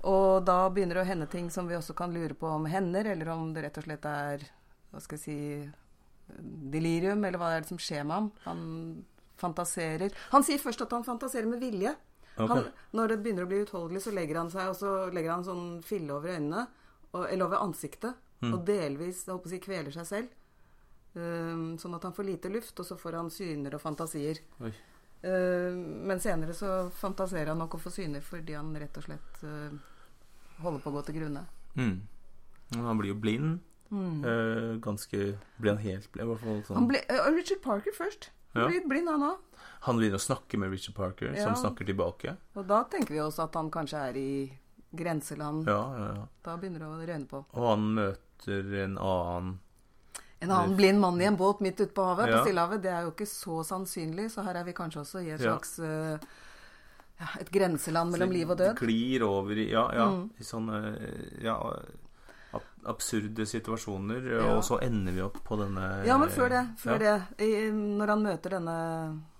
Og 0.08 0.44
da 0.46 0.60
begynner 0.70 0.98
det 1.00 1.04
å 1.04 1.10
hende 1.10 1.26
ting 1.30 1.48
som 1.50 1.66
vi 1.70 1.74
også 1.78 1.94
kan 1.98 2.12
lure 2.14 2.34
på 2.38 2.46
om 2.54 2.66
hender, 2.70 3.06
eller 3.12 3.32
om 3.34 3.48
det 3.54 3.64
rett 3.66 3.78
og 3.80 3.86
slett 3.88 4.04
er 4.06 4.44
hva 4.92 5.00
skal 5.04 5.18
jeg 5.18 5.24
si 5.24 5.38
delirium, 6.72 7.22
eller 7.24 7.40
hva 7.40 7.52
er 7.56 7.64
det 7.64 7.70
som 7.72 7.80
skjer 7.80 8.04
med 8.06 8.14
ham. 8.16 8.28
Han 8.44 8.60
fantaserer. 9.38 10.12
Han 10.32 10.44
sier 10.46 10.60
først 10.62 10.82
at 10.84 10.92
han 10.96 11.06
fantaserer 11.06 11.48
med 11.50 11.60
vilje. 11.62 11.94
Ok. 12.38 12.50
Han, 12.52 12.66
når 12.98 13.08
det 13.12 13.18
begynner 13.24 13.46
å 13.46 13.50
bli 13.50 13.62
utholdelig, 13.64 14.02
så 14.04 14.12
legger 14.14 14.38
han 14.40 14.50
seg 14.52 14.70
og 14.70 14.76
så 14.78 14.94
legger 15.14 15.34
han 15.34 15.44
sånn 15.46 15.66
fille 15.86 16.12
over 16.14 16.34
øynene, 16.36 16.66
og, 17.12 17.22
eller 17.26 17.44
over 17.46 17.64
ansiktet, 17.64 18.14
Mm. 18.38 18.52
og 18.54 18.60
delvis 18.68 19.24
jeg 19.26 19.34
håper 19.34 19.48
å 19.48 19.50
si, 19.50 19.58
kveler 19.58 19.90
seg 19.90 20.04
selv. 20.06 20.34
Um, 21.18 21.72
sånn 21.80 21.96
at 21.96 22.04
han 22.06 22.12
får 22.14 22.26
lite 22.28 22.50
luft, 22.54 22.78
og 22.78 22.86
så 22.86 22.94
får 22.94 23.16
han 23.18 23.30
syner 23.34 23.74
og 23.74 23.80
fantasier. 23.82 24.38
Oi. 24.62 24.70
Uh, 25.24 25.74
men 26.06 26.20
senere 26.22 26.54
så 26.54 26.88
fantaserer 26.94 27.50
han 27.50 27.58
nok 27.58 27.74
å 27.74 27.80
få 27.82 27.90
syner 27.90 28.22
fordi 28.22 28.54
han 28.54 28.70
rett 28.78 28.94
og 29.00 29.08
slett 29.08 29.40
uh, 29.42 29.74
holder 30.62 30.84
på 30.84 30.92
å 30.92 30.94
gå 30.94 31.02
til 31.08 31.18
grunne. 31.18 31.42
Mm. 31.74 31.96
Han 32.76 33.00
blir 33.00 33.10
jo 33.10 33.18
blind. 33.18 33.58
Mm. 33.90 34.22
Uh, 34.22 34.78
ganske 34.84 35.18
Blir 35.58 35.72
han 35.74 35.82
helt 35.82 36.12
blind? 36.12 36.28
I 36.28 36.30
hvert 36.30 36.44
fall 36.44 36.62
sånn. 36.68 36.78
Han 36.78 36.88
ble, 36.92 37.02
uh, 37.10 37.26
Richard 37.34 37.62
Parker 37.64 37.96
først. 37.96 38.30
Han 38.54 38.62
Ja. 38.62 38.68
litt 38.68 38.88
blind, 38.88 39.08
han 39.08 39.20
òg. 39.22 39.36
Han 39.80 39.96
begynner 39.98 40.18
å 40.18 40.26
snakke 40.26 40.58
med 40.58 40.70
Richard 40.70 40.94
Parker, 40.94 41.32
Ja. 41.34 41.44
som 41.44 41.54
snakker 41.54 41.84
tilbake. 41.86 42.36
Og 42.56 42.66
da 42.66 42.84
tenker 42.84 43.08
vi 43.14 43.18
også 43.20 43.44
at 43.44 43.54
han 43.54 43.70
kanskje 43.70 44.08
er 44.08 44.16
i 44.16 44.58
grenseland. 44.94 45.66
Ja, 45.66 45.96
ja, 45.98 46.14
ja. 46.14 46.26
Da 46.42 46.56
begynner 46.56 46.78
det 46.78 46.88
å 46.88 47.06
røyne 47.06 47.26
på. 47.28 47.44
Og 47.54 47.68
han 47.68 47.94
møter 47.94 48.84
en 48.84 48.96
annen 48.98 49.58
En 50.40 50.50
annen 50.50 50.76
blind 50.76 51.00
mann 51.00 51.20
i 51.20 51.24
en 51.24 51.36
båt 51.36 51.60
midt 51.60 51.80
ute 51.80 51.92
på 51.92 52.04
havet, 52.14 52.28
Ja. 52.28 52.38
på 52.38 52.44
Stillehavet, 52.46 52.80
det 52.82 52.92
er 52.92 53.02
jo 53.02 53.10
ikke 53.10 53.26
så 53.26 53.64
sannsynlig, 53.66 54.30
så 54.30 54.44
her 54.44 54.54
er 54.54 54.62
vi 54.64 54.72
kanskje 54.72 55.00
også 55.02 55.18
i 55.26 55.30
et 55.30 55.40
Ja. 55.40 55.56
slags 55.58 55.78
uh, 55.80 56.16
ja, 57.18 57.26
Et 57.40 57.50
grenseland 57.50 58.12
mellom 58.12 58.30
liv 58.30 58.48
og 58.48 58.56
død. 58.58 58.76
Det 58.78 58.86
glir 58.86 59.22
over 59.22 59.50
i 59.58 59.68
Ja, 59.70 59.90
ja. 59.92 60.06
Mm. 60.10 60.30
I 60.38 60.42
sånne 60.44 61.42
ja, 61.42 61.56
ab 61.56 61.82
absurde 62.88 63.46
situasjoner. 63.46 64.30
Ja. 64.32 64.44
Og 64.56 64.62
så 64.64 64.78
ender 64.84 65.12
vi 65.12 65.24
opp 65.24 65.40
på 65.44 65.58
denne 65.60 65.88
Ja, 66.08 66.18
men 66.20 66.30
før 66.32 66.52
det, 66.52 66.62
før 66.80 67.02
ja. 67.04 67.16
det 67.38 67.44
i, 67.44 67.68
Når 67.74 68.14
han 68.14 68.24
møter 68.24 68.56
denne 68.56 68.76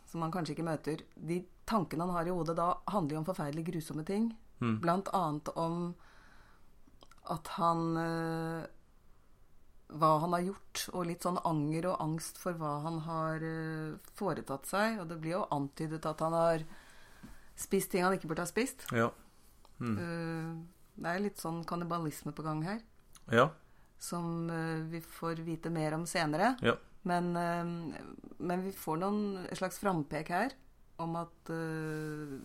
som 0.09 0.25
han 0.25 0.33
kanskje 0.33 0.55
ikke 0.57 0.67
møter 0.67 1.05
De 1.15 1.43
tankene 1.69 2.07
han 2.07 2.17
har 2.17 2.29
i 2.29 2.33
hodet 2.33 2.57
da, 2.57 2.73
handler 2.89 3.19
jo 3.19 3.21
om 3.23 3.29
forferdelig 3.29 3.67
grusomme 3.67 4.05
ting. 4.09 4.31
Mm. 4.61 4.79
Blant 4.81 5.11
annet 5.15 5.51
om 5.61 5.93
at 7.29 7.51
han 7.59 7.83
øh, 8.01 8.63
Hva 10.01 10.11
han 10.25 10.33
har 10.37 10.47
gjort, 10.47 10.87
og 10.95 11.07
litt 11.09 11.25
sånn 11.25 11.41
anger 11.49 11.91
og 11.93 12.03
angst 12.05 12.41
for 12.41 12.57
hva 12.57 12.79
han 12.87 13.03
har 13.05 13.45
øh, 13.45 13.99
foretatt 14.17 14.69
seg. 14.69 14.99
Og 15.03 15.09
det 15.13 15.21
blir 15.21 15.37
jo 15.37 15.47
antydet 15.53 16.09
at 16.09 16.25
han 16.25 16.37
har 16.37 16.65
spist 17.59 17.93
ting 17.93 18.05
han 18.05 18.17
ikke 18.17 18.31
burde 18.31 18.45
ha 18.45 18.51
spist. 18.51 18.87
Ja. 18.97 19.11
Mm. 19.79 19.97
Uh, 19.99 20.79
det 20.99 21.11
er 21.11 21.23
litt 21.23 21.41
sånn 21.41 21.63
kannibalisme 21.67 22.33
på 22.35 22.45
gang 22.47 22.63
her, 22.67 22.81
ja. 23.31 23.49
som 23.99 24.51
eh, 24.51 24.85
vi 24.93 25.01
får 25.01 25.43
vite 25.47 25.70
mer 25.70 25.95
om 25.95 26.07
senere. 26.07 26.57
Ja. 26.62 26.76
Men, 27.03 27.37
eh, 27.37 27.64
men 28.39 28.62
vi 28.64 28.72
får 28.72 28.97
noen 29.03 29.47
slags 29.57 29.79
frampek 29.79 30.31
her 30.31 30.55
om 30.99 31.16
at 31.16 31.51
eh, 31.51 32.39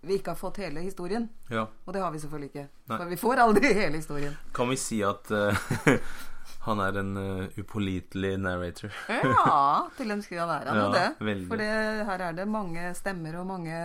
vi 0.00 0.16
ikke 0.16 0.32
har 0.32 0.40
fått 0.40 0.56
hele 0.62 0.80
historien. 0.80 1.28
ja. 1.50 1.66
Og 1.84 1.92
det 1.92 2.00
har 2.00 2.10
vi 2.12 2.20
selvfølgelig 2.22 2.50
ikke. 2.50 2.66
Nei. 2.88 2.96
For 2.96 3.06
vi 3.10 3.16
får 3.20 3.40
aldri 3.44 3.72
hele 3.82 4.00
historien. 4.00 4.36
Kan 4.56 4.70
vi 4.72 4.76
si 4.80 5.02
at 5.04 5.28
uh, 5.30 5.72
han 6.66 6.80
er 6.80 7.00
en 7.02 7.10
uh, 7.16 7.58
upålitelig 7.60 8.38
narrator? 8.40 8.94
Ja, 9.08 9.88
til 9.98 10.14
en 10.14 10.22
skru 10.24 10.38
han 10.40 10.54
er 10.54 10.70
han 10.70 10.80
jo 10.80 10.86
Ja, 10.86 10.92
det. 10.94 11.26
veldig. 11.28 11.48
For 11.52 11.60
det, 11.60 11.72
her 12.08 12.24
er 12.30 12.38
det 12.38 12.48
mange 12.48 12.94
stemmer 12.96 13.36
og 13.42 13.50
mange, 13.52 13.82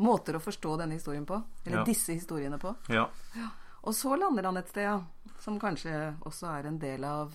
måter 0.00 0.38
å 0.38 0.40
forstå 0.40 0.76
denne 0.80 0.96
historien 0.96 1.26
på. 1.26 1.42
Eller 1.64 1.82
Ja. 1.82 1.84
disse 1.84 2.14
historiene 2.14 2.58
på. 2.58 2.74
Ja. 2.88 3.08
Ja. 3.34 3.50
Og 3.82 3.94
så 3.96 4.16
lander 4.16 4.48
han 4.48 4.60
et 4.60 4.68
sted, 4.68 4.84
ja. 4.84 4.98
Som 5.40 5.56
kanskje 5.60 5.94
også 6.28 6.50
er 6.52 6.68
en 6.68 6.78
del 6.80 7.04
av 7.08 7.32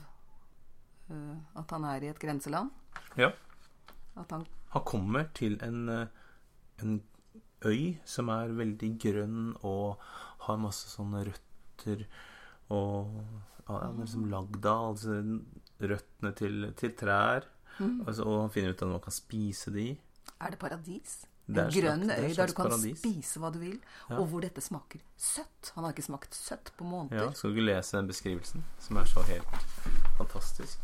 uh, 1.10 1.38
at 1.58 1.74
han 1.74 1.88
er 1.90 2.06
i 2.06 2.12
et 2.14 2.22
grenseland. 2.22 2.72
ja. 3.18 3.32
At 4.16 4.32
han 4.32 4.46
Han 4.72 4.84
kommer 4.84 5.28
til 5.34 5.58
en, 5.64 5.90
eh, 5.90 6.08
en 6.84 7.04
øy 7.66 7.98
som 8.06 8.30
er 8.30 8.52
veldig 8.52 8.90
grønn 9.00 9.56
og 9.64 10.00
har 10.46 10.58
masse 10.60 10.90
sånne 10.92 11.24
røtter 11.28 12.06
og 12.70 13.14
ja, 13.68 13.78
er 13.78 13.94
liksom 14.00 14.26
lagd 14.32 14.66
av 14.66 14.90
altså 14.90 15.22
røttene 15.80 16.34
til, 16.36 16.74
til 16.76 16.96
trær. 16.96 17.48
Altså, 17.80 18.24
og 18.24 18.42
han 18.42 18.52
finner 18.54 18.72
ut 18.76 18.84
at 18.86 18.92
man 18.92 19.04
kan 19.04 19.16
spise 19.16 19.72
de. 19.76 19.88
Er 20.40 20.54
det 20.54 20.60
paradis? 20.60 21.26
En 21.48 21.56
grønn 21.56 22.10
øy 22.10 22.36
der 22.36 22.46
du 22.48 22.54
kan 22.54 22.66
paradis. 22.70 23.00
spise 23.00 23.40
hva 23.40 23.50
du 23.54 23.60
vil, 23.60 23.80
Ja. 24.10 24.18
og 24.20 24.26
hvor 24.28 24.40
dette 24.42 24.62
smaker 24.62 25.00
søtt. 25.18 25.72
Han 25.76 25.84
har 25.84 25.92
ikke 25.92 26.02
smakt 26.02 26.36
søtt 26.36 26.72
på 26.78 26.84
måneder. 26.84 27.24
Ja, 27.24 27.32
Skal 27.34 27.50
du 27.56 27.62
lese 27.62 27.98
den 27.98 28.08
beskrivelsen, 28.08 28.64
som 28.80 28.98
er 28.98 29.04
så 29.06 29.22
helt 29.22 29.48
fantastisk? 30.18 30.80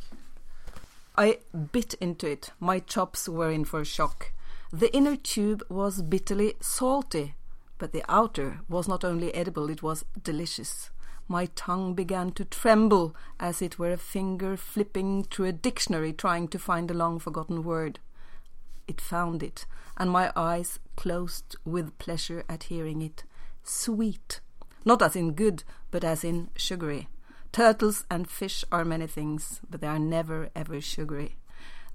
I 1.18 1.34
bit 1.72 1.96
into 2.02 2.28
it. 2.28 2.54
My 2.60 2.80
chops 2.88 3.30
were 3.30 3.54
in 3.54 3.66
for 3.66 3.80
a 3.80 3.84
shock. 3.86 4.26
The 4.74 4.88
inner 4.96 5.16
tube 5.16 5.64
was 5.70 6.02
bitterly 6.10 6.52
salty, 6.62 7.34
but 7.80 7.92
the 7.92 8.02
outer 8.08 8.60
was 8.70 8.88
not 8.88 9.04
only 9.04 9.32
edible, 9.34 9.70
it 9.72 9.84
was 9.84 10.04
delicious. 10.26 10.92
My 11.28 11.48
tongue 11.56 11.96
began 11.96 12.32
to 12.34 12.44
tremble 12.44 13.16
as 13.40 13.62
it 13.62 13.80
were 13.80 13.94
a 13.94 13.98
finger 13.98 14.58
flipping 14.58 15.24
through 15.24 15.50
a 15.50 15.52
dictionary 15.52 16.14
trying 16.14 16.48
to 16.50 16.58
find 16.60 16.92
a 16.92 16.94
long 16.94 17.20
forgotten 17.20 17.64
word. 17.64 18.00
It 18.92 19.00
found 19.00 19.42
it, 19.42 19.66
and 19.96 20.12
my 20.12 20.34
eyes 20.36 20.78
closed 20.98 21.56
with 21.64 21.98
pleasure 21.98 22.44
at 22.50 22.64
hearing 22.64 23.02
it. 23.02 23.24
Sweet. 23.64 24.42
Not 24.84 25.02
as 25.02 25.16
in 25.16 25.32
good, 25.32 25.64
but 25.92 26.04
as 26.04 26.26
in 26.26 26.50
sugary. 26.58 27.08
Turtles 27.54 28.04
and 28.12 28.30
fish 28.30 28.66
are 28.70 28.84
many 28.84 29.08
things, 29.08 29.62
but 29.70 29.80
they 29.80 29.88
are 29.88 29.98
never 29.98 30.50
ever 30.54 30.82
sugary. 30.82 31.38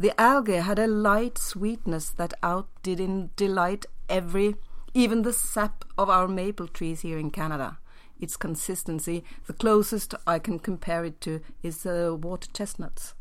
The 0.00 0.18
algae 0.18 0.62
had 0.62 0.78
a 0.78 0.86
light 0.86 1.36
sweetness 1.36 2.08
that 2.12 2.32
outdid 2.42 2.98
in 2.98 3.28
delight 3.36 3.84
every, 4.08 4.56
even 4.94 5.20
the 5.20 5.34
sap 5.34 5.84
of 5.98 6.08
our 6.08 6.26
maple 6.26 6.66
trees 6.66 7.02
here 7.02 7.18
in 7.18 7.30
Canada. 7.30 7.76
Its 8.18 8.38
consistency, 8.38 9.22
the 9.46 9.52
closest 9.52 10.14
I 10.26 10.38
can 10.38 10.60
compare 10.60 11.04
it 11.04 11.20
to, 11.20 11.42
is 11.62 11.84
uh, 11.84 12.16
water 12.18 12.48
chestnuts. 12.54 13.12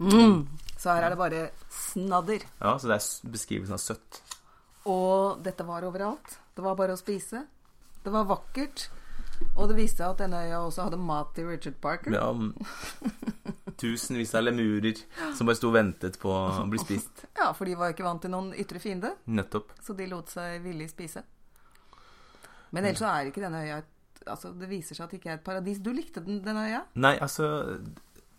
Mm. 0.00 0.46
Så 0.78 0.90
her 0.90 1.04
er 1.06 1.12
det 1.14 1.18
bare 1.20 1.42
snadder. 1.70 2.42
Ja, 2.60 2.76
Så 2.78 2.88
det 2.90 2.96
er 2.98 3.30
beskrivelsen 3.32 3.76
av 3.76 3.82
søtt. 3.82 4.22
Og 4.90 5.42
dette 5.44 5.64
var 5.66 5.84
overalt. 5.86 6.38
Det 6.56 6.64
var 6.64 6.74
bare 6.76 6.96
å 6.96 6.98
spise. 7.00 7.44
Det 8.02 8.10
var 8.10 8.24
vakkert. 8.26 8.88
Og 9.56 9.68
det 9.70 9.76
viste 9.76 10.02
seg 10.02 10.10
at 10.14 10.22
denne 10.24 10.40
øya 10.46 10.58
også 10.64 10.88
hadde 10.88 10.98
mat 11.02 11.32
til 11.36 11.46
Richard 11.50 11.78
Parker. 11.82 12.14
Ja, 12.14 12.30
tusenvis 13.82 14.34
av 14.38 14.44
lemurer 14.46 14.98
som 15.36 15.48
bare 15.48 15.58
sto 15.58 15.70
og 15.70 15.76
ventet 15.76 16.18
på 16.22 16.30
å 16.30 16.66
bli 16.70 16.80
spist. 16.82 17.24
Ja, 17.42 17.48
for 17.56 17.66
de 17.66 17.74
var 17.78 17.90
ikke 17.94 18.04
vant 18.06 18.22
til 18.22 18.30
noen 18.30 18.52
ytre 18.54 18.78
fiende, 18.82 19.16
Nettopp. 19.26 19.72
så 19.82 19.96
de 19.98 20.06
lot 20.10 20.30
seg 20.30 20.60
villig 20.62 20.86
spise. 20.92 21.24
Men 22.72 22.86
ellers 22.86 23.02
så 23.02 23.08
er 23.10 23.30
ikke 23.32 23.42
denne 23.44 23.64
øya 23.66 23.80
et 23.82 23.88
Altså, 24.22 24.52
det 24.54 24.68
viser 24.70 24.94
seg 24.94 25.02
at 25.02 25.10
det 25.10 25.18
ikke 25.18 25.30
er 25.32 25.38
et 25.40 25.42
paradis. 25.42 25.80
Du 25.82 25.88
likte 25.90 26.20
den, 26.22 26.36
denne 26.44 26.60
øya? 26.68 26.84
Nei, 27.02 27.16
altså 27.18 27.48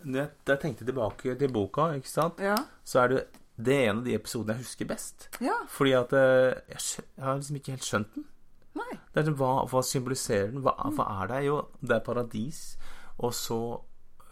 når 0.06 0.20
jeg, 0.20 0.30
da 0.46 0.54
jeg 0.56 0.62
tenkte 0.66 0.86
tilbake 0.90 1.36
til 1.40 1.52
boka, 1.54 1.90
ikke 1.98 2.10
sant, 2.12 2.40
Ja. 2.44 2.56
så 2.84 3.04
er 3.04 3.08
det 3.14 3.24
det 3.64 3.74
er 3.78 3.92
en 3.92 4.00
av 4.00 4.06
de 4.08 4.16
episodene 4.18 4.56
jeg 4.58 4.64
husker 4.66 4.88
best. 4.90 5.28
Ja. 5.40 5.54
Fordi 5.70 5.92
at 5.94 6.14
eh, 6.18 6.56
jeg, 6.74 6.80
jeg 7.18 7.24
har 7.24 7.36
liksom 7.38 7.56
ikke 7.60 7.76
helt 7.76 7.86
skjønt 7.86 8.16
den. 8.16 8.24
Nei. 8.76 8.96
Det 9.14 9.22
er 9.22 9.28
sånn, 9.28 9.36
hva, 9.38 9.50
hva 9.70 9.82
symboliserer 9.86 10.48
den? 10.50 10.64
Hva, 10.66 10.74
hva 10.98 11.06
er 11.22 11.28
det? 11.30 11.42
Jo, 11.46 11.60
det 11.86 11.94
er 12.00 12.02
paradis. 12.08 12.62
Og 13.22 13.30
så 13.38 13.60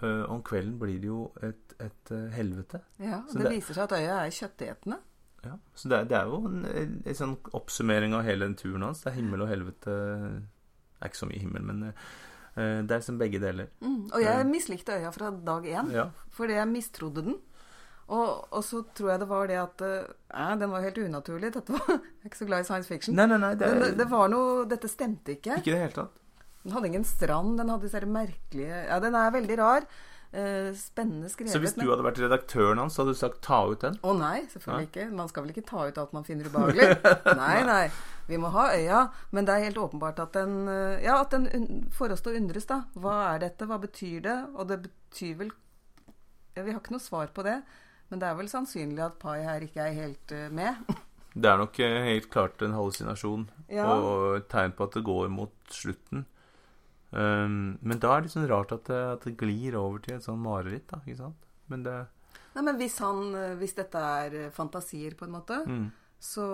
øh, 0.01 0.23
om 0.33 0.41
kvelden 0.41 0.79
blir 0.81 0.97
det 1.03 1.11
jo 1.11 1.27
et, 1.45 1.75
et 1.85 2.11
eh, 2.17 2.31
helvete. 2.33 2.81
Ja, 2.97 3.19
og 3.27 3.35
det, 3.37 3.43
det- 3.45 3.51
viser 3.59 3.77
seg 3.77 3.83
at 3.85 3.93
øya 3.99 4.17
er 4.25 4.33
kjøttetende. 4.39 4.97
Ja. 5.45 5.53
Så 5.77 5.89
det, 5.93 6.01
det 6.09 6.17
er 6.17 6.25
jo 6.33 6.41
en, 6.49 6.65
en, 6.65 6.97
en 7.05 7.15
sånn 7.21 7.37
oppsummering 7.57 8.13
av 8.17 8.25
hele 8.25 8.45
den 8.49 8.57
turen 8.57 8.81
hans. 8.89 9.05
Det 9.05 9.11
er 9.13 9.19
himmel 9.21 9.45
og 9.45 9.53
helvete. 9.53 9.93
Det 9.93 11.05
er 11.05 11.13
ikke 11.13 11.21
så 11.21 11.29
mye 11.29 11.45
himmel, 11.45 11.63
men 11.69 11.85
det 12.55 12.97
er 12.97 13.03
som 13.05 13.17
begge 13.19 13.39
deler. 13.39 13.69
Mm. 13.79 14.09
Og 14.11 14.19
jeg 14.23 14.47
mislikte 14.49 14.97
øya 14.99 15.11
fra 15.15 15.31
dag 15.31 15.67
én. 15.71 15.91
Ja. 15.95 16.09
Fordi 16.35 16.57
jeg 16.57 16.67
mistrodde 16.67 17.23
den. 17.29 17.37
Og, 18.11 18.47
og 18.51 18.63
så 18.67 18.81
tror 18.95 19.13
jeg 19.13 19.21
det 19.21 19.27
var 19.29 19.45
det 19.47 19.57
at 19.61 19.83
eh, 19.87 20.55
Den 20.59 20.71
var 20.73 20.83
helt 20.83 20.97
unaturlig. 20.99 21.53
Dette 21.55 21.71
var, 21.71 21.85
jeg 21.95 22.25
er 22.25 22.31
ikke 22.31 22.41
så 22.41 22.47
glad 22.49 22.65
i 22.65 22.67
science 22.67 22.91
fiction. 22.91 23.15
Nei, 23.15 23.27
nei, 23.31 23.39
nei. 23.39 23.53
Det 23.59 23.69
det, 23.79 23.91
det 24.01 24.07
var 24.11 24.31
noe 24.31 24.65
Dette 24.67 24.91
stemte 24.91 25.37
ikke. 25.37 25.61
ikke 25.61 25.71
det 25.71 25.83
hele 25.85 25.95
tatt. 25.95 26.17
Den 26.61 26.75
hadde 26.75 26.91
ingen 26.91 27.07
strand. 27.07 27.55
Den 27.61 27.71
hadde 27.71 27.87
disse 27.87 28.01
merkelige 28.05 28.81
Ja, 28.89 28.99
den 29.03 29.15
er 29.17 29.31
veldig 29.33 29.57
rar. 29.61 29.87
Eh, 30.31 30.73
spennende 30.79 31.27
skrevet. 31.29 31.51
Så 31.51 31.59
hvis 31.59 31.73
du 31.75 31.83
hadde 31.89 32.05
vært 32.05 32.19
redaktøren 32.23 32.79
hans, 32.79 32.95
så 32.95 33.03
hadde 33.03 33.15
du 33.17 33.19
sagt 33.19 33.41
ta 33.43 33.57
ut 33.67 33.81
den? 33.83 33.97
Å 33.99 34.13
nei, 34.15 34.45
selvfølgelig 34.53 34.87
ikke. 34.87 35.07
Man 35.19 35.27
skal 35.27 35.43
vel 35.43 35.51
ikke 35.51 35.65
ta 35.67 35.83
ut 35.89 35.99
alt 35.99 36.13
man 36.15 36.23
finner 36.23 36.47
ubehagelig. 36.47 36.87
nei, 37.41 37.57
nei. 37.67 37.81
Vi 38.29 38.39
må 38.39 38.51
ha 38.55 38.69
øya. 38.71 39.01
Men 39.35 39.49
det 39.49 39.57
er 39.57 39.65
helt 39.67 39.81
åpenbart 39.83 40.21
at 40.23 40.37
den 40.39 40.69
eh, 40.71 41.03
Ja, 41.03 41.17
at 41.25 41.35
den 41.35 41.83
får 41.91 42.15
oss 42.15 42.23
til 42.23 42.31
å 42.31 42.39
undres, 42.39 42.69
da. 42.69 42.85
Hva 42.95 43.17
er 43.33 43.43
dette? 43.43 43.67
Hva 43.67 43.81
betyr 43.83 44.23
det? 44.29 44.37
Og 44.55 44.71
det 44.71 44.79
betyr 44.87 45.35
vel 45.43 45.51
ja, 46.55 46.63
Vi 46.63 46.71
har 46.71 46.79
ikke 46.79 46.95
noe 46.95 47.03
svar 47.03 47.35
på 47.35 47.43
det. 47.47 47.59
Men 48.07 48.23
det 48.23 48.29
er 48.31 48.39
vel 48.39 48.51
sannsynlig 48.51 49.03
at 49.03 49.19
Pai 49.19 49.41
her 49.43 49.63
ikke 49.67 49.83
er 49.83 49.99
helt 49.99 50.31
uh, 50.35 50.47
med. 50.51 50.79
Det 51.31 51.47
er 51.47 51.59
nok 51.59 51.77
helt 51.79 52.27
klart 52.31 52.59
en 52.63 52.73
hallusinasjon 52.75 53.45
Ja. 53.71 53.85
og 53.87 54.41
et 54.41 54.49
tegn 54.51 54.73
på 54.75 54.83
at 54.87 54.97
det 54.97 55.03
går 55.07 55.29
mot 55.31 55.53
slutten. 55.71 56.25
Um, 57.11 57.77
men 57.83 57.99
da 57.99 58.15
er 58.15 58.23
det 58.23 58.31
sånn 58.31 58.47
rart 58.47 58.71
at 58.71 58.85
det, 58.87 58.99
at 59.17 59.25
det 59.27 59.35
glir 59.39 59.75
over 59.75 59.99
til 59.99 60.15
et 60.15 60.23
sånn 60.23 60.39
mareritt, 60.39 60.87
da. 60.87 61.01
Ikke 61.03 61.19
sant? 61.25 61.47
Men 61.71 61.83
det 61.87 61.97
Nei, 62.51 62.63
men 62.67 62.75
hvis, 62.75 62.97
han, 62.99 63.29
eh, 63.35 63.53
hvis 63.55 63.77
dette 63.77 63.95
er 63.95 64.33
eh, 64.35 64.49
fantasier, 64.51 65.13
på 65.15 65.23
en 65.23 65.31
måte, 65.31 65.61
mm, 65.63 65.85
så 66.19 66.45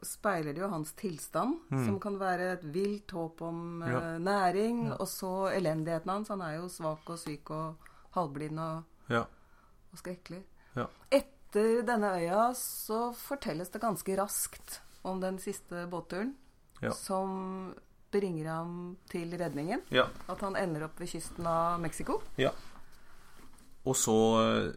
speiler 0.00 0.56
det 0.56 0.62
jo 0.62 0.70
hans 0.72 0.94
tilstand, 0.96 1.58
som 1.84 1.98
kan 2.00 2.16
være 2.18 2.46
et 2.54 2.64
vilt 2.74 3.12
håp 3.14 3.42
om 3.46 3.58
ja. 3.84 4.00
uh, 4.00 4.16
næring, 4.18 4.88
og 4.96 5.04
så 5.06 5.50
elendigheten 5.52 6.10
hans. 6.10 6.32
Han 6.32 6.42
er 6.42 6.56
jo 6.56 6.70
svak 6.72 7.12
og 7.12 7.20
syk 7.20 7.52
og 7.54 7.90
halvblind 8.16 8.58
og, 8.58 8.82
Ja. 9.12 9.20
og 9.92 10.00
skrekkelig. 10.00 10.40
Ja. 10.74 10.88
Etter 11.12 11.84
denne 11.86 12.10
øya 12.18 12.48
så 12.58 13.12
fortelles 13.14 13.70
det 13.70 13.84
ganske 13.84 14.16
raskt 14.18 14.80
om 15.04 15.20
den 15.22 15.38
siste 15.38 15.84
båtturen, 15.92 16.34
Ja. 16.82 16.90
som 16.90 17.74
bringer 18.14 18.48
ham 18.52 18.96
til 19.10 19.34
redningen. 19.40 19.82
ja. 19.90 20.06
At 20.30 20.40
han 20.46 20.56
ender 20.56 20.86
opp 20.86 21.00
ved 21.02 21.10
kysten 21.10 21.46
av 21.50 21.80
Mexico. 21.82 22.20
ja. 22.38 22.50
Og 23.84 23.96
så 24.00 24.14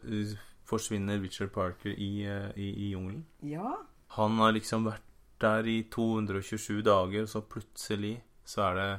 uh, 0.04 0.34
forsvinner 0.68 1.22
Richard 1.24 1.54
Parker 1.56 1.94
i, 1.96 2.26
uh, 2.28 2.50
i, 2.60 2.66
i 2.88 2.90
jungelen. 2.92 3.22
Ja. 3.48 3.76
Han 4.18 4.36
har 4.42 4.52
liksom 4.58 4.84
vært 4.90 5.06
der 5.40 5.64
i 5.70 5.78
227 5.94 6.82
dager, 6.84 7.22
og 7.24 7.30
så 7.32 7.40
plutselig 7.46 8.18
så 8.44 8.66
er 8.72 8.76
det 8.76 8.90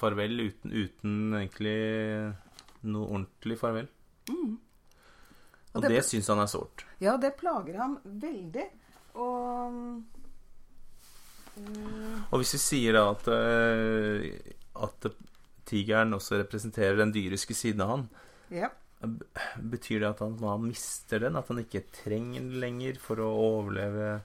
farvel 0.00 0.40
uten, 0.46 0.72
uten 0.72 1.34
egentlig 1.34 1.74
noe 2.88 3.08
ordentlig 3.18 3.58
farvel. 3.60 3.88
Og 4.30 4.56
Og 5.74 5.82
det- 5.82 5.90
det 5.90 6.04
syns 6.04 6.26
han 6.28 6.38
er 6.38 6.46
sårt. 6.46 6.84
Ja, 7.00 7.16
det 7.16 7.34
plager 7.36 7.76
ham 7.80 7.98
veldig. 8.04 8.64
Og 9.14 9.72
mm, 9.72 10.04
Og 12.32 12.40
hvis 12.40 12.54
vi 12.56 12.60
sier 12.62 12.96
da 12.96 13.02
at, 13.12 13.26
eh, 13.28 14.52
at 14.82 15.08
tigeren 15.68 16.14
også 16.16 16.38
representerer 16.40 16.96
den 17.00 17.12
dyriske 17.14 17.54
siden 17.56 17.82
av 17.84 17.90
han, 17.96 18.06
Ja. 18.52 18.68
betyr 19.58 20.00
det 20.00 20.08
at 20.14 20.18
han, 20.24 20.36
han 20.38 20.62
mister 20.68 21.18
den? 21.20 21.36
At 21.36 21.48
han 21.48 21.58
ikke 21.62 21.84
trenger 21.92 22.40
den 22.40 22.60
lenger 22.62 22.98
for 23.02 23.20
å 23.20 23.28
overleve 23.36 24.22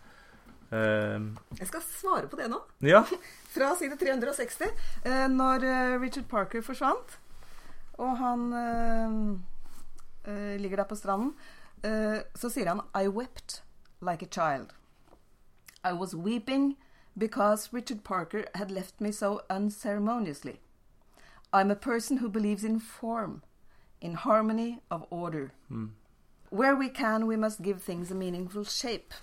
eh, 0.72 1.28
Jeg 1.60 1.68
skal 1.72 1.82
svare 1.82 2.28
på 2.32 2.38
det 2.40 2.48
nå. 2.52 2.62
Ja. 2.86 3.04
Fra 3.58 3.74
side 3.80 3.98
360. 4.00 4.72
Eh, 5.04 5.28
når 5.34 5.64
eh, 5.68 6.00
Richard 6.00 6.28
Parker 6.30 6.62
forsvant, 6.62 7.18
og 7.98 8.18
han 8.20 8.48
eh, 8.54 10.32
eh, 10.32 10.58
ligger 10.62 10.78
der 10.84 10.90
på 10.92 10.96
stranden, 11.00 11.32
eh, 11.84 12.20
så 12.38 12.52
sier 12.54 12.70
han 12.72 12.84
I 12.96 13.08
wept 13.10 13.62
like 14.02 14.22
a 14.24 14.30
child. 14.30 14.72
I 15.84 15.94
was 15.94 16.14
weeping 16.14 16.76
because 17.18 17.74
Richard 17.74 18.04
Parker 18.04 18.46
had 18.56 18.72
left 18.72 19.02
me 19.02 19.12
so 19.12 19.42
unceremoniously. 19.50 20.60
I'm 21.52 21.72
a 21.72 21.76
person 21.76 22.18
who 22.18 22.30
believes 22.30 22.64
in 22.64 22.80
form, 22.80 23.42
in 24.02 24.14
harmony 24.14 24.80
of 24.92 25.06
order. 25.10 25.54
Hmm. 25.70 25.88
Where 26.50 26.76
we 26.76 26.90
can, 26.90 27.28
we 27.28 27.36
must 27.36 27.62
give 27.62 27.82
things 27.82 28.12
a 28.12 28.16
meaningful 28.16 28.64
shape. 28.64 29.14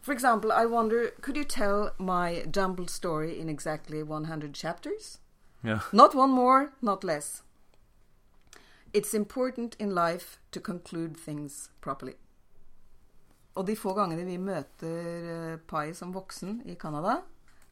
For 0.00 0.12
example, 0.12 0.52
I 0.52 0.64
wonder 0.64 1.10
could 1.20 1.36
you 1.36 1.44
tell 1.44 1.92
my 1.98 2.44
jumbled 2.50 2.90
story 2.90 3.38
in 3.38 3.48
exactly 3.48 4.02
100 4.02 4.54
chapters? 4.54 5.18
ja. 5.62 5.80
Not 5.92 6.14
one 6.14 6.30
more, 6.30 6.72
not 6.80 7.04
less. 7.04 7.42
It's 8.92 9.12
important 9.12 9.76
in 9.78 9.94
life 9.94 10.38
to 10.52 10.60
conclude 10.60 11.16
things 11.16 11.70
properly. 11.80 12.14
Og 13.58 13.66
de 13.66 13.74
få 13.78 13.92
gangene 13.96 14.24
vi 14.26 14.38
møter 14.38 15.28
eh, 15.34 15.58
Pai 15.68 15.90
som 15.96 16.14
voksen 16.14 16.62
i 16.70 16.76
Canada, 16.80 17.18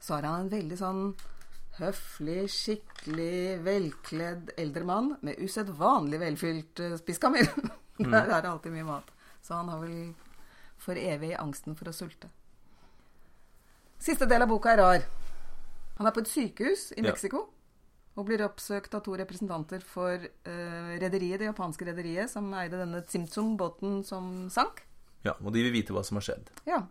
så 0.03 0.19
er 0.19 0.27
han 0.29 0.45
en 0.47 0.53
veldig 0.53 0.79
sånn 0.81 1.03
høflig, 1.79 2.47
skikkelig, 2.51 3.59
velkledd 3.65 4.55
eldre 4.59 4.85
mann 4.89 5.13
med 5.27 5.41
usedvanlig 5.45 6.21
velfylt 6.23 6.83
spiskammer. 7.01 7.47
spiskammel. 7.47 8.11
Der 8.13 8.33
er 8.33 8.43
det 8.45 8.51
alltid 8.51 8.75
mye 8.75 8.89
mat. 8.89 9.13
Så 9.45 9.55
han 9.57 9.69
har 9.73 9.81
vel 9.85 10.15
for 10.81 10.99
evig 10.99 11.35
angsten 11.39 11.77
for 11.77 11.89
å 11.89 11.95
sulte. 11.97 12.29
Siste 14.03 14.29
del 14.29 14.45
av 14.45 14.51
boka 14.51 14.73
er 14.75 14.83
rar. 14.83 15.05
Han 15.97 16.09
er 16.09 16.13
på 16.13 16.25
et 16.25 16.33
sykehus 16.33 16.91
i 16.97 17.01
Ja. 17.01 17.11
Mexico 17.11 17.47
og 18.17 18.25
blir 18.25 18.41
oppsøkt 18.47 18.95
av 18.97 19.03
to 19.05 19.13
representanter 19.21 19.83
for 19.85 20.17
uh, 20.17 20.93
rederiet, 20.97 21.39
det 21.41 21.51
japanske 21.51 21.85
rederiet 21.85 22.33
som 22.33 22.49
eide 22.57 22.79
denne 22.81 23.03
Tsimtsum-båten 23.05 24.01
som 24.09 24.49
sank. 24.53 24.86
Ja, 25.27 25.35
og 25.43 25.53
de 25.55 25.65
vil 25.67 25.75
vite 25.75 25.95
hva 25.97 26.05
som 26.07 26.21
har 26.21 26.27
skjedd. 26.29 26.51
Ja. 26.69 26.85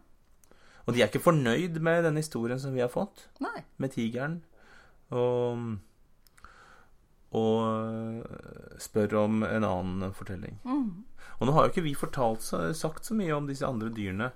Og 0.86 0.94
de 0.94 1.02
er 1.02 1.10
ikke 1.10 1.24
fornøyd 1.26 1.80
med 1.84 2.06
denne 2.06 2.22
historien 2.22 2.62
som 2.62 2.76
vi 2.76 2.84
har 2.84 2.92
fått, 2.94 3.28
Nei. 3.42 3.64
med 3.82 3.96
tigeren. 3.96 4.40
Og, 5.16 5.78
og 7.36 7.58
øh, 7.66 8.80
spør 8.82 9.18
om 9.24 9.44
en 9.48 9.66
annen 9.66 10.14
fortelling. 10.14 10.60
Mm. 10.66 11.06
Og 11.40 11.48
nå 11.48 11.56
har 11.56 11.66
jo 11.66 11.74
ikke 11.74 11.86
vi 11.88 11.96
fortalt 11.98 12.46
sagt 12.78 13.08
så 13.08 13.18
mye 13.18 13.34
om 13.36 13.48
disse 13.50 13.66
andre 13.68 13.90
dyrene 13.94 14.32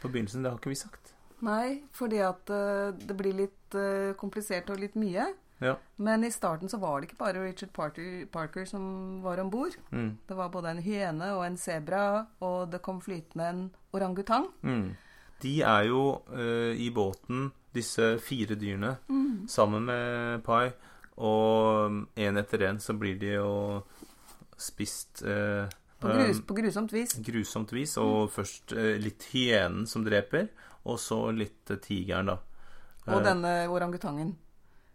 på 0.00 0.10
begynnelsen. 0.10 0.42
Det 0.42 0.52
har 0.52 0.58
ikke 0.58 0.72
vi 0.72 0.80
sagt. 0.80 1.12
Nei, 1.42 1.82
fordi 1.94 2.20
at 2.22 2.50
eh, 2.54 2.92
det 2.94 3.16
blir 3.18 3.34
litt 3.34 3.76
eh, 3.78 4.12
komplisert 4.18 4.70
og 4.70 4.80
litt 4.82 4.94
mye. 4.98 5.26
Ja. 5.62 5.76
Men 5.96 6.24
i 6.24 6.30
starten 6.30 6.68
så 6.68 6.78
var 6.82 7.00
det 7.00 7.10
ikke 7.10 7.20
bare 7.20 7.44
Richard 7.44 7.72
Parker, 7.72 8.26
Parker 8.32 8.64
som 8.68 9.22
var 9.22 9.38
om 9.38 9.50
bord. 9.50 9.76
Mm. 9.90 10.18
Det 10.28 10.36
var 10.36 10.50
både 10.50 10.74
en 10.74 10.82
hyene 10.82 11.32
og 11.36 11.46
en 11.46 11.56
sebra, 11.56 12.26
og 12.42 12.70
det 12.72 12.82
kom 12.82 13.00
flytende 13.00 13.48
en 13.48 13.64
orangutang. 13.94 14.48
Mm. 14.62 14.94
De 15.42 15.52
er 15.66 15.88
jo 15.90 16.02
uh, 16.30 16.72
i 16.74 16.90
båten, 16.94 17.50
disse 17.74 18.16
fire 18.22 18.54
dyrene, 18.58 18.96
sammen 19.48 19.86
med 19.88 20.42
Pai. 20.46 20.70
Og 21.22 22.02
en 22.16 22.40
etter 22.40 22.66
en 22.68 22.80
så 22.80 22.94
blir 22.98 23.18
de 23.20 23.34
jo 23.34 23.82
spist 24.56 25.24
uh, 25.26 25.66
På, 26.02 26.08
grus, 26.08 26.38
øh, 26.38 26.44
på 26.46 26.54
grusomt 26.54 26.92
vis. 26.92 27.16
grusomt 27.26 27.72
vis. 27.72 27.96
Og 27.96 28.30
først 28.30 28.74
uh, 28.76 28.94
litt 29.02 29.26
hyenen 29.32 29.86
som 29.86 30.04
dreper, 30.06 30.48
og 30.84 30.98
så 30.98 31.30
litt 31.34 31.70
tigeren, 31.82 32.32
da. 32.32 32.38
Og 33.06 33.18
Eh, 33.18 33.24
denne 33.24 33.52
orangutangen 33.68 34.36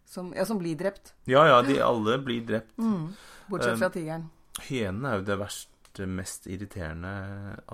som, 0.08 0.32
ja, 0.36 0.44
som 0.48 0.58
blir 0.58 0.76
drept. 0.80 1.12
Ja, 1.28 1.44
ja, 1.48 1.62
de 1.62 1.80
alle 1.84 2.18
blir 2.24 2.44
drept. 2.48 2.74
Bortsett 3.50 3.74
Um, 3.76 3.82
fra 3.82 3.90
tigeren. 3.92 4.28
Hyenen 4.68 5.04
er 5.06 5.20
jo 5.20 5.26
det 5.28 5.36
verste, 5.40 6.06
mest 6.08 6.46
irriterende 6.46 7.10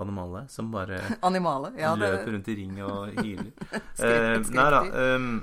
animalet. 0.01 0.51
som 0.51 0.71
bare 0.71 0.99
Animalet. 1.29 1.79
Ja, 1.79 1.95
det, 1.95 2.11
løper 2.11 2.31
rundt 2.35 2.47
i 2.51 2.55
ring 2.61 2.79
og 2.83 3.19
hyler. 3.21 3.51
Eh, 4.05 4.41
nei 4.51 4.65
da. 4.73 4.81
ehm, 4.99 5.37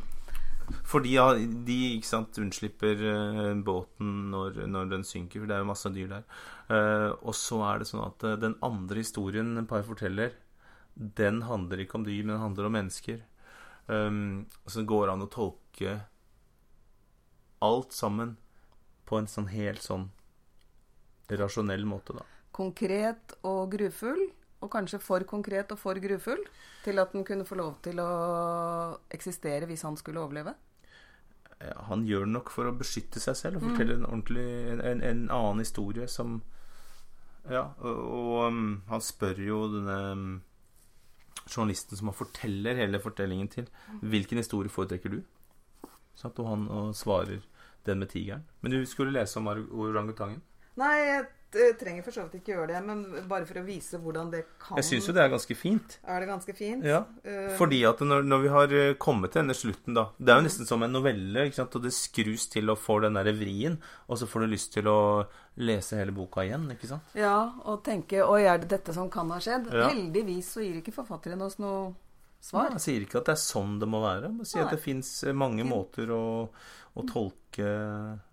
fordi 0.89 1.15
ja, 1.15 1.27
de 1.35 1.77
ikke 1.97 2.09
sant, 2.09 2.37
unnslipper 2.43 3.01
eh, 3.09 3.55
båten 3.65 4.13
når, 4.33 4.63
når 4.69 4.91
den 4.93 5.05
synker, 5.09 5.41
for 5.41 5.49
det 5.49 5.57
er 5.57 5.65
jo 5.65 5.71
masse 5.71 5.93
dyr 5.95 6.11
der. 6.13 6.27
Eh, 6.69 7.09
og 7.23 7.37
så 7.37 7.63
er 7.71 7.81
det 7.81 7.89
sånn 7.89 8.05
at 8.05 8.25
eh, 8.29 8.39
den 8.41 8.59
andre 8.65 9.01
historien 9.01 9.57
Pai 9.69 9.81
forteller, 9.87 10.37
den 10.95 11.43
handler 11.49 11.81
ikke 11.83 11.97
om 12.01 12.05
dyr, 12.05 12.21
men 12.25 12.35
den 12.37 12.45
handler 12.45 12.69
om 12.69 12.77
mennesker. 12.77 13.23
Um, 13.89 14.45
så 14.71 14.85
går 14.87 15.09
det 15.09 15.15
an 15.17 15.25
å 15.25 15.31
tolke 15.33 15.95
alt 17.63 17.95
sammen 17.97 18.37
på 19.09 19.21
en 19.21 19.31
sånn 19.31 19.51
helt 19.53 19.83
sånn 19.85 20.11
rasjonell 21.33 21.85
måte, 21.89 22.17
da. 22.19 22.27
konkret 22.53 23.37
og 23.49 23.71
grufull, 23.73 24.27
og 24.63 24.71
kanskje 24.71 25.01
for 25.03 25.25
konkret 25.27 25.73
og 25.75 25.81
for 25.81 25.99
grufull, 26.03 26.43
til 26.85 27.01
at 27.03 27.15
den 27.15 27.25
kunne 27.27 27.47
få 27.49 27.57
lov 27.59 27.79
til 27.83 27.99
å 28.03 28.11
eksistere 29.15 29.67
hvis 29.71 29.85
han 29.87 29.97
skulle 29.99 30.21
overleve. 30.23 30.55
Han 31.89 32.05
gjør 32.07 32.27
det 32.27 32.35
nok 32.35 32.51
for 32.51 32.67
å 32.67 32.75
beskytte 32.75 33.23
seg 33.23 33.39
selv 33.39 33.61
og 33.61 33.69
fortelle 33.71 33.95
en 33.95 34.09
ordentlig 34.09 34.47
en, 34.73 34.81
en, 34.83 35.03
en 35.07 35.21
annen 35.31 35.63
historie 35.63 36.09
som 36.11 36.41
Ja, 37.51 37.73
og, 37.83 38.01
og 38.07 38.33
um, 38.47 38.65
han 38.87 39.03
spør 39.03 39.39
jo 39.43 39.61
denne 39.71 39.99
um, 40.15 40.27
journalisten 41.47 41.99
som 41.99 42.11
han 42.11 42.19
forteller 42.19 42.79
hele 42.79 43.01
fortellingen 43.03 43.49
til, 43.51 43.71
hvilken 44.03 44.39
historie 44.39 44.71
foretrekker 44.71 45.15
du? 45.15 45.23
Sånn, 46.19 46.35
Og 46.37 46.47
han 46.47 46.69
og 46.71 46.93
svarer 46.99 47.43
den 47.89 47.99
med 48.05 48.11
tigeren. 48.15 48.45
Men 48.63 48.73
du 48.73 48.83
skulle 48.87 49.13
lese 49.15 49.39
om 49.41 49.49
orangutangen? 49.53 50.41
Nei, 50.81 50.97
jeg 51.53 51.77
trenger 51.77 52.01
for 52.07 52.15
så 52.17 52.23
vidt 52.25 52.39
ikke 52.39 52.55
gjøre 52.55 52.69
det, 52.71 52.79
men 52.87 53.01
bare 53.29 53.45
for 53.45 53.59
å 53.61 53.63
vise 53.67 53.99
hvordan 54.01 54.31
det 54.33 54.39
kan 54.63 54.79
Jeg 54.81 54.87
syns 54.89 55.09
jo 55.11 55.13
det 55.13 55.21
er 55.21 55.29
ganske 55.35 55.57
fint. 55.61 55.99
Er 56.09 56.23
det 56.25 56.29
ganske 56.31 56.55
fint? 56.57 56.87
Ja, 56.89 57.03
Eh, 57.29 57.51
Fordi 57.59 57.83
at 57.85 58.01
når, 58.01 58.23
når 58.25 58.41
vi 58.41 58.49
har 58.49 58.73
eh, 58.73 58.95
kommet 58.97 59.33
til 59.35 59.43
denne 59.43 59.55
slutten, 59.55 59.93
da 59.95 60.07
Det 60.17 60.33
er 60.33 60.41
jo 60.41 60.47
nesten 60.47 60.67
som 60.67 60.83
en 60.83 60.91
novelle, 60.97 61.45
ikke 61.51 61.59
sant? 61.61 61.77
og 61.77 61.83
det 61.85 61.93
skrus 61.93 62.49
til 62.49 62.73
og 62.73 62.79
får 62.81 63.03
den 63.05 63.19
derre 63.21 63.35
vrien, 63.37 63.77
og 64.09 64.17
så 64.19 64.27
får 64.27 64.41
du 64.41 64.47
lyst 64.55 64.73
til 64.73 64.89
å 64.89 65.27
lese 65.61 65.99
hele 66.01 66.15
boka 66.17 66.41
igjen, 66.49 66.65
ikke 66.73 66.89
sant? 66.89 67.13
ja, 67.15 67.53
og 67.69 67.83
tenke 67.85 68.25
Oi, 68.25 68.47
er 68.49 68.59
det 68.65 68.71
dette 68.73 68.95
som 68.97 69.11
kan 69.13 69.29
ha 69.31 69.37
skjedd? 69.39 69.69
Ja. 69.77 69.91
Heldigvis 69.93 70.55
så 70.57 70.65
gir 70.65 70.81
ikke 70.81 70.97
forfatteren 70.97 71.43
oss 71.45 71.59
noe 71.61 71.93
svar. 72.43 72.71
jeg 72.75 72.81
sier 72.85 73.05
ikke 73.07 73.21
at 73.23 73.29
det 73.31 73.37
er 73.37 73.43
sånn 73.43 73.79
det 73.81 73.89
må 73.89 74.01
være, 74.03 74.31
Jeg 74.43 74.47
sier 74.51 74.63
Nei. 74.65 74.69
at 74.69 74.77
det 74.77 74.83
fins 74.85 75.11
mange 75.39 75.65
måter 75.65 76.11
å, 76.11 76.23
å 76.99 77.05
tolke 77.09 77.67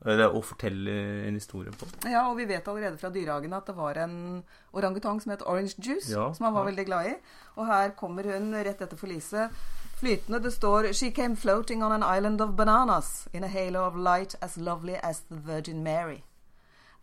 Eller 0.06 0.34
å 0.34 0.42
fortelle 0.44 0.94
en 1.28 1.36
historie 1.38 1.72
på. 1.76 1.86
Ja, 2.10 2.26
og 2.32 2.38
vi 2.40 2.46
vet 2.50 2.68
allerede 2.68 2.98
fra 2.98 3.10
dyrehagen 3.14 3.54
at 3.54 3.68
det 3.70 3.76
var 3.78 4.00
en 4.02 4.44
orangutang 4.74 5.20
som 5.22 5.32
het 5.36 5.44
Orange 5.46 5.76
Juice, 5.78 6.10
Ja, 6.12 6.32
som 6.34 6.46
han 6.50 6.54
var 6.56 6.66
ja. 6.66 6.72
veldig 6.72 6.86
glad 6.88 7.06
i. 7.12 7.14
Og 7.58 7.68
her 7.68 7.92
kommer 8.00 8.24
hun 8.24 8.54
rett 8.56 8.82
etter 8.82 8.98
forliset. 8.98 9.52
Flytende. 10.00 10.40
Det 10.40 10.54
står 10.56 10.94
She 10.96 11.12
came 11.12 11.36
floating 11.36 11.84
on 11.84 11.92
an 11.92 12.04
island 12.18 12.40
of 12.42 12.56
bananas 12.56 13.28
in 13.34 13.44
a 13.44 13.48
halo 13.52 13.84
of 13.86 13.96
light 13.96 14.36
as 14.42 14.56
lovely 14.58 14.96
as 15.04 15.20
the 15.30 15.36
Virgin 15.36 15.84
Mary. 15.84 16.24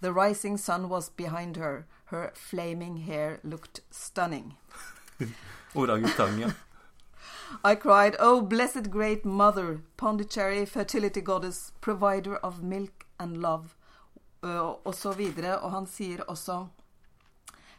The 0.01 0.13
rising 0.13 0.57
sun 0.59 0.89
was 0.89 1.11
behind 1.11 1.57
her. 1.57 1.85
Her 2.07 2.31
flaming 2.35 2.97
hair 3.07 3.39
looked 3.45 3.81
stunning. 3.91 4.55
Orangutang, 5.75 6.39
ja. 6.41 6.49
I 7.65 7.75
cried, 7.75 8.17
Oh, 8.19 8.41
blessed 8.41 8.91
great 8.91 9.25
mother, 9.25 9.81
Pondicherry, 9.97 10.67
fertility 10.67 11.21
goddess, 11.21 11.73
provider 11.81 12.37
of 12.37 12.63
milk 12.63 13.07
and 13.19 13.37
love, 13.37 13.75
uh, 14.43 14.87
og 14.87 14.95
så 14.95 15.13
videre. 15.13 15.59
Og 15.59 15.71
han 15.73 15.87
sier 15.87 16.23
også 16.29 16.67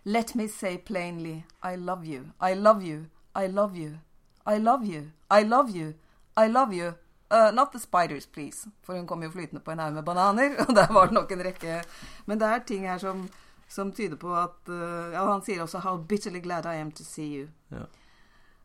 Let 0.03 0.35
me 0.35 0.47
say 0.47 0.77
plainly, 0.77 1.43
I 1.63 1.75
love 1.75 2.05
you, 2.05 2.31
I 2.41 2.53
love 2.53 2.81
you, 2.81 3.05
I 3.35 3.47
love 3.47 3.75
you, 3.75 3.97
I 4.45 4.57
love 4.57 4.85
you, 4.85 5.11
I 5.29 5.43
love 5.43 5.69
you, 5.75 5.93
I 6.37 6.47
love 6.47 6.73
you. 6.73 6.93
Uh, 7.29 7.51
not 7.53 7.71
the 7.71 7.79
spiders, 7.79 8.25
please. 8.25 8.69
For 8.83 8.93
hun 8.93 9.07
kom 9.07 9.23
jo 9.23 9.29
flytende 9.29 9.61
på 9.61 9.71
en 9.71 9.79
haug 9.79 9.93
med 9.93 10.03
bananer, 10.03 10.55
og 10.67 10.75
der 10.75 10.93
var 10.93 11.05
det 11.05 11.13
nok 11.13 11.31
en 11.31 11.45
rekke 11.45 11.83
Men 12.25 12.39
det 12.39 12.47
er 12.47 12.59
ting 12.59 12.87
her 12.87 12.97
som, 12.97 13.29
som 13.67 13.91
tyder 13.91 14.15
på 14.15 14.35
at 14.35 14.69
uh, 14.69 15.11
Ja, 15.11 15.25
han 15.31 15.43
sier 15.43 15.61
også 15.61 15.79
How 15.79 15.97
bitterly 15.97 16.39
glad 16.39 16.65
I 16.65 16.79
am 16.79 16.91
to 16.91 17.03
see 17.03 17.39
you. 17.39 17.47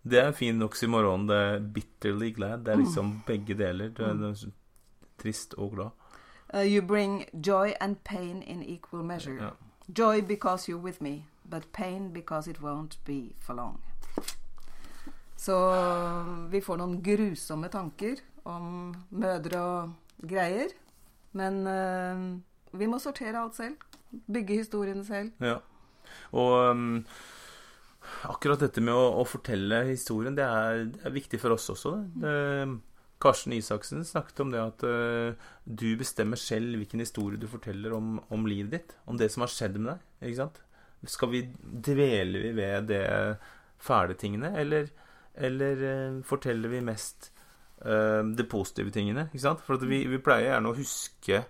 Det 0.02 0.18
er 0.18 0.32
fin 0.32 0.62
oksymoron. 0.62 1.28
Det 1.28 1.36
er 1.36 1.60
bitterly 1.74 2.32
glad. 2.34 2.64
Det 2.66 2.72
er 2.72 2.76
liksom 2.76 3.22
begge 3.26 3.54
deler. 3.54 3.88
Det 3.88 4.06
er, 4.06 4.14
det 4.14 4.30
er 4.30 4.50
trist 5.22 5.54
og 5.54 5.70
glad. 5.76 5.90
Uh, 6.54 6.60
you 6.60 6.86
bring 6.86 7.24
joy 7.46 7.72
and 7.80 7.96
pain 8.04 8.42
in 8.42 8.62
equal 8.62 9.04
measure. 9.04 9.44
Ja. 9.44 9.50
Joy 9.98 10.20
because 10.20 10.68
you're 10.68 10.82
with 10.82 11.02
me, 11.02 11.24
but 11.44 11.72
pain 11.72 12.12
because 12.12 12.50
it 12.50 12.58
won't 12.58 12.98
be 13.04 13.34
for 13.40 13.54
long. 13.54 13.80
Så 15.36 15.56
vi 16.50 16.60
får 16.60 16.76
noen 16.76 17.00
grusomme 17.02 17.68
tanker 17.68 18.20
om 18.44 18.94
mødre 19.10 19.60
og 19.60 20.28
greier. 20.28 20.74
Men 21.32 21.66
uh, 21.66 22.78
vi 22.78 22.86
må 22.86 22.98
sortere 22.98 23.40
alt 23.40 23.56
selv. 23.56 23.76
Bygge 24.32 24.54
historiene 24.54 25.04
selv. 25.04 25.32
Ja. 25.40 25.56
Og 26.32 26.70
um, 26.70 27.06
akkurat 28.30 28.62
dette 28.62 28.82
med 28.84 28.94
å, 28.94 29.04
å 29.22 29.26
fortelle 29.28 29.84
historien, 29.90 30.34
det 30.36 30.46
er, 30.46 30.86
det 30.94 31.04
er 31.08 31.14
viktig 31.14 31.40
for 31.42 31.56
oss 31.56 31.68
også. 31.74 31.96
Det. 32.16 32.24
Det, 32.24 32.80
Karsten 33.22 33.52
Isaksen 33.52 34.04
snakket 34.04 34.40
om 34.42 34.50
det 34.50 34.60
at 34.62 34.82
uh, 34.82 35.50
du 35.64 35.92
bestemmer 35.98 36.40
selv 36.40 36.80
hvilken 36.80 37.02
historie 37.04 37.38
du 37.38 37.46
forteller 37.50 37.94
om, 37.94 38.16
om 38.34 38.46
livet 38.50 38.72
ditt. 38.74 38.96
Om 39.06 39.18
det 39.20 39.30
som 39.32 39.44
har 39.44 39.52
skjedd 39.52 39.78
med 39.78 39.92
deg. 39.92 40.06
ikke 40.26 40.40
sant? 40.40 40.58
Skal 41.12 41.30
vi 41.32 41.42
dvele 41.62 42.42
vi 42.42 42.52
ved 42.56 42.88
det 42.90 43.04
fæle 43.82 44.14
tingene, 44.18 44.52
eller, 44.58 44.90
eller 45.34 45.86
uh, 45.86 46.18
forteller 46.26 46.74
vi 46.74 46.82
mest 46.86 47.30
uh, 47.86 48.22
de 48.26 48.46
positive 48.50 48.94
tingene? 48.94 49.28
ikke 49.30 49.46
sant? 49.46 49.62
For 49.66 49.82
vi, 49.86 50.02
vi 50.10 50.22
pleier 50.22 50.56
gjerne 50.56 50.72
å 50.72 50.78
huske 50.78 51.44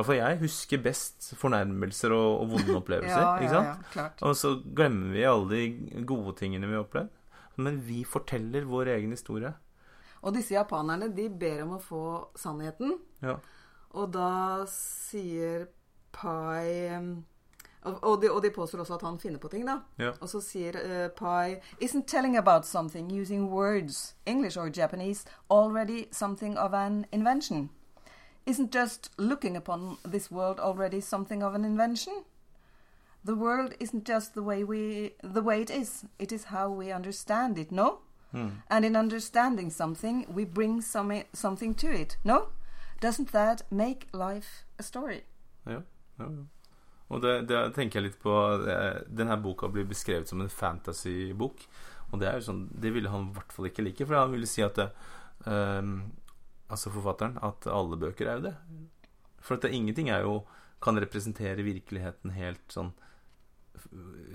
hvert 0.00 0.10
fall 0.10 0.20
jeg 0.20 0.40
husker 0.42 0.82
best 0.84 1.30
fornærmelser 1.38 2.12
og, 2.16 2.42
og 2.42 2.52
vonde 2.56 2.76
opplevelser. 2.80 3.22
Ja, 3.22 3.32
ikke 3.38 3.54
sant? 3.54 3.70
ja, 3.70 3.94
klart. 3.94 4.22
Og 4.26 4.36
så 4.36 4.54
glemmer 4.76 5.14
vi 5.14 5.26
alle 5.28 5.48
de 5.54 6.04
gode 6.08 6.36
tingene 6.40 6.68
vi 6.68 6.78
har 6.78 6.84
opplevd. 6.86 7.16
Men 7.60 7.80
vi 7.84 8.02
forteller 8.08 8.68
vår 8.68 8.94
egen 8.96 9.12
historie. 9.12 9.52
Og 10.20 10.34
disse 10.36 10.54
japanerne, 10.54 11.10
de 11.16 11.28
ber 11.32 11.64
om 11.64 11.76
å 11.76 11.82
få 11.82 12.04
sannheten. 12.38 12.94
Ja. 13.24 13.38
Og 13.96 14.12
da 14.14 14.66
sier 14.70 15.66
Pai 16.14 16.90
um, 16.96 17.10
Og, 17.80 17.94
og, 18.04 18.22
de, 18.22 18.28
og 18.30 18.42
de 18.44 18.50
påstår 18.52 18.82
også 18.82 18.98
at 18.98 19.02
han 19.06 19.18
finner 19.18 19.40
på 19.40 19.48
ting, 19.48 19.64
da. 19.64 19.78
Ja. 19.98 20.10
Og 20.20 20.28
så 20.28 20.42
sier 20.44 20.76
uh, 20.76 21.08
Pai 21.16 21.60
Isn't 21.80 22.04
telling 22.06 22.36
about 22.36 22.66
something 22.66 23.08
using 23.10 23.48
words, 23.48 24.14
English 24.26 24.58
or 24.58 24.68
Japanese, 24.68 25.24
already 25.48 26.06
something 26.12 26.58
of 26.58 26.74
an 26.74 27.06
invention? 27.10 27.70
Isn't 28.46 28.72
just 28.72 29.10
looking 29.16 29.56
upon 29.56 29.98
this 30.04 30.30
world 30.30 30.58
already 30.58 31.00
something 31.00 31.42
of 31.42 31.54
an 31.54 31.64
invention? 31.64 32.24
The 33.24 33.34
world 33.34 33.74
isn't 33.78 34.08
just 34.08 34.34
the 34.34 34.42
way 34.42 34.64
we 34.64 35.12
the 35.22 35.42
way 35.42 35.60
it 35.60 35.70
is. 35.70 36.04
It 36.18 36.32
is 36.32 36.44
how 36.44 36.70
we 36.70 36.90
understand 36.90 37.58
it, 37.58 37.70
no? 37.70 37.98
And 38.68 38.84
in 38.84 38.96
understanding 38.96 39.70
something, 39.70 40.26
we 40.32 40.44
bring 40.44 40.80
some, 40.80 41.22
something 41.32 41.74
to 41.74 41.90
it, 41.90 42.16
no? 42.24 42.48
Doesn't 43.00 43.32
that 43.32 43.62
make 43.70 44.06
life 44.12 44.64
a 44.78 44.82
story? 44.82 45.22
Ja, 45.66 45.82
ja, 46.18 46.24
ja. 46.24 46.44
Og 47.08 47.22
det, 47.22 47.48
det 47.48 47.74
tenker 47.74 47.98
jeg 47.98 48.04
litt 48.04 48.20
på 48.22 48.32
Denne 49.10 49.34
boka 49.42 49.68
blir 49.68 49.88
beskrevet 49.88 50.28
som 50.28 50.40
en 50.40 50.52
fantasybok. 50.52 51.64
Og 52.12 52.20
det 52.20 52.28
er 52.28 52.38
jo 52.38 52.46
sånn 52.46 52.68
Det 52.70 52.92
ville 52.94 53.10
han 53.10 53.30
i 53.30 53.34
hvert 53.34 53.54
fall 53.54 53.66
ikke 53.66 53.82
like, 53.82 54.06
for 54.06 54.14
han 54.14 54.30
ville 54.34 54.46
si 54.46 54.62
at 54.62 54.78
det, 54.78 54.86
ehm, 55.50 55.96
Altså 56.70 56.92
forfatteren 56.94 57.38
at 57.44 57.66
alle 57.70 57.98
bøker 58.00 58.30
er 58.30 58.38
jo 58.38 58.46
det. 58.48 58.54
For 59.40 59.56
at 59.56 59.66
det, 59.66 59.72
ingenting 59.74 60.10
er 60.12 60.24
jo 60.26 60.40
kan 60.80 60.96
representere 61.00 61.66
virkeligheten 61.66 62.32
helt 62.36 62.72
sånn 62.72 62.94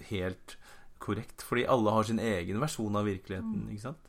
Helt 0.09 0.55
korrekt. 1.03 1.43
Fordi 1.45 1.65
alle 1.69 1.93
har 1.93 2.07
sin 2.07 2.19
egen 2.19 2.59
versjon 2.61 2.95
av 2.97 3.05
virkeligheten, 3.05 3.67
ikke 3.69 3.83
sant? 3.83 4.07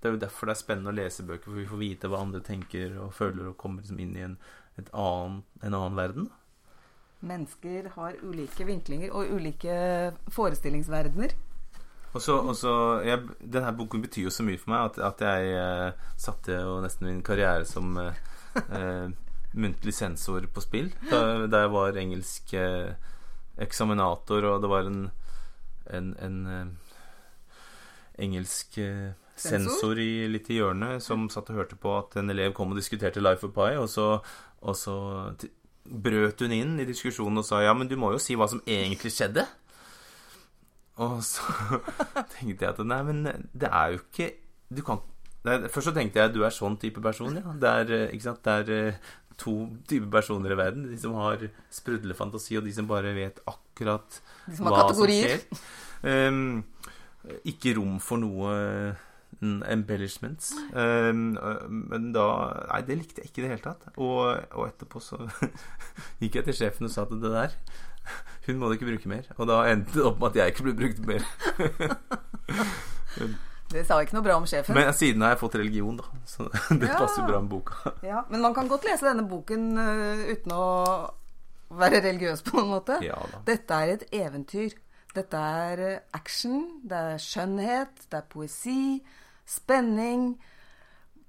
Det 0.00 0.08
er 0.08 0.14
jo 0.16 0.20
derfor 0.22 0.48
det 0.48 0.54
er 0.54 0.60
spennende 0.62 0.90
å 0.90 0.96
lese 0.96 1.24
bøker, 1.26 1.44
for 1.44 1.60
vi 1.60 1.66
får 1.68 1.80
vite 1.82 2.08
hva 2.10 2.22
andre 2.24 2.40
tenker 2.42 2.96
og 3.02 3.12
føler, 3.14 3.50
og 3.50 3.58
kommer 3.60 3.84
liksom 3.84 4.00
inn 4.02 4.16
i 4.16 4.24
en, 4.24 4.38
et 4.80 4.88
annen, 4.90 5.42
en 5.60 5.76
annen 5.76 5.98
verden. 5.98 6.30
Mennesker 7.22 7.92
har 7.94 8.18
ulike 8.24 8.66
vinklinger 8.66 9.12
og 9.14 9.30
ulike 9.36 9.76
forestillingsverdener. 10.34 11.36
Og 12.12 12.20
så, 12.20 12.74
jeg, 13.06 13.22
Denne 13.40 13.72
boken 13.76 14.02
betyr 14.04 14.26
jo 14.26 14.34
så 14.34 14.44
mye 14.44 14.60
for 14.60 14.74
meg 14.74 14.90
at, 14.90 14.98
at 15.12 15.22
jeg 15.24 15.54
eh, 15.56 16.10
satte 16.20 16.58
jo 16.60 16.80
nesten 16.84 17.08
min 17.08 17.22
karriere 17.24 17.64
som 17.68 17.96
eh, 18.00 18.20
eh, 18.62 19.08
muntlig 19.52 19.94
sensor 19.96 20.44
på 20.52 20.64
spill 20.64 20.90
da, 21.10 21.46
da 21.48 21.64
jeg 21.64 21.72
var 21.72 21.98
engelsk 22.00 22.54
eh, 22.56 22.92
eksaminator, 23.62 24.46
og 24.48 24.62
det 24.62 24.70
var 24.72 24.88
en, 24.88 25.02
en, 25.92 26.12
en 26.24 26.38
eh, 26.52 26.94
engelsk 28.24 28.78
eh, 28.80 29.10
Sensor? 29.42 29.98
i, 29.98 30.28
litt 30.30 30.50
i 30.52 30.58
hjørnet 30.60 31.02
som 31.02 31.24
satt 31.32 31.50
og 31.50 31.62
hørte 31.62 31.78
på 31.80 31.96
at 31.96 32.18
en 32.20 32.30
elev 32.30 32.52
kom 32.56 32.72
og 32.72 32.78
diskuterte 32.78 33.22
Life 33.24 33.48
of 33.48 33.54
Pi, 33.56 33.72
og 33.80 33.88
så, 33.90 34.06
og 34.62 34.76
så 34.78 34.96
brøt 35.82 36.44
hun 36.44 36.54
inn 36.54 36.76
i 36.80 36.86
diskusjonen 36.88 37.40
og 37.42 37.46
sa 37.48 37.62
ja, 37.64 37.72
men 37.74 37.90
du 37.90 37.96
må 37.98 38.12
jo 38.14 38.20
si 38.22 38.36
hva 38.38 38.48
som 38.50 38.62
egentlig 38.68 39.12
skjedde. 39.14 39.46
Og 41.00 41.22
så 41.24 41.80
tenkte 42.34 42.66
jeg 42.66 42.74
at 42.74 42.84
nei, 42.84 43.00
men 43.06 43.24
det 43.56 43.70
er 43.70 43.94
jo 43.94 44.02
ikke 44.02 44.26
Du 44.68 44.82
kan 44.84 45.00
nei, 45.46 45.56
Først 45.72 45.88
så 45.88 45.94
tenkte 45.96 46.20
jeg 46.20 46.34
du 46.34 46.42
er 46.44 46.54
sånn 46.54 46.76
type 46.80 47.00
person, 47.04 47.38
ja. 47.38 47.54
Det 47.58 47.72
er, 47.82 47.92
eh, 47.96 48.10
ikke 48.12 48.28
sant? 48.28 48.42
Det 48.44 48.56
er 48.60 48.74
eh, 48.76 49.12
to 49.40 49.54
typer 49.88 50.10
personer 50.20 50.54
i 50.54 50.58
verden. 50.58 50.88
De 50.90 50.98
som 51.00 51.16
har 51.18 51.40
sprudlende 51.72 52.16
fantasi, 52.16 52.58
og 52.58 52.66
de 52.66 52.74
som 52.76 52.88
bare 52.90 53.14
vet 53.16 53.40
akkurat 53.48 54.20
som 54.52 54.68
hva 54.68 54.84
kategorier. 54.84 55.40
som 55.40 55.56
skjer. 55.56 55.80
Um, 56.02 56.62
ikke 57.46 57.76
rom 57.78 57.98
for 58.02 58.18
noe 58.22 58.52
mm, 59.40 59.62
embellishments. 59.70 60.52
Um, 60.74 61.38
men 61.70 62.10
da 62.14 62.26
Nei, 62.72 62.82
det 62.88 62.98
likte 62.98 63.22
jeg 63.22 63.30
ikke 63.30 63.42
i 63.42 63.46
det 63.46 63.54
hele 63.54 63.64
tatt. 63.64 63.88
Og, 63.96 64.26
og 64.52 64.68
etterpå 64.68 65.02
så 65.02 65.20
gikk 66.22 66.40
jeg 66.40 66.50
til 66.50 66.60
sjefen 66.62 66.90
og 66.90 66.94
sa 66.94 67.06
at 67.06 67.16
det 67.16 67.32
der 67.32 67.56
Hun 68.46 68.58
må 68.58 68.68
du 68.68 68.76
ikke 68.76 68.88
bruke 68.90 69.08
mer. 69.08 69.28
Og 69.38 69.46
da 69.50 69.60
endte 69.70 69.94
det 69.98 70.04
opp 70.08 70.18
med 70.20 70.32
at 70.32 70.36
jeg 70.40 70.54
ikke 70.54 70.66
ble 70.68 70.74
brukt 70.82 71.06
mer. 71.06 71.22
Det 73.72 73.86
sa 73.88 73.96
ikke 74.04 74.18
noe 74.18 74.24
bra 74.26 74.34
om 74.36 74.44
sjefen. 74.48 74.74
Men 74.76 74.90
siden 74.92 75.22
har 75.24 75.32
jeg 75.32 75.40
fått 75.40 75.54
religion, 75.56 75.96
da. 75.96 76.04
Så 76.28 76.44
det 76.80 76.90
Ja. 76.90 76.98
passer 77.00 77.24
bra 77.24 77.40
med 77.40 77.48
boka. 77.54 77.92
Ja, 78.04 78.24
men 78.28 78.42
man 78.44 78.52
kan 78.54 78.68
godt 78.68 78.84
lese 78.84 79.06
denne 79.08 79.24
boken 79.28 79.70
uh, 79.78 80.26
uten 80.28 80.52
å 80.52 80.66
være 81.72 82.02
religiøs 82.04 82.42
på 82.44 82.58
en 82.60 82.68
måte. 82.74 82.98
Ja 83.04 83.16
da. 83.32 83.40
Dette 83.48 83.78
er 83.80 83.94
et 83.94 84.04
eventyr. 84.12 84.74
Dette 85.16 85.36
er 85.36 85.80
eh, 85.84 85.98
action, 86.16 86.62
det 86.88 86.96
er 86.96 87.18
skjønnhet, 87.20 88.06
det 88.08 88.16
er 88.16 88.28
poesi, 88.32 89.02
spenning 89.44 90.38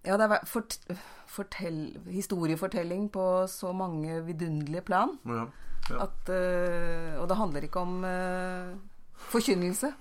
Ja, 0.08 0.16
det 0.20 0.28
er 0.32 0.46
fort, 0.48 0.78
fortell, 1.28 1.98
historiefortelling 2.12 3.10
på 3.12 3.26
så 3.52 3.74
mange 3.76 4.22
vidunderlige 4.28 4.84
plan. 4.88 5.18
Ja. 5.28 5.46
Ja. 5.92 6.06
At, 6.06 6.30
uh, 6.32 7.20
og 7.22 7.28
det 7.30 7.38
handler 7.40 7.66
ikke 7.68 7.84
om 7.84 8.04
uh, 8.08 8.72
forkynnelse. 9.32 9.92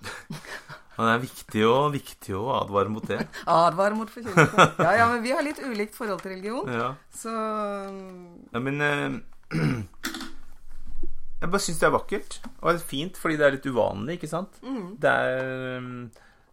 Men 0.96 1.08
det 1.08 1.12
er 1.14 1.22
viktig 1.22 1.62
å, 1.64 1.76
viktig 1.92 2.34
å 2.36 2.42
advare 2.58 2.92
mot 2.92 3.06
det. 3.08 3.22
Advar 3.50 3.96
mot 3.96 4.10
forkynnelse. 4.12 4.66
Ja, 4.82 4.90
ja, 4.98 5.06
men 5.08 5.22
vi 5.24 5.32
har 5.32 5.40
litt 5.46 5.62
ulikt 5.64 5.94
forhold 5.96 6.20
til 6.20 6.34
religion. 6.34 6.68
Ja. 6.68 6.90
Så 7.16 7.32
mm, 7.32 8.50
Ja, 8.52 8.60
men 8.60 8.84
uh, 8.84 9.16
Jeg 11.40 11.48
bare 11.48 11.62
syns 11.64 11.80
det 11.80 11.88
er 11.88 11.94
vakkert. 11.94 12.36
Og 12.58 12.68
det 12.68 12.74
er 12.74 12.90
fint 12.90 13.16
fordi 13.16 13.38
det 13.40 13.46
er 13.46 13.56
litt 13.56 13.70
uvanlig, 13.70 14.18
ikke 14.18 14.28
sant? 14.28 14.60
Det 15.00 15.08
er 15.08 15.80
um, 15.80 16.10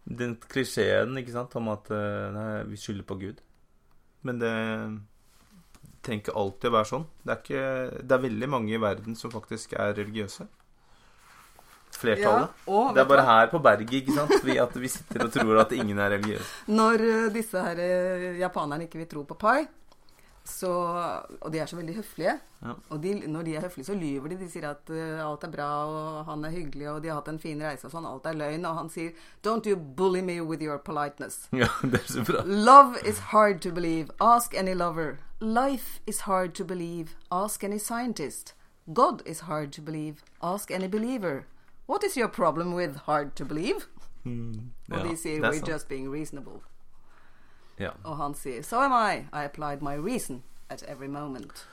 den 0.08 0.32
klisjeen 0.48 1.20
ikke 1.20 1.34
sant, 1.34 1.52
om 1.60 1.68
at 1.74 1.92
nei, 1.92 2.48
vi 2.70 2.80
skylder 2.80 3.04
på 3.04 3.18
Gud. 3.20 3.42
Men 4.24 4.40
det 4.40 4.54
trenger 6.04 6.24
ikke 6.24 6.36
alltid 6.40 6.70
å 6.70 6.76
være 6.76 6.90
sånn. 6.92 7.04
Det 7.22 7.34
er, 7.34 7.42
ikke, 7.42 8.04
det 8.04 8.16
er 8.16 8.24
veldig 8.24 8.48
mange 8.54 8.74
i 8.74 8.80
verden 8.82 9.18
som 9.18 9.32
faktisk 9.32 9.74
er 9.78 9.94
religiøse. 9.98 10.46
Flertallet. 11.98 12.52
Ja, 12.66 12.72
og 12.76 12.94
det 12.94 13.02
er 13.02 13.08
bare 13.08 13.24
hva? 13.24 13.34
her 13.40 13.50
på 13.50 13.60
berget 13.64 13.94
ikke 14.02 14.14
sant? 14.14 14.34
Vi, 14.44 14.58
at 14.60 14.74
vi 14.76 14.90
sitter 14.92 15.24
og 15.24 15.32
tror 15.34 15.62
at 15.64 15.72
ingen 15.74 15.98
er 15.98 16.12
religiøse. 16.14 16.48
Når 16.80 17.04
eh, 17.08 17.28
disse 17.34 17.64
her 17.64 17.80
eh, 17.82 18.28
japanerne 18.42 18.86
ikke 18.86 19.00
vil 19.00 19.10
tro 19.10 19.24
på 19.26 19.38
pai, 19.40 19.62
så, 20.48 20.70
og 21.40 21.52
de 21.52 21.58
er 21.58 21.66
så 21.66 21.76
veldig 21.76 21.94
høflige 21.96 22.38
Ja. 22.62 22.72
Og 22.90 23.02
de, 23.02 23.12
når 23.28 23.42
de 23.46 23.54
er 23.56 23.60
høflige, 23.60 23.84
så 23.86 23.94
lyver 23.94 24.28
de. 24.28 24.36
De 24.38 24.48
sier 24.50 24.64
at 24.70 24.90
uh, 24.90 25.30
alt 25.30 25.44
er 25.44 25.50
bra, 25.50 25.68
og 25.86 26.24
han 26.26 26.44
er 26.44 26.50
hyggelig, 26.50 26.88
og 26.90 27.02
de 27.02 27.08
har 27.08 27.14
hatt 27.20 27.28
en 27.28 27.38
fin 27.38 27.60
reise 27.62 27.86
og 27.86 27.92
sånn. 27.92 28.06
Alt 28.06 28.26
er 28.26 28.32
løgn. 28.34 28.64
Og 28.66 28.74
han 28.76 28.88
sier 28.90 29.10
'Don't 29.46 29.66
you 29.70 29.76
bully 29.76 30.20
me 30.20 30.40
with 30.42 30.62
your 30.62 30.78
politeness'. 30.78 31.46
Ja, 31.62 31.68
det 31.82 32.00
er 32.00 32.06
så 32.12 32.24
bra. 32.24 32.42
Love 32.44 32.96
is 33.06 33.18
hard 33.18 33.60
to 33.60 33.70
believe. 33.70 34.08
Ask 34.20 34.54
any 34.54 34.74
lover. 34.74 35.18
Life 35.40 36.00
is 36.06 36.20
hard 36.20 36.54
to 36.54 36.64
believe. 36.64 37.08
Ask 37.30 37.64
any 37.64 37.78
scientist. 37.78 38.54
God 38.94 39.22
is 39.26 39.40
hard 39.40 39.70
to 39.72 39.82
believe. 39.82 40.16
Ask 40.42 40.70
any 40.70 40.88
believer. 40.88 41.44
What 41.88 42.02
is 42.04 42.16
your 42.16 42.28
problem 42.28 42.74
with 42.74 42.96
hard 43.06 43.36
to 43.36 43.44
believe? 43.44 43.86
Og 44.26 44.32
Ja, 44.90 45.02
de 45.08 45.16
sier 45.16 45.38
er 45.44 45.50
we're 45.50 45.58
sant. 45.58 45.68
just 45.68 45.88
being 45.88 46.10
reasonable. 46.12 46.60
Ja. 47.78 47.92
Og 48.04 48.16
han 48.18 48.34
sier 48.34 48.62
so 48.66 48.80
am 48.82 48.92
I. 48.94 49.24
I 49.32 49.44
applied 49.46 49.82
my 49.82 49.94
reason 49.96 50.42
at 50.70 50.82
every 50.88 51.08
moment. 51.08 51.64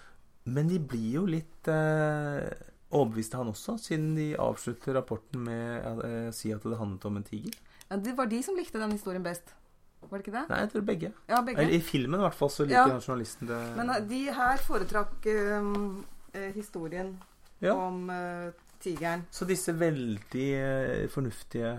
Men 0.45 0.68
de 0.70 0.78
blir 0.80 1.12
jo 1.18 1.26
litt 1.26 1.68
eh, 1.72 2.45
overbeviste, 2.93 3.38
han 3.39 3.49
også, 3.49 3.78
siden 3.82 4.12
de 4.18 4.28
avslutter 4.39 4.93
rapporten 4.93 5.41
med 5.47 5.88
å 5.89 5.93
eh, 6.06 6.28
si 6.36 6.51
at 6.53 6.64
det 6.64 6.78
handlet 6.78 7.08
om 7.10 7.18
en 7.18 7.26
tiger. 7.26 7.56
Ja, 7.89 7.97
det 7.97 8.14
var 8.18 8.30
de 8.30 8.41
som 8.45 8.58
likte 8.58 8.82
den 8.82 8.93
historien 8.93 9.26
best. 9.26 9.56
Var 10.06 10.20
det 10.22 10.28
ikke 10.28 10.36
det? 10.36 10.43
Nei, 10.51 10.60
jeg 10.62 10.70
tror 10.76 10.84
begge. 10.86 11.10
Ja, 11.32 11.39
begge. 11.41 11.64
Eller, 11.64 11.74
I 11.80 11.82
filmen 11.82 12.20
i 12.22 12.26
hvert 12.28 12.38
fall 12.38 12.51
så 12.53 12.68
liker 12.68 12.93
Ja. 12.93 12.99
journalisten 13.01 13.49
det. 13.49 13.62
Men 13.80 13.89
eh, 13.89 14.03
de 14.06 14.22
her 14.38 14.62
foretrakk 14.62 15.26
um, 15.66 16.06
historien 16.53 17.16
Ja. 17.64 17.74
om 17.74 18.10
uh, 18.12 18.51
tigeren. 18.84 19.26
Så 19.34 19.47
disse 19.49 19.74
veldig 19.74 21.10
fornuftige 21.10 21.72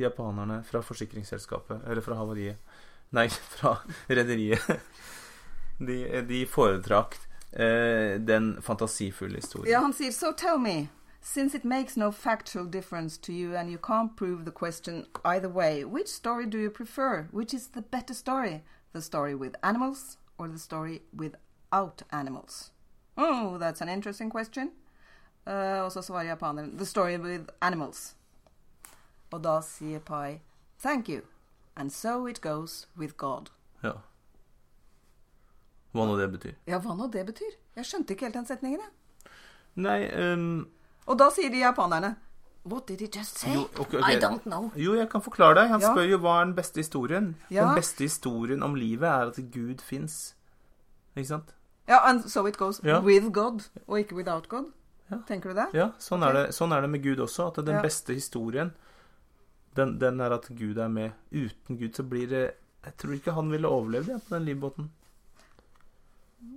japanerne 0.00 0.62
fra 0.64 0.80
forsikringsselskapet, 0.82 1.84
eller 1.84 2.00
fra 2.02 2.16
havariet 2.18 2.63
Nei, 3.14 3.28
fra 3.28 3.76
rederiet. 4.06 4.60
De, 5.78 6.22
de 6.28 6.46
foretrakk 6.46 7.16
eh, 7.52 8.20
den 8.20 8.62
fantasifulle 8.62 9.36
historien. 9.36 9.72
Ja, 9.72 9.80
han 9.80 9.92
sier 9.92 10.12
So 10.12 10.32
tell 10.32 10.58
me, 10.58 10.88
since 11.20 11.56
it 11.56 11.64
makes 11.64 11.96
no 11.96 12.10
factual 12.12 12.66
difference 12.70 13.20
to 13.20 13.32
you 13.32 13.56
and 13.56 13.70
you 13.70 13.78
can't 13.78 14.16
prove 14.16 14.44
the 14.44 14.50
question 14.50 15.06
either 15.24 15.48
way, 15.48 15.84
which 15.84 16.08
story 16.08 16.46
do 16.46 16.58
you 16.58 16.70
prefer? 16.70 17.28
Which 17.32 17.54
is 17.54 17.68
the 17.68 17.82
better 17.82 18.14
story? 18.14 18.62
The 18.92 19.02
story 19.02 19.34
with 19.34 19.54
animals 19.62 20.16
or 20.38 20.48
the 20.48 20.58
story 20.58 21.02
without 21.12 22.02
animals? 22.12 22.70
Oh, 23.16 23.58
that's 23.58 23.80
an 23.80 23.88
interesting 23.88 24.30
question. 24.30 24.70
Uh, 25.46 25.84
og 25.84 25.92
så 25.92 26.02
svarer 26.02 26.28
japaneren 26.28 26.78
The 26.78 26.86
story 26.86 27.16
with 27.16 27.44
animals. 27.60 28.16
Og 29.30 29.44
da 29.44 29.60
sier 29.60 29.98
Pai 29.98 30.40
Thank 30.82 31.08
you. 31.08 31.33
And 31.76 31.90
so 31.92 32.26
it 32.26 32.40
goes 32.40 32.86
with 32.96 33.16
God. 33.16 33.50
Ja. 33.82 33.92
Hva 35.94 36.06
nå 36.08 36.16
det 36.18 36.28
betyr. 36.32 36.54
Ja, 36.66 36.78
hva 36.82 36.94
nå 36.98 37.08
det 37.12 37.24
betyr? 37.26 37.54
Jeg 37.76 37.86
skjønte 37.88 38.14
ikke 38.14 38.26
helt 38.28 38.34
den 38.38 38.46
setningen, 38.46 38.80
jeg. 38.80 39.32
Nei 39.76 39.98
um... 40.34 40.68
Og 41.10 41.18
da 41.20 41.26
sier 41.34 41.50
de 41.50 41.58
japanerne 41.60 42.14
What 42.64 42.86
did 42.88 43.02
he 43.04 43.08
just 43.12 43.36
say? 43.38 43.52
Jo, 43.52 43.66
okay, 43.78 43.98
okay. 43.98 44.14
I 44.16 44.20
don't 44.22 44.46
know. 44.48 44.70
Jo, 44.80 44.94
jeg 44.96 45.10
kan 45.12 45.20
forklare 45.20 45.54
deg. 45.58 45.68
Han 45.68 45.82
Ja. 45.82 45.90
spør 45.92 46.06
jo 46.08 46.18
hva 46.22 46.38
er 46.40 46.44
den 46.46 46.54
beste 46.56 46.80
historien. 46.80 47.26
Ja. 47.50 47.66
Den 47.66 47.74
beste 47.76 48.06
historien 48.06 48.62
om 48.64 48.74
livet 48.74 49.04
er 49.04 49.28
at 49.34 49.36
Gud 49.52 49.82
fins. 49.84 50.34
Ikke 51.14 51.28
sant? 51.28 51.52
Ja, 51.86 51.98
and 52.08 52.24
so 52.30 52.46
it 52.46 52.56
goes 52.56 52.80
Ja. 52.82 53.00
with 53.04 53.28
God, 53.32 53.68
og 53.86 53.98
ikke 54.00 54.16
without 54.16 54.48
God. 54.48 54.72
Tenker 55.28 55.52
du 55.52 55.54
det? 55.60 55.66
Ja, 55.74 55.90
sånn, 56.00 56.24
er 56.24 56.32
det, 56.32 56.54
sånn 56.56 56.72
er 56.72 56.80
det 56.80 56.88
med 56.90 57.02
Gud 57.04 57.18
også. 57.20 57.48
At 57.52 57.60
den 57.66 57.74
Ja. 57.76 57.82
beste 57.82 58.14
historien, 58.14 58.72
den, 59.76 60.00
den 60.00 60.20
er 60.20 60.30
at 60.30 60.48
Gud 60.48 60.76
er 60.76 60.88
med. 60.88 61.10
Uten 61.32 61.78
Gud 61.78 61.92
så 61.94 62.02
blir 62.02 62.28
det 62.28 62.50
Jeg 62.84 62.96
tror 62.98 63.12
ikke 63.12 63.32
han 63.32 63.50
ville 63.50 63.68
overlevd 63.68 64.08
ja, 64.08 64.18
på 64.28 64.34
den 64.34 64.44
livbåten. 64.44 64.90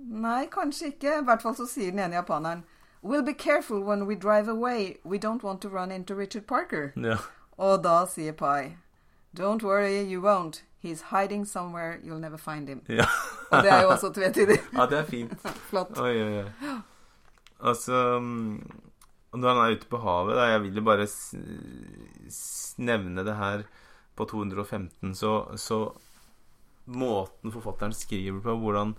Nei, 0.08 0.46
kanskje 0.52 0.86
ikke. 0.92 1.20
I 1.20 1.24
hvert 1.24 1.42
fall 1.42 1.56
så 1.56 1.66
sier 1.66 1.90
den 1.90 2.02
ene 2.04 2.20
japaneren 2.20 2.64
We'll 3.02 3.24
be 3.24 3.32
careful 3.32 3.80
when 3.80 4.06
we 4.06 4.14
drive 4.14 4.48
away. 4.48 4.96
We 5.04 5.18
don't 5.18 5.42
want 5.42 5.62
to 5.62 5.68
run 5.68 5.92
into 5.92 6.14
Richard 6.14 6.46
Parker. 6.46 6.92
Ja. 6.96 7.16
Og 7.56 7.84
da 7.84 8.04
sier 8.06 8.32
Pai 8.32 8.76
Don't 9.32 9.62
worry, 9.62 10.02
you 10.02 10.20
won't. 10.20 10.62
He's 10.82 11.02
hiding 11.10 11.44
somewhere. 11.44 11.98
You'll 12.04 12.20
never 12.20 12.36
find 12.36 12.68
him. 12.68 12.82
Ja. 12.88 13.04
Og 13.50 13.62
det 13.62 13.72
er 13.72 13.82
jo 13.82 13.88
også 13.88 14.12
tvetydig. 14.12 14.58
ja, 14.78 14.86
det 14.86 14.98
er 14.98 15.04
fint. 15.04 15.32
Flott. 15.70 15.98
Oi, 15.98 16.22
oi, 16.22 16.38
oi. 16.38 16.50
Altså 17.60 18.20
Når 19.32 19.48
han 19.48 19.58
er 19.62 19.76
ute 19.76 19.88
på 19.90 20.00
havet 20.00 20.38
da, 20.38 20.46
Jeg 20.52 20.62
vil 20.64 20.80
jo 20.80 20.86
bare 20.86 21.06
nevne 22.78 23.24
det 23.26 23.36
her 23.36 23.64
på 24.16 24.24
215, 24.24 25.14
så, 25.14 25.32
så 25.56 25.92
Måten 26.88 27.52
forfatteren 27.52 27.92
skriver 27.92 28.40
på, 28.40 28.54
hvordan, 28.56 28.94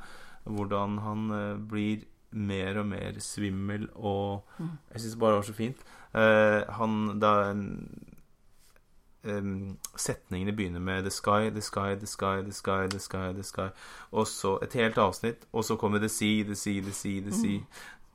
hvordan 0.45 0.97
han 1.01 1.32
uh, 1.34 1.57
blir 1.57 2.05
mer 2.32 2.77
og 2.77 2.86
mer 2.86 3.17
svimmel 3.19 3.88
og 3.95 4.45
Jeg 4.93 5.01
syns 5.01 5.15
bare 5.17 5.32
det 5.32 5.39
var 5.39 5.47
så 5.47 5.53
fint. 5.57 5.82
Uh, 6.13 6.61
han 6.77 7.19
da 7.19 7.32
um, 9.23 9.77
Setningene 9.97 10.53
begynner 10.53 10.80
med 10.80 11.01
'the 11.03 11.09
sky, 11.09 11.49
the 11.49 11.61
sky, 11.61 11.95
the 11.95 12.07
sky, 12.07 12.41
the 12.41 12.51
sky', 12.51 12.88
the 12.88 12.99
sky, 12.99 13.34
the 13.34 13.43
sky 13.43 13.69
Og 14.11 14.27
så 14.27 14.59
et 14.61 14.73
helt 14.73 14.97
avsnitt, 14.97 15.47
og 15.53 15.63
så 15.63 15.75
kommer 15.75 15.99
'the 15.99 16.07
sea, 16.07 16.43
the 16.43 16.55
sea, 16.55 16.82
the 16.82 16.91
sea', 16.91 17.21
the 17.21 17.32
sea 17.32 17.59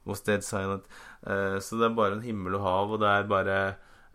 was 0.08 0.22
dead 0.26 0.44
silent. 0.44 0.86
Uh, 1.26 1.58
så 1.62 1.80
det 1.80 1.88
er 1.88 1.98
bare 1.98 2.18
en 2.18 2.24
himmel 2.24 2.58
og 2.58 2.64
hav, 2.66 2.94
og 2.94 3.02
det 3.02 3.10
er 3.10 3.28
bare 3.30 3.58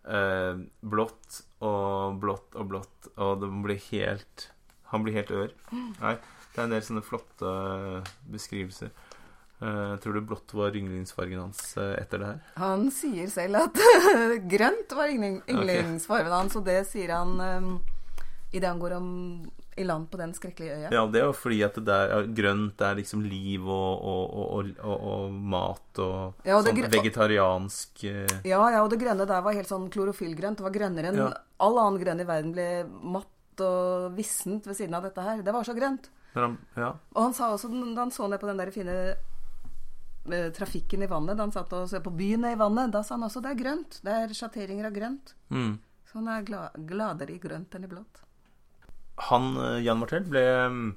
uh, 0.06 0.62
blått 0.82 1.44
og 1.66 2.20
blått 2.22 2.56
og 2.56 2.72
blått, 2.72 3.12
og 3.20 3.42
det 3.42 3.52
blir 3.66 3.82
helt 3.90 4.50
Han 4.90 5.04
blir 5.06 5.20
helt 5.20 5.32
ør. 5.32 5.52
Nei, 5.70 6.16
det 6.54 6.58
er 6.58 6.66
en 6.66 6.72
del 6.74 6.86
sånne 6.86 7.06
flotte 7.06 7.50
beskrivelser. 8.32 8.90
Uh, 9.60 9.98
tror 10.00 10.16
du 10.16 10.22
blått 10.24 10.54
var 10.56 10.76
yndlingsfargen 10.80 11.42
hans 11.44 11.60
uh, 11.76 11.92
etter 12.00 12.22
det 12.22 12.30
her? 12.30 12.38
Han 12.62 12.88
sier 12.96 13.28
selv 13.30 13.60
at 13.60 13.82
grønt 14.54 14.96
var 14.96 15.12
yndling- 15.12 15.42
okay. 15.44 16.00
hans, 16.32 16.56
og 16.56 16.64
det 16.66 16.80
sier 16.88 17.12
han 17.12 17.36
um, 17.44 17.74
idet 18.54 18.70
han 18.70 18.80
går 18.80 18.96
om 18.98 19.10
i 19.80 19.86
land 19.88 20.10
på 20.12 20.20
den 20.20 20.34
skrekkelige 20.36 20.76
øya. 20.76 20.92
Ja, 20.94 21.06
det 21.08 21.22
er 21.22 21.28
jo 21.30 21.36
fordi 21.38 21.60
at 21.66 21.80
det 21.88 21.96
er 21.96 22.30
grønt 22.36 22.82
er 22.84 23.00
liksom 23.00 23.24
liv 23.26 23.66
og, 23.66 24.04
og, 24.12 24.54
og, 24.60 24.94
og, 25.00 25.32
mat 25.32 26.02
og 26.04 26.46
Ja, 26.48 26.60
sånn 26.66 26.84
vegetariansk 26.92 28.04
eh, 28.10 28.38
Ja, 28.48 28.62
ja, 28.74 28.84
og 28.84 28.92
det 28.92 29.00
grønne 29.02 29.28
der 29.30 29.44
var 29.46 29.56
helt 29.58 29.72
sånn 29.72 29.90
klorofyllgrønt. 29.94 30.60
Det 30.60 30.68
var 30.68 30.76
grønnere 30.76 31.12
enn 31.14 31.22
Ja. 31.24 31.32
all 31.64 31.80
annen 31.80 32.00
grønn 32.04 32.24
i 32.24 32.28
verden 32.28 32.54
ble 32.56 32.70
matt 32.88 33.64
og 33.64 34.14
vissent 34.16 34.68
ved 34.68 34.78
siden 34.78 34.96
av 34.96 35.04
dette 35.08 35.24
her. 35.24 35.42
Det 35.44 35.56
var 35.56 35.68
så 35.68 35.76
grønt. 35.76 36.12
Ja. 36.36 36.94
Og 37.16 37.22
han 37.24 37.34
sa 37.36 37.52
også, 37.56 37.72
da 37.72 38.06
han 38.06 38.14
så 38.14 38.30
ned 38.30 38.40
på 38.40 38.48
den 38.48 38.62
der 38.62 38.72
fine 38.72 38.96
eh, 40.32 40.50
trafikken 40.56 41.04
i 41.04 41.10
vannet, 41.12 41.38
da 41.38 41.48
han 41.48 41.56
satt 41.56 41.74
og 41.74 41.90
så 41.90 42.02
på 42.04 42.14
byene 42.16 42.54
i 42.54 42.60
vannet, 42.60 42.94
da 42.94 43.04
sa 43.04 43.18
han 43.18 43.28
også 43.28 43.44
det 43.44 43.54
er 43.56 43.62
grønt. 43.64 44.00
Det 44.06 44.16
er 44.16 44.36
sjatteringer 44.38 44.90
av 44.90 44.96
grønt. 44.96 45.36
Mm. 45.50 45.78
Så 46.10 46.18
han 46.20 46.32
er 46.34 46.46
gla 46.48 46.64
gladere 46.74 47.36
i 47.36 47.42
grønt 47.42 47.76
enn 47.76 47.86
i 47.86 47.92
blått. 47.92 48.24
Han, 49.28 49.58
eh, 49.58 49.84
Jan 49.84 50.00
Martell, 50.00 50.24
ble 50.30 50.44
mm, 50.72 50.96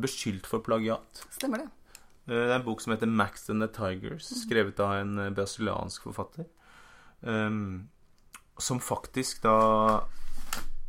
beskyldt 0.00 0.48
for 0.48 0.64
plagiat. 0.64 1.24
Stemmer 1.34 1.64
det. 1.64 1.68
Eh, 2.28 2.34
Det 2.34 2.50
er 2.50 2.56
en 2.56 2.64
bok 2.64 2.80
som 2.80 2.92
heter 2.92 3.06
'Max 3.06 3.50
and 3.50 3.60
the 3.60 3.68
Tigers', 3.68 4.32
skrevet 4.46 4.80
av 4.80 4.92
en 5.00 5.18
eh, 5.18 5.30
brasiliansk 5.30 6.02
forfatter. 6.02 6.46
Um, 7.22 7.88
som 8.58 8.80
faktisk 8.80 9.42
da 9.42 10.04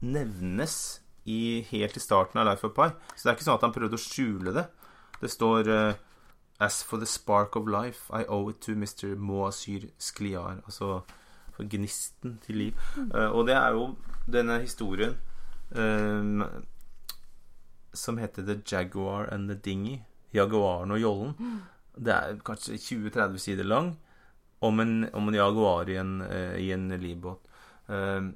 nevnes 0.02 1.00
i, 1.26 1.62
helt 1.70 1.98
i 1.98 2.00
starten 2.00 2.40
av 2.40 2.46
Life 2.48 2.66
of 2.68 2.74
Pi. 2.74 2.90
Så 3.16 3.24
det 3.24 3.32
er 3.32 3.36
ikke 3.36 3.46
sånn 3.46 3.60
at 3.60 3.62
han 3.62 3.74
prøvde 3.74 4.00
å 4.00 4.02
skjule 4.02 4.54
det. 4.54 4.68
Det 5.22 5.30
står 5.32 5.68
uh, 5.68 5.94
As 6.60 6.84
for 6.84 6.98
the 6.98 7.06
spark 7.06 7.56
of 7.56 7.68
life, 7.68 8.10
I 8.14 8.26
owe 8.30 8.50
it 8.50 8.62
to 8.62 8.72
Mr. 8.72 9.16
Moasyr 9.16 9.90
Skliar. 9.98 10.62
Altså 10.66 11.02
for 11.52 11.64
gnisten 11.64 12.40
til 12.46 12.56
liv. 12.56 12.74
Uh, 12.98 13.30
og 13.32 13.48
det 13.48 13.56
er 13.56 13.72
jo 13.72 13.96
denne 14.32 14.60
historien 14.62 15.18
eh, 15.72 16.46
som 17.94 18.18
heter 18.18 18.44
The 18.44 18.60
Jaguar 18.66 19.30
and 19.34 19.50
the 19.50 19.56
Dinghy. 19.56 20.00
Jaguaren 20.34 20.92
og 20.92 21.00
jollen. 21.00 21.60
Det 21.94 22.14
er 22.14 22.40
kanskje 22.46 22.80
20-30 22.82 23.38
sider 23.38 23.68
lang 23.70 23.92
om 24.66 24.80
en, 24.80 25.10
om 25.14 25.28
en 25.30 25.38
jaguar 25.38 25.90
i 25.90 25.98
en, 26.02 26.22
eh, 26.22 26.56
i 26.58 26.72
en 26.74 26.88
livbåt. 26.90 27.44
Um, 27.86 28.32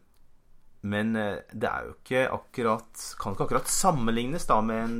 men 0.81 1.15
eh, 1.15 1.39
det 1.51 1.69
er 1.69 1.85
jo 1.87 1.93
ikke 1.95 2.23
akkurat 2.35 3.03
Kan 3.17 3.33
ikke 3.33 3.45
akkurat 3.47 3.69
sammenlignes 3.71 4.45
da 4.45 4.59
med 4.61 4.83
en 4.83 4.97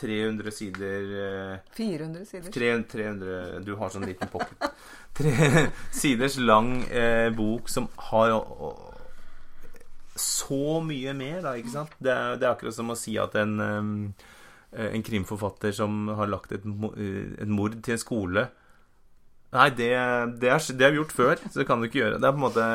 300 0.00 0.52
sider 0.54 1.10
eh, 1.20 1.56
400 1.76 2.24
sider. 2.24 2.52
300, 2.54 2.86
300 2.92 3.64
Du 3.66 3.74
har 3.76 3.90
sånn 3.92 4.06
liten 4.08 4.30
pocket. 4.32 4.70
Tre 5.18 5.66
siders 5.92 6.38
lang 6.40 6.78
eh, 6.88 7.28
bok 7.34 7.68
som 7.68 7.90
har 8.08 8.32
så 10.20 10.78
mye 10.84 11.14
mer, 11.16 11.40
da, 11.44 11.56
ikke 11.58 11.74
sant? 11.74 11.96
Det 11.98 12.12
er, 12.12 12.38
det 12.40 12.46
er 12.46 12.54
akkurat 12.54 12.76
som 12.76 12.92
å 12.92 12.98
si 12.98 13.16
at 13.20 13.34
en, 13.40 13.54
eh, 14.70 14.88
en 14.90 15.04
krimforfatter 15.06 15.74
som 15.76 16.08
har 16.18 16.30
lagt 16.30 16.52
et, 16.56 16.66
eh, 16.66 17.36
et 17.40 17.50
mord 17.50 17.78
til 17.82 17.96
en 17.96 18.02
skole 18.02 18.48
Nei, 19.50 19.66
det, 19.74 19.90
det, 20.38 20.46
er, 20.46 20.62
det 20.78 20.84
har 20.84 20.92
vi 20.94 21.00
gjort 21.00 21.12
før, 21.16 21.40
så 21.48 21.58
det 21.58 21.66
kan 21.66 21.80
du 21.80 21.88
ikke 21.88 21.98
gjøre. 21.98 22.20
Det 22.22 22.28
er 22.28 22.34
på 22.36 22.38
en 22.38 22.44
måte 22.44 22.66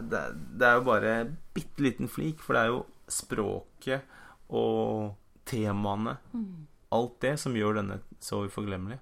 Det, 0.00 0.20
det 0.60 0.66
er 0.68 0.76
jo 0.78 0.84
bare 0.86 1.14
bitte 1.54 1.82
liten 1.82 2.08
flik, 2.08 2.38
for 2.38 2.54
det 2.54 2.62
er 2.62 2.70
jo 2.70 2.84
språket 3.10 4.06
og 4.54 5.16
temaene 5.50 6.16
Alt 6.94 7.18
det 7.22 7.34
som 7.42 7.54
gjør 7.58 7.80
denne 7.80 8.00
så 8.22 8.44
uforglemmelig. 8.46 8.98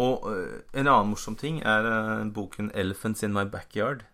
Og 0.00 0.28
øh, 0.30 0.60
en 0.72 0.86
annen 0.86 1.10
morsom 1.10 1.36
ting 1.36 1.60
er 1.60 2.24
boken 2.32 2.70
'Elephants 2.72 3.22
in 3.24 3.32
My 3.32 3.44
Backyard', 3.44 4.06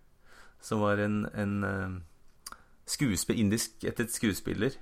som 0.66 0.82
var 0.82 0.98
en, 1.02 1.22
en 1.38 1.54
øh, 1.64 2.56
skuespill, 2.90 3.38
indisk 3.44 3.86
etter 3.86 4.10
skuespiller 4.10 4.74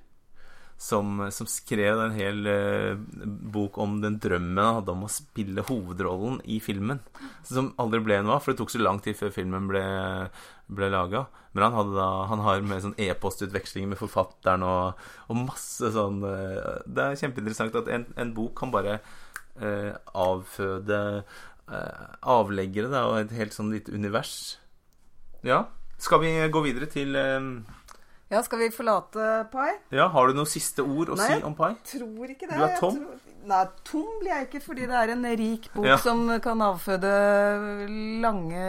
som, 0.76 1.30
som 1.30 1.46
skrev 1.46 2.00
en 2.02 2.14
hel 2.16 2.46
uh, 2.46 2.98
bok 3.24 3.78
om 3.78 4.00
den 4.02 4.18
drømmen 4.22 4.58
han 4.58 4.80
hadde 4.80 4.94
om 4.94 5.06
å 5.06 5.12
spille 5.12 5.64
hovedrollen 5.68 6.40
i 6.50 6.58
filmen. 6.62 7.00
Som 7.46 7.72
aldri 7.80 8.02
ble 8.04 8.18
noe 8.24 8.36
av, 8.36 8.42
for 8.44 8.52
det 8.52 8.62
tok 8.62 8.74
så 8.74 8.82
lang 8.82 8.98
tid 9.04 9.16
før 9.18 9.32
filmen 9.34 9.68
ble, 9.70 9.84
ble 10.66 10.90
laga. 10.92 11.24
Men 11.54 11.68
han, 11.70 11.94
da, 11.94 12.08
han 12.30 12.42
har 12.44 12.66
med 12.66 12.82
sånn 12.82 12.98
e-postutveksling 13.00 13.86
med 13.92 14.00
forfatteren 14.00 14.66
og, 14.66 15.06
og 15.30 15.40
masse 15.44 15.92
sånn 15.94 16.24
uh, 16.26 16.82
Det 16.84 17.06
er 17.06 17.20
kjempeinteressant 17.22 17.78
at 17.78 17.90
en, 17.94 18.08
en 18.18 18.34
bok 18.34 18.56
kan 18.58 18.74
bare 18.74 18.98
uh, 18.98 19.92
avføde 20.10 21.00
eh, 21.70 22.06
avleggere 22.28 22.90
da, 22.92 23.06
og 23.08 23.22
et 23.22 23.38
helt 23.38 23.54
sånn 23.54 23.70
lite 23.72 23.94
univers. 23.94 24.58
Ja. 25.44 25.64
Skal 26.00 26.20
vi 26.24 26.32
gå 26.50 26.62
videre 26.64 26.86
til 26.90 27.14
eh, 27.16 27.50
Ja, 28.32 28.40
skal 28.42 28.58
vi 28.64 28.70
forlate 28.74 29.44
Pai? 29.52 29.70
Ja, 29.94 30.08
har 30.08 30.26
du 30.28 30.34
noen 30.40 30.48
siste 30.50 30.82
ord 30.82 31.12
å 31.14 31.18
Nei. 31.20 31.28
si 31.28 31.44
om 31.46 31.54
Pai? 31.54 31.74
Nei, 31.74 31.78
jeg 31.84 32.00
Tror 32.00 32.32
ikke 32.34 32.48
det. 32.50 32.56
Du 32.58 32.64
er 32.66 32.76
tom? 32.80 32.98
Tror... 32.98 33.20
Nei, 33.44 33.62
tom 33.84 34.06
blir 34.22 34.32
jeg 34.32 34.46
ikke, 34.48 34.60
fordi 34.64 34.86
det 34.88 34.96
er 35.02 35.10
en 35.12 35.24
rik 35.36 35.66
bok 35.74 35.84
Ja. 35.84 35.96
som 36.00 36.24
kan 36.40 36.62
avføde 36.64 37.10
lange 38.24 38.62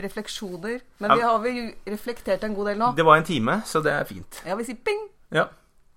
refleksjoner. 0.00 0.80
Men 1.02 1.10
Ja. 1.10 1.16
vi 1.16 1.22
har 1.22 1.38
vel 1.42 1.74
reflektert 1.86 2.44
en 2.44 2.54
god 2.54 2.66
del 2.70 2.78
nå. 2.78 2.92
Det 2.94 3.04
var 3.04 3.16
en 3.16 3.24
time, 3.26 3.62
så 3.66 3.82
det 3.82 3.92
er 3.92 4.04
fint. 4.04 4.42
Ja, 4.46 4.54
vi 4.54 4.64
sier 4.64 4.78
ping! 4.84 5.08
Ja. 5.32 5.48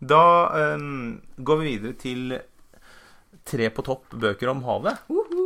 Da 0.01 0.73
um, 0.75 1.21
går 1.37 1.59
vi 1.61 1.77
videre 1.77 1.93
til 1.93 2.41
Tre 3.45 3.69
på 3.69 3.83
topp 3.83 4.05
bøker 4.15 4.47
om 4.49 4.61
havet. 4.63 4.97
Uhu. 5.09 5.42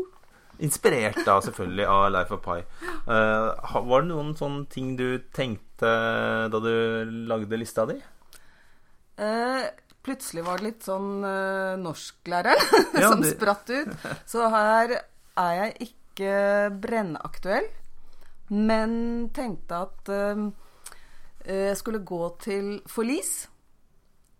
Inspirert 0.66 1.20
da 1.26 1.38
selvfølgelig 1.46 1.86
av 1.92 2.06
Life 2.16 2.34
of 2.34 2.42
Pi. 2.46 2.60
Uh, 3.08 3.82
var 3.88 4.02
det 4.04 4.10
noen 4.10 4.32
sånne 4.40 4.66
ting 4.74 4.96
du 4.98 5.20
tenkte 5.36 5.92
da 6.50 6.62
du 6.64 6.72
lagde 7.30 7.60
lista 7.62 7.86
di? 7.90 7.98
Uh, 9.18 9.66
plutselig 10.06 10.44
var 10.46 10.58
det 10.62 10.68
litt 10.72 10.86
sånn 10.88 11.24
uh, 11.26 11.76
norsklæreren 11.82 12.64
Ja, 13.02 13.12
som 13.12 13.22
det- 13.26 13.36
spratt 13.36 13.70
ut. 13.74 13.94
Så 14.30 14.48
her 14.54 14.96
er 15.38 15.54
jeg 15.62 15.90
ikke 15.92 16.32
brennaktuell, 16.82 17.68
men 18.50 19.28
tenkte 19.36 19.84
at 19.86 20.10
eh, 20.10 20.40
jeg 21.46 21.76
skulle 21.78 22.00
gå 22.02 22.22
til 22.42 22.72
forlis. 22.90 23.44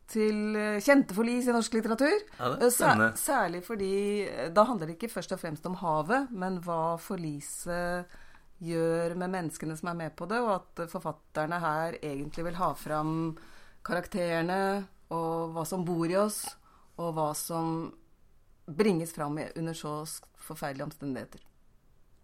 Til 0.08 0.56
eh, 0.56 0.78
kjente 0.80 1.14
forlis 1.18 1.50
i 1.50 1.52
norsk 1.56 1.74
litteratur. 1.76 2.14
Ja, 2.40 2.54
Eh, 2.62 2.70
sær- 2.72 3.18
Særlig 3.20 3.64
fordi 3.68 3.90
eh, 4.28 4.50
da 4.56 4.64
handler 4.70 4.88
det 4.88 4.96
ikke 4.98 5.12
først 5.12 5.34
og 5.36 5.40
fremst 5.42 5.66
om 5.68 5.76
havet, 5.82 6.30
men 6.32 6.62
hva 6.64 6.98
forliset 6.98 8.06
gjør 8.64 9.16
med 9.20 9.30
menneskene 9.30 9.76
som 9.78 9.90
er 9.92 9.98
med 10.00 10.16
på 10.18 10.26
det, 10.32 10.40
og 10.42 10.54
at 10.56 10.88
forfatterne 10.90 11.60
her 11.62 11.98
egentlig 12.02 12.46
vil 12.48 12.56
ha 12.58 12.72
fram 12.74 13.36
karakterene 13.86 14.86
og 15.14 15.54
hva 15.56 15.66
som 15.68 15.84
bor 15.88 16.08
i 16.10 16.16
oss, 16.20 16.42
og 16.98 17.14
hva 17.16 17.30
som 17.38 17.92
bringes 18.68 19.14
fram 19.16 19.38
under 19.56 19.74
så 19.78 19.94
forferdelige 20.48 20.88
omstendigheter. 20.90 21.44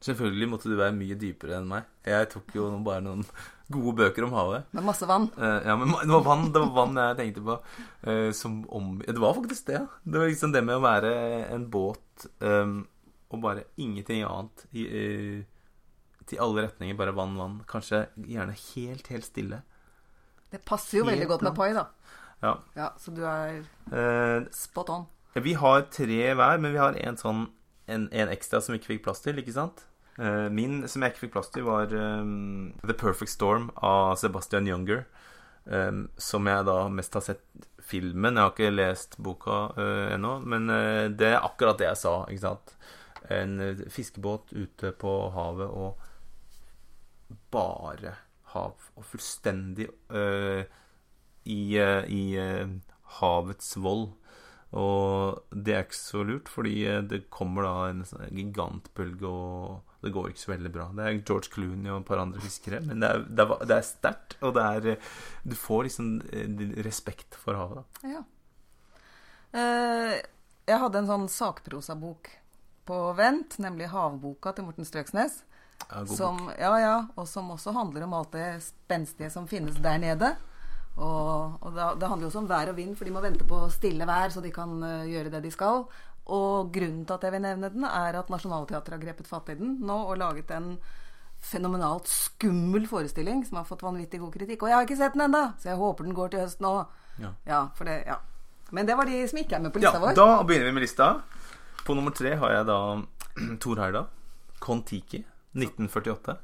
Selvfølgelig 0.03 0.49
måtte 0.51 0.67
du 0.71 0.75
være 0.75 0.91
mye 0.97 1.15
dypere 1.15 1.59
enn 1.61 1.69
meg. 1.69 1.85
Jeg 2.03 2.27
tok 2.33 2.49
jo 2.57 2.65
bare 2.83 3.03
noen 3.05 3.21
gode 3.71 3.95
bøker 3.95 4.25
om 4.27 4.33
havet. 4.35 4.65
Med 4.75 4.83
masse 4.83 5.05
vann. 5.07 5.29
Eh, 5.37 5.59
ja, 5.67 5.75
men 5.79 5.89
det 5.95 6.11
var 6.11 6.23
vann 6.25 6.51
det 6.51 6.59
var 6.65 6.73
vann 6.75 6.95
jeg 6.99 7.17
tenkte 7.17 7.43
på. 7.47 7.55
eh, 8.03 8.31
som 8.35 8.63
om 8.69 8.97
Det 8.99 9.17
var 9.19 9.33
faktisk 9.33 9.65
det. 9.67 9.73
ja. 9.79 9.85
Det 10.03 10.19
var 10.19 10.27
liksom 10.27 10.51
det 10.51 10.63
med 10.65 10.75
å 10.75 10.83
være 10.83 11.13
en 11.53 11.69
båt 11.71 12.27
um, 12.39 12.87
og 13.31 13.41
bare 13.41 13.63
ingenting 13.77 14.21
annet 14.23 14.65
i, 14.73 14.83
uh, 14.85 15.43
til 16.27 16.39
alle 16.39 16.67
retninger. 16.67 16.95
Bare 16.99 17.15
vann, 17.15 17.37
vann. 17.39 17.61
Kanskje 17.67 18.07
gjerne 18.17 18.53
helt, 18.75 19.07
helt 19.07 19.25
stille. 19.25 19.61
Det 20.51 20.61
passer 20.65 20.99
jo 20.99 21.05
Helt 21.05 21.15
veldig 21.15 21.27
godt 21.31 21.41
med 21.47 21.55
poi, 21.57 21.71
da. 21.73 21.87
Ja. 22.43 22.57
Ja, 22.75 22.91
Så 22.99 23.11
du 23.15 23.23
er 23.25 23.63
Eh, 23.91 24.43
spot 24.51 24.89
on. 24.89 25.05
vi 25.33 25.53
har 25.53 25.81
tre 25.89 26.33
hver, 26.35 26.59
men 26.59 26.71
vi 26.71 26.77
har 26.77 26.93
en 26.93 27.17
sånn 27.17 27.47
en, 27.87 28.07
en 28.11 28.29
ekstra 28.29 28.61
som 28.61 28.73
vi 28.73 28.79
ikke 28.79 28.91
fikk 28.93 29.03
plass 29.03 29.21
til, 29.21 29.35
ikke 29.41 29.51
sant? 29.55 29.81
Eh, 30.19 30.47
min 30.53 30.83
som 30.87 31.03
jeg 31.03 31.13
ikke 31.13 31.25
fikk 31.25 31.35
plass 31.37 31.51
til, 31.53 31.67
var 31.67 31.93
um, 31.93 32.73
The 32.83 32.95
Perfect 32.97 33.33
Storm 33.33 33.69
av 33.81 34.15
Sebastian 34.21 34.69
Younger. 34.69 35.05
Um, 35.63 36.09
som 36.19 36.47
jeg 36.49 36.65
da 36.67 36.89
mest 36.91 37.15
har 37.15 37.23
sett 37.23 37.43
filmen. 37.79 38.35
Jeg 38.35 38.43
har 38.43 38.51
ikke 38.51 38.73
lest 38.73 39.15
boka 39.23 39.59
uh, 39.77 40.09
ennå, 40.11 40.37
men 40.43 40.67
uh, 40.69 41.07
det 41.07 41.31
er 41.33 41.39
akkurat 41.39 41.79
det 41.79 41.87
jeg 41.87 42.01
sa, 42.03 42.17
ikke 42.27 42.45
sant? 42.49 42.75
En 43.31 43.55
uh, 43.63 43.85
fiskebåt 43.91 44.51
ute 44.51 44.91
på 44.99 45.13
havet 45.35 45.71
og 45.71 46.09
bare 47.53 48.17
hav 48.53 48.89
og 48.97 49.05
fullstendig 49.07 49.87
eh, 50.13 50.65
i, 51.49 51.61
eh, 51.79 52.03
i 52.09 52.23
eh, 52.39 52.75
havets 53.19 53.75
vold. 53.81 54.11
Og 54.73 55.41
det 55.53 55.75
er 55.75 55.85
ikke 55.85 55.99
så 55.99 56.23
lurt, 56.25 56.49
fordi 56.49 56.75
eh, 56.89 57.01
det 57.05 57.27
kommer 57.33 57.67
da 57.67 57.73
en 57.89 58.05
sånn 58.09 58.29
gigantbølge, 58.33 59.29
og 59.29 59.92
det 60.03 60.11
går 60.11 60.33
ikke 60.33 60.41
så 60.41 60.51
veldig 60.51 60.71
bra. 60.73 60.89
Det 60.95 61.05
er 61.05 61.21
George 61.21 61.49
Clooney 61.53 61.91
og 61.91 62.01
et 62.01 62.07
par 62.09 62.19
andre 62.19 62.43
fiskere, 62.43 62.81
men 62.83 62.99
det 63.03 63.09
er, 63.09 63.23
det 63.23 63.45
er, 63.45 63.65
det 63.69 63.77
er 63.77 63.87
sterkt, 63.87 64.37
og 64.43 64.53
det 64.57 64.65
er 64.67 64.87
eh, 64.93 65.09
Du 65.47 65.55
får 65.55 65.87
liksom 65.87 66.13
eh, 66.27 66.63
respekt 66.83 67.37
for 67.39 67.57
havet, 67.59 67.79
da. 67.79 68.13
Ja. 68.17 68.23
Eh, 69.53 70.15
jeg 70.67 70.79
hadde 70.83 71.01
en 71.01 71.09
sånn 71.09 71.27
sakprosabok 71.31 72.31
på 72.87 72.99
vent, 73.15 73.57
nemlig 73.63 73.91
Havboka 73.93 74.51
til 74.55 74.67
Morten 74.67 74.87
Strøksnes. 74.87 75.41
Ja, 75.87 76.03
god 76.03 76.15
Som, 76.17 76.47
ja, 76.59 76.73
ja, 76.79 76.95
og 77.15 77.27
som 77.27 77.51
også 77.55 77.71
handler 77.75 78.05
om 78.05 78.15
alt 78.19 78.35
det 78.35 78.47
spenstige 78.65 79.31
som 79.31 79.47
finnes 79.47 79.79
der 79.83 80.01
nede. 80.03 80.33
Og, 80.93 81.55
og 81.63 81.71
det, 81.73 81.85
det 82.01 82.09
handler 82.11 82.27
jo 82.27 82.31
også 82.33 82.43
om 82.43 82.49
vær 82.51 82.71
og 82.71 82.77
vind, 82.77 82.97
for 82.99 83.07
de 83.07 83.15
må 83.15 83.23
vente 83.23 83.47
på 83.47 83.63
stille 83.73 84.05
vær 84.07 84.35
så 84.35 84.43
de 84.43 84.51
kan 84.53 84.75
gjøre 85.07 85.31
det 85.33 85.45
de 85.47 85.51
skal. 85.53 85.87
Og 86.31 86.69
grunnen 86.71 87.05
til 87.05 87.13
at 87.17 87.23
jeg 87.27 87.33
vil 87.35 87.41
nevne 87.43 87.69
den, 87.73 87.83
er 87.83 88.15
at 88.19 88.29
Nationaltheatret 88.31 88.95
har 88.95 89.01
grepet 89.01 89.27
fatt 89.27 89.49
i 89.51 89.55
den 89.59 89.79
nå 89.83 89.97
og 90.07 90.17
laget 90.21 90.51
en 90.55 90.77
fenomenalt 91.43 92.07
skummel 92.07 92.85
forestilling 92.87 93.41
som 93.43 93.57
har 93.59 93.65
fått 93.67 93.83
vanvittig 93.83 94.21
god 94.21 94.31
kritikk. 94.37 94.63
Og 94.63 94.69
jeg 94.71 94.77
har 94.77 94.85
ikke 94.87 94.99
sett 95.01 95.17
den 95.17 95.25
ennå, 95.25 95.41
så 95.59 95.73
jeg 95.73 95.81
håper 95.81 96.07
den 96.07 96.15
går 96.15 96.31
til 96.31 96.39
høsten 96.45 96.69
òg. 96.69 96.85
Ja. 97.19 97.33
Ja, 97.45 97.59
ja. 98.07 98.19
Men 98.71 98.87
det 98.87 98.95
var 98.97 99.05
de 99.05 99.19
som 99.27 99.37
ikke 99.41 99.57
er 99.57 99.65
med 99.65 99.73
på 99.75 99.81
Ja, 99.83 99.91
lista 99.91 99.99
vår. 99.99 100.15
da 100.15 100.43
begynner 100.47 100.65
vi 100.71 100.77
med 100.79 100.85
lista. 100.85 101.09
På 101.83 101.93
nummer 101.97 102.15
tre 102.15 102.35
har 102.39 102.55
jeg 102.55 102.65
da 102.71 102.79
Thor 103.61 103.81
Heyerdahl. 103.83 104.07
Kon-Tiki, 104.63 105.19
1948. 105.59 106.37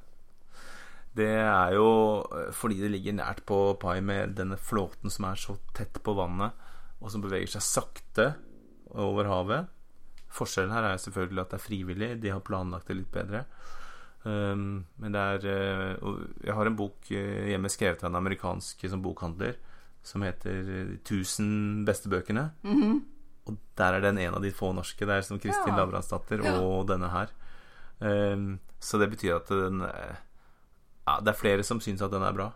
Det 1.15 1.29
er 1.39 1.71
jo 1.73 1.87
eh, 2.35 2.51
fordi 2.53 2.81
det 2.83 2.91
ligger 2.91 3.15
nært 3.17 3.45
på 3.47 3.61
pai 3.79 4.01
med 4.03 4.35
denne 4.37 4.57
flåten 4.59 5.09
som 5.09 5.25
er 5.31 5.39
så 5.39 5.55
tett 5.73 6.03
på 6.03 6.13
vannet, 6.19 6.51
og 6.99 7.09
som 7.11 7.23
beveger 7.23 7.47
seg 7.55 7.63
sakte 7.65 8.27
over 8.95 9.25
havet. 9.29 9.67
Forskjellen 10.29 10.71
her 10.73 10.83
er 10.85 10.95
jo 10.97 11.03
selvfølgelig 11.07 11.41
at 11.41 11.49
det 11.53 11.57
er 11.59 11.65
frivillig. 11.65 12.09
De 12.21 12.29
har 12.33 12.39
planlagt 12.45 12.87
det 12.87 12.97
litt 12.99 13.11
bedre. 13.11 13.43
Um, 14.23 14.83
men 14.99 15.13
det 15.15 15.19
er 15.21 15.45
eh, 15.47 16.07
Jeg 16.43 16.51
har 16.57 16.67
en 16.67 16.75
bok 16.75 17.07
eh, 17.15 17.45
hjemme 17.53 17.69
skrevet 17.71 18.01
av 18.03 18.09
en 18.09 18.17
amerikansk 18.19 18.81
som 18.91 18.99
bokhandler 19.01 19.55
som 20.03 20.25
heter 20.25 20.57
eh, 20.75 20.91
'Tusen 21.07 21.85
beste 21.87 22.09
bøkene'. 22.11 22.49
Og 23.47 23.55
der 23.79 23.93
er 23.95 24.01
den 24.03 24.17
en 24.19 24.35
av 24.35 24.41
de 24.43 24.51
få 24.51 24.73
norske. 24.75 25.05
Det 25.07 25.15
er 25.15 25.21
som 25.25 25.39
Kristin 25.39 25.73
Ja. 25.73 25.77
Lavransdatter 25.81 26.43
Ja. 26.43 26.59
og 26.61 26.87
denne 26.87 27.09
her. 27.09 27.29
Um, 27.99 28.59
så 28.79 28.99
det 28.99 29.09
betyr 29.11 29.35
at 29.39 29.47
den 29.47 29.81
eh, 29.81 30.15
Ja, 31.07 31.19
det 31.21 31.33
er 31.33 31.39
flere 31.39 31.63
som 31.63 31.79
syns 31.81 32.01
at 32.01 32.11
den 32.11 32.21
er 32.23 32.33
bra. 32.35 32.51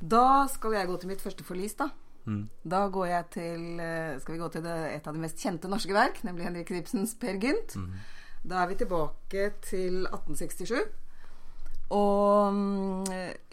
Da 0.00 0.46
skal 0.48 0.72
jeg 0.72 0.86
gå 0.88 0.96
til 1.00 1.08
mitt 1.08 1.20
første 1.20 1.44
forlis, 1.44 1.74
da. 1.74 1.90
Mm. 2.24 2.48
Da 2.64 2.86
går 2.88 3.06
jeg 3.06 3.24
til, 3.30 3.80
eh, 3.80 4.18
skal 4.20 4.34
vi 4.34 4.40
gå 4.40 4.48
til 4.48 4.64
det, 4.64 4.76
et 4.94 5.06
av 5.06 5.14
de 5.14 5.20
mest 5.20 5.40
kjente 5.40 5.68
norske 5.68 5.92
verk, 5.92 6.22
nemlig 6.24 6.46
Henrik 6.46 6.70
Ibsens 6.70 7.14
Per 7.20 7.36
Gynt. 7.40 7.76
Da 8.44 8.62
er 8.62 8.68
vi 8.68 8.74
tilbake 8.80 9.50
til 9.64 10.06
1867. 10.06 10.88
Og 11.90 12.54
mm, 12.54 13.04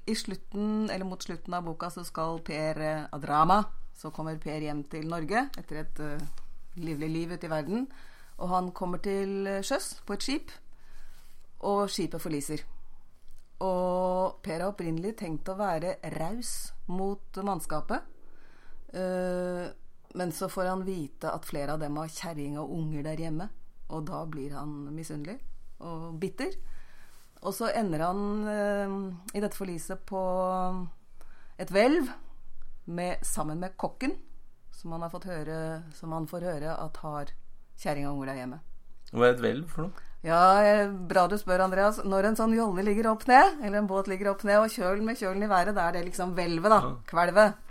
i 0.08 0.16
slutten, 0.16 0.90
eller 0.90 1.06
mot 1.06 1.24
slutten 1.24 1.54
av 1.54 1.66
boka 1.68 1.90
så 1.92 2.04
skal 2.08 2.40
Per 2.48 2.80
eh, 2.82 3.08
Adrama 3.12 3.62
Så 3.94 4.10
kommer 4.12 4.40
Per 4.42 4.64
hjem 4.64 4.84
til 4.90 5.08
Norge 5.08 5.44
etter 5.60 5.82
et 5.84 6.00
uh, 6.00 6.22
livlig 6.76 7.10
liv 7.12 7.32
ute 7.36 7.46
i 7.46 7.52
verden. 7.52 7.88
Og 8.42 8.50
han 8.50 8.72
kommer 8.72 8.98
til 8.98 9.46
sjøs 9.62 10.02
på 10.08 10.16
et 10.16 10.24
skip, 10.26 10.52
og 11.60 11.92
skipet 11.92 12.24
forliser. 12.24 12.64
Og 13.62 14.40
Per 14.42 14.58
har 14.58 14.72
opprinnelig 14.72 15.14
tenkt 15.20 15.52
å 15.52 15.58
være 15.60 16.00
raus 16.18 16.72
mot 16.90 17.38
mannskapet. 17.46 18.11
Eh, 18.94 19.68
men 20.14 20.32
så 20.36 20.50
får 20.52 20.66
han 20.72 20.84
vite 20.86 21.32
at 21.32 21.48
flere 21.48 21.76
av 21.76 21.84
dem 21.84 21.98
har 22.02 22.12
kjerring 22.12 22.58
og 22.60 22.74
unger 22.76 23.06
der 23.08 23.24
hjemme. 23.26 23.48
Og 23.92 24.06
da 24.08 24.24
blir 24.30 24.56
han 24.56 24.74
misunnelig 24.96 25.40
og 25.82 26.20
bitter. 26.22 26.56
Og 27.42 27.56
så 27.58 27.72
ender 27.74 28.04
han 28.06 28.20
eh, 28.52 28.98
i 29.38 29.44
dette 29.44 29.58
forliset 29.58 30.04
på 30.10 30.22
et 31.62 31.72
hvelv 31.74 32.12
sammen 33.24 33.62
med 33.62 33.78
kokken, 33.80 34.14
som 34.76 34.92
han, 34.92 35.06
har 35.06 35.12
fått 35.14 35.30
høre, 35.30 35.58
som 35.96 36.12
han 36.12 36.28
får 36.28 36.44
høre 36.50 36.76
at 36.76 36.98
har 37.06 37.32
kjerring 37.80 38.08
og 38.10 38.18
unger 38.18 38.32
der 38.32 38.40
hjemme. 38.42 38.62
Hva 39.12 39.28
er 39.28 39.36
et 39.36 39.44
hvelv 39.44 39.68
for 39.72 39.88
noe? 39.88 40.08
Ja, 40.22 40.62
eh, 40.62 40.92
bra 41.10 41.26
du 41.28 41.34
spør, 41.40 41.64
Andreas. 41.66 41.98
Når 42.06 42.30
en 42.30 42.38
sånn 42.38 42.54
jolle 42.54 42.84
ligger 42.86 43.10
opp 43.10 43.26
ned, 43.30 43.58
eller 43.64 43.80
en 43.80 43.90
båt 43.90 44.10
ligger 44.12 44.30
opp 44.36 44.44
ned, 44.46 44.60
og 44.62 44.70
kjølen 44.70 45.08
med 45.08 45.18
kjølen 45.18 45.48
i 45.48 45.50
været, 45.50 45.74
da 45.78 45.88
er 45.88 45.98
det 45.98 46.04
liksom 46.12 46.36
hvelvet, 46.38 46.70
da. 46.70 46.92
Kvelvet. 47.10 47.71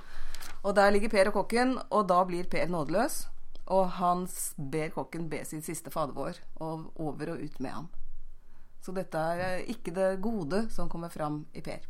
Og 0.63 0.77
der 0.77 0.91
ligger 0.91 1.09
Per 1.09 1.31
og 1.31 1.37
kokken, 1.41 1.79
og 1.91 2.09
da 2.09 2.25
blir 2.25 2.49
Per 2.51 2.69
nådeløs. 2.69 3.23
Og 3.71 3.91
han 4.01 4.27
ber 4.73 4.91
kokken 4.95 5.29
be 5.31 5.45
sin 5.45 5.63
siste 5.63 5.91
fadervår, 5.91 6.41
og 6.57 6.91
over 6.97 7.33
og 7.35 7.45
ut 7.45 7.61
med 7.61 7.71
ham. 7.71 7.89
Så 8.83 8.93
dette 8.97 9.19
er 9.19 9.61
eh, 9.61 9.69
ikke 9.71 9.95
det 9.95 10.23
gode 10.23 10.65
som 10.73 10.89
kommer 10.89 11.09
fram 11.09 11.45
i 11.55 11.61
Per. 11.61 11.85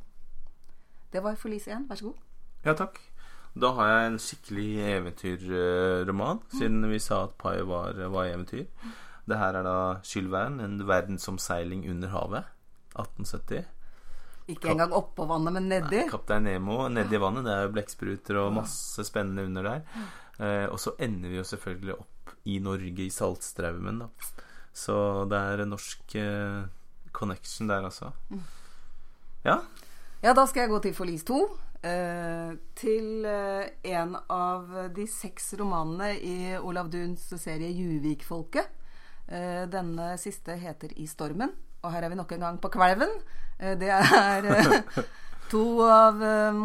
Det 1.12 1.22
var 1.22 1.38
forlis 1.38 1.66
igjen. 1.66 1.86
Vær 1.88 1.98
så 1.98 2.10
god. 2.10 2.26
Ja, 2.64 2.74
takk. 2.74 3.00
Da 3.60 3.72
har 3.74 3.88
jeg 3.88 4.06
en 4.06 4.18
skikkelig 4.22 4.68
eventyrroman, 4.92 6.42
siden 6.54 6.84
vi 6.90 7.00
sa 7.02 7.24
at 7.24 7.34
Pai 7.38 7.62
var, 7.66 7.98
var 8.12 8.28
eventyr. 8.30 8.68
Det 9.26 9.38
her 9.38 9.58
er 9.58 9.66
da 9.66 9.78
Jules 10.06 10.30
Verne, 10.30 10.64
en 10.64 10.86
verdensomseiling 10.86 11.82
under 11.90 12.12
havet. 12.14 12.44
1870. 12.94 13.64
Ikke 14.50 14.66
Kap- 14.68 14.74
engang 14.74 14.92
oppå 14.98 15.26
vannet, 15.30 15.52
men 15.56 15.68
nedi. 15.70 16.02
Kaptein 16.10 16.44
Nemo 16.48 16.88
nedi 16.92 17.20
vannet. 17.22 17.44
Det 17.46 17.52
er 17.54 17.66
jo 17.68 17.72
blekkspruter 17.76 18.40
og 18.42 18.52
masse 18.60 19.04
spennende 19.08 19.44
under 19.48 19.62
der. 19.70 19.82
Eh, 20.40 20.66
og 20.72 20.78
så 20.80 20.94
ender 20.98 21.28
vi 21.32 21.36
jo 21.40 21.46
selvfølgelig 21.46 21.96
opp 21.98 22.34
i 22.50 22.58
Norge, 22.64 23.04
i 23.04 23.10
Saltstraumen, 23.12 23.98
da. 24.04 24.08
Så 24.72 24.94
det 25.28 25.38
er 25.38 25.62
en 25.64 25.72
norsk 25.74 26.14
eh, 26.16 26.62
connection 27.12 27.68
der, 27.68 27.84
altså. 27.90 28.12
Ja. 29.44 29.58
Ja, 30.22 30.32
da 30.36 30.44
skal 30.46 30.66
jeg 30.66 30.70
gå 30.74 30.78
til 30.84 30.94
Forlis 30.96 31.24
2. 31.28 31.40
Eh, 31.82 32.50
til 32.76 33.24
eh, 33.24 33.70
en 33.94 34.16
av 34.28 34.66
de 34.96 35.06
seks 35.08 35.54
romanene 35.60 36.10
i 36.20 36.34
Olav 36.60 36.90
Duns 36.92 37.24
serie 37.40 37.70
Juvikfolket. 37.72 38.68
Eh, 39.30 39.64
denne 39.72 40.12
siste 40.20 40.56
heter 40.60 40.92
I 41.00 41.06
stormen. 41.08 41.54
Og 41.80 41.94
her 41.94 42.04
er 42.04 42.12
vi 42.12 42.18
nok 42.20 42.32
en 42.36 42.44
gang 42.44 42.58
på 42.60 42.68
Kvelven. 42.74 43.14
Eh, 43.60 43.76
det 43.80 43.90
er 43.92 44.46
eh, 44.48 45.00
to 45.52 45.64
av 45.84 46.22
eh, 46.24 46.60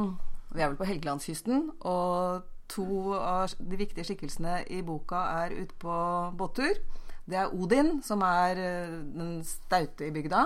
Vi 0.56 0.62
er 0.64 0.70
vel 0.70 0.80
på 0.80 0.88
Helgelandskysten. 0.88 1.70
Og 1.84 2.46
to 2.72 3.14
av 3.18 3.54
de 3.60 3.80
viktige 3.80 4.08
skikkelsene 4.08 4.62
i 4.74 4.82
boka 4.86 5.26
er 5.44 5.58
ute 5.60 5.76
på 5.82 5.98
båttur. 6.38 6.80
Det 7.26 7.38
er 7.42 7.54
Odin, 7.54 8.00
som 8.06 8.22
er 8.26 8.58
den 8.58 9.40
staute 9.46 10.08
i 10.08 10.14
bygda. 10.14 10.46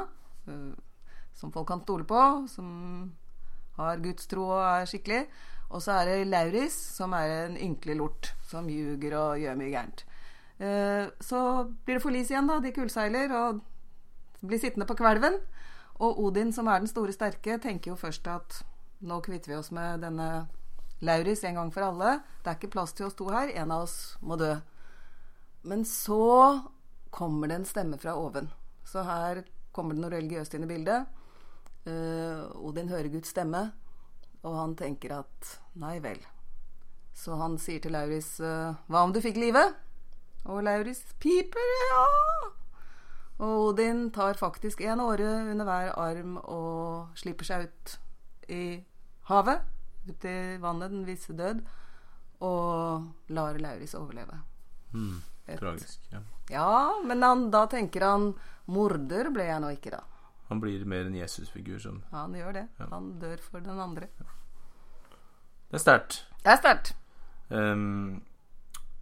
som 1.36 1.52
folk 1.52 1.68
kan 1.68 1.82
stole 1.82 2.04
på, 2.04 2.48
som 2.48 3.12
har 3.78 4.00
gudstro 4.00 4.44
og 4.50 4.64
er 4.64 4.86
skikkelig. 4.86 5.26
Og 5.70 5.82
så 5.82 5.92
er 5.92 6.06
det 6.06 6.28
Lauris, 6.28 6.74
som 6.74 7.14
er 7.14 7.46
en 7.46 7.58
ynkelig 7.58 7.96
lort, 7.96 8.34
som 8.48 8.68
ljuger 8.68 9.16
og 9.18 9.40
gjør 9.40 9.56
mye 9.56 9.72
gærent. 9.72 10.06
Så 11.24 11.40
blir 11.86 12.00
det 12.00 12.04
forlis 12.04 12.32
igjen, 12.32 12.48
da. 12.48 12.60
De 12.60 12.72
kullseiler 12.76 13.36
og 13.36 13.62
blir 14.42 14.60
sittende 14.60 14.88
på 14.88 14.98
kvelven. 15.00 15.40
Og 16.00 16.20
Odin, 16.24 16.54
som 16.56 16.68
er 16.72 16.80
den 16.80 16.92
store 16.92 17.14
sterke, 17.16 17.58
tenker 17.60 17.92
jo 17.92 18.00
først 18.00 18.28
at 18.32 18.62
nå 19.04 19.20
kvitter 19.24 19.52
vi 19.52 19.60
oss 19.60 19.72
med 19.76 20.04
denne 20.04 20.48
Lauris 21.04 21.44
en 21.48 21.60
gang 21.60 21.72
for 21.72 21.88
alle. 21.88 22.20
Det 22.44 22.52
er 22.52 22.60
ikke 22.60 22.74
plass 22.76 22.96
til 22.96 23.08
oss 23.08 23.18
to 23.20 23.30
her. 23.32 23.52
En 23.56 23.72
av 23.72 23.86
oss 23.86 24.18
må 24.24 24.36
dø. 24.40 24.54
Men 25.68 25.86
så 25.88 26.60
kommer 27.12 27.52
det 27.52 27.60
en 27.60 27.68
stemme 27.68 28.00
fra 28.00 28.16
oven. 28.20 28.50
Så 28.88 29.04
her 29.08 29.44
kommer 29.76 29.96
det 29.96 30.04
noe 30.04 30.14
religiøst 30.14 30.56
inn 30.56 30.68
i 30.68 30.72
bildet. 30.72 31.08
Uh, 31.88 32.48
Odin 32.68 32.92
hører 32.92 33.12
Guds 33.12 33.32
stemme, 33.32 33.70
og 34.44 34.58
han 34.60 34.76
tenker 34.80 35.16
at 35.22 35.54
nei 35.80 35.98
vel. 36.04 36.20
Så 37.16 37.36
han 37.40 37.58
sier 37.60 37.84
til 37.84 37.96
Lauris 37.96 38.38
uh, 38.44 38.76
hva 38.88 39.04
om 39.04 39.16
du 39.16 39.22
fikk 39.24 39.40
livet? 39.40 39.76
Og 40.48 40.64
Lauris 40.64 41.04
piper 41.20 41.76
ja. 41.90 42.08
Og 43.40 43.70
Odin 43.70 44.10
tar 44.12 44.36
faktisk 44.40 44.82
en 44.84 45.00
åre 45.00 45.28
under 45.52 45.66
hver 45.68 45.94
arm 45.96 46.38
og 46.44 47.16
slipper 47.20 47.48
seg 47.48 47.68
ut 47.70 47.94
i 48.52 48.64
havet. 49.30 49.62
Ut 50.10 50.26
i 50.28 50.36
vannet, 50.60 50.92
den 50.92 51.06
visse 51.08 51.36
død. 51.38 51.62
Og 52.44 53.08
lar 53.36 53.60
Lauris 53.60 53.96
overleve. 53.96 54.40
Mm, 54.94 55.22
Et- 55.48 55.60
tragisk. 55.60 56.00
Ja. 56.12 56.20
Ja, 56.50 57.02
men 57.06 57.22
han, 57.24 57.50
da 57.52 57.66
tenker 57.70 58.02
han 58.08 58.32
morder 58.66 59.30
ble 59.32 59.46
jeg 59.46 59.62
nå 59.62 59.70
ikke, 59.76 59.92
da. 59.94 60.04
Han 60.50 60.60
blir 60.60 60.82
mer 60.90 61.06
en 61.06 61.14
Jesusfigur 61.16 61.78
som 61.80 62.00
ja, 62.12 62.24
Han 62.24 62.34
gjør 62.34 62.54
det. 62.54 62.68
Ja. 62.80 62.88
Han 62.92 63.12
dør 63.22 63.38
for 63.38 63.60
den 63.62 63.80
andre. 63.80 64.08
Det 65.70 65.78
er 65.78 65.84
sterkt. 65.84 66.24
Det 66.42 66.50
er 66.50 66.58
sterkt. 66.58 66.94
Um, 67.50 68.22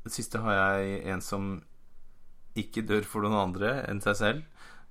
det 0.03 0.11
siste 0.11 0.41
har 0.43 0.53
jeg 0.59 1.05
en 1.07 1.21
som 1.23 1.63
ikke 2.59 2.83
dør 2.89 3.05
for 3.07 3.25
noen 3.25 3.37
andre 3.39 3.73
enn 3.87 4.01
seg 4.03 4.17
selv. 4.19 4.45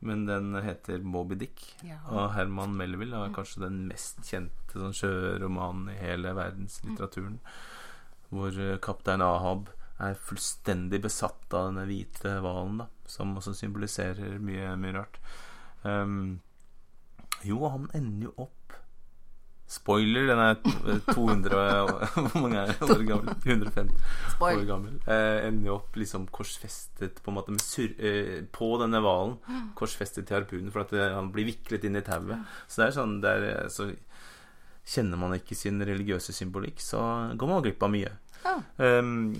Men 0.06 0.26
den 0.28 0.50
heter 0.60 1.00
Moby 1.02 1.38
Dick 1.40 1.62
Ja. 1.86 1.96
av 2.12 2.34
Herman 2.36 2.74
Melville. 2.76 3.16
Er 3.16 3.32
kanskje 3.34 3.62
den 3.64 3.86
mest 3.88 4.18
kjente 4.28 4.76
sånn 4.76 4.92
sjøromanen 4.94 5.88
i 5.94 5.96
hele 6.02 6.34
verdenslitteraturen. 6.36 7.38
Hvor 8.28 8.52
eh, 8.60 8.76
kaptein 8.84 9.24
Ahab 9.24 9.70
er 9.98 10.18
fullstendig 10.20 11.00
besatt 11.06 11.54
av 11.56 11.70
denne 11.70 11.86
hvite 11.88 12.34
hvalen. 12.44 12.84
Som 13.08 13.36
også 13.40 13.54
symboliserer 13.56 14.36
mye, 14.42 14.74
mye 14.76 14.92
rart. 14.98 15.16
Um, 15.86 16.40
jo, 17.46 17.62
han 17.70 17.88
ender 17.96 18.28
jo 18.28 18.34
opp 18.48 18.76
Spoiler, 19.66 20.28
den 20.28 20.38
er 20.38 20.58
200 21.10 21.56
Hvor 22.14 22.36
mange 22.38 22.60
er 22.62 22.82
år 22.86 23.02
gammel? 23.08 23.32
150 23.42 24.44
år 24.46 24.62
gammel. 24.68 25.00
Eh, 25.10 25.46
ender 25.48 25.72
jo 25.72 25.78
opp 25.80 25.98
liksom 25.98 26.28
korsfestet 26.30 27.18
på 27.22 27.32
en 27.32 27.38
måte 27.40 27.56
sur 27.64 27.90
eh, 27.98 28.44
på 28.54 28.70
denne 28.82 29.02
hvalen. 29.02 29.36
Korsfestet 29.78 30.28
til 30.28 30.38
harpunen 30.38 30.70
for 30.74 30.84
at 30.84 30.94
det, 30.94 31.08
han 31.16 31.32
blir 31.34 31.48
viklet 31.50 31.88
inn 31.88 31.98
i 31.98 32.04
tauet. 32.06 32.46
Så 32.68 32.82
det 32.82 32.86
er 32.86 32.96
sånn 33.00 33.18
der, 33.24 33.48
eh, 33.50 33.66
Så 33.72 33.90
kjenner 34.86 35.18
man 35.18 35.34
ikke 35.34 35.58
sin 35.58 35.82
religiøse 35.82 36.34
symbolikk, 36.36 36.78
så 36.78 37.02
går 37.34 37.50
man 37.50 37.66
glipp 37.66 37.82
av 37.82 37.90
mye. 37.90 38.14
Ja. 38.46 38.60
Um, 38.78 39.34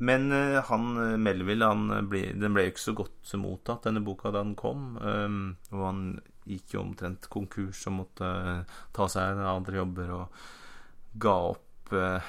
men 0.00 0.32
eh, 0.32 0.62
han 0.64 0.96
eh, 0.96 1.16
Melville 1.20 1.66
han 1.68 1.90
eh, 1.92 2.04
ble, 2.08 2.22
Den 2.40 2.54
ble 2.56 2.64
jo 2.66 2.72
ikke 2.72 2.82
så 2.86 2.94
godt 2.96 3.32
mottatt, 3.36 3.84
denne 3.84 4.02
boka, 4.04 4.32
da 4.32 4.40
den 4.40 4.56
kom. 4.58 4.94
Um, 4.96 5.40
og 5.74 5.84
han 5.84 6.04
gikk 6.48 6.74
jo 6.74 6.80
omtrent 6.84 7.28
konkurs 7.32 7.80
og 7.88 7.94
måtte 7.98 8.26
eh, 8.26 8.62
ta 8.96 9.04
seg 9.10 9.24
andre 9.44 9.76
jobber 9.80 10.08
og 10.16 10.26
ga 11.20 11.36
opp 11.52 11.88
eh, 11.96 12.22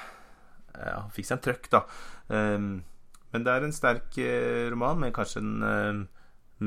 Ja, 0.72 1.00
fikk 1.12 1.26
seg 1.28 1.36
en 1.36 1.44
trøkk, 1.44 1.66
da. 1.68 1.80
Um, 2.32 2.80
men 3.34 3.42
det 3.44 3.52
er 3.52 3.60
en 3.66 3.76
sterk 3.76 4.16
eh, 4.20 4.70
roman, 4.72 5.00
med 5.02 5.12
kanskje 5.12 5.40
den 5.44 6.08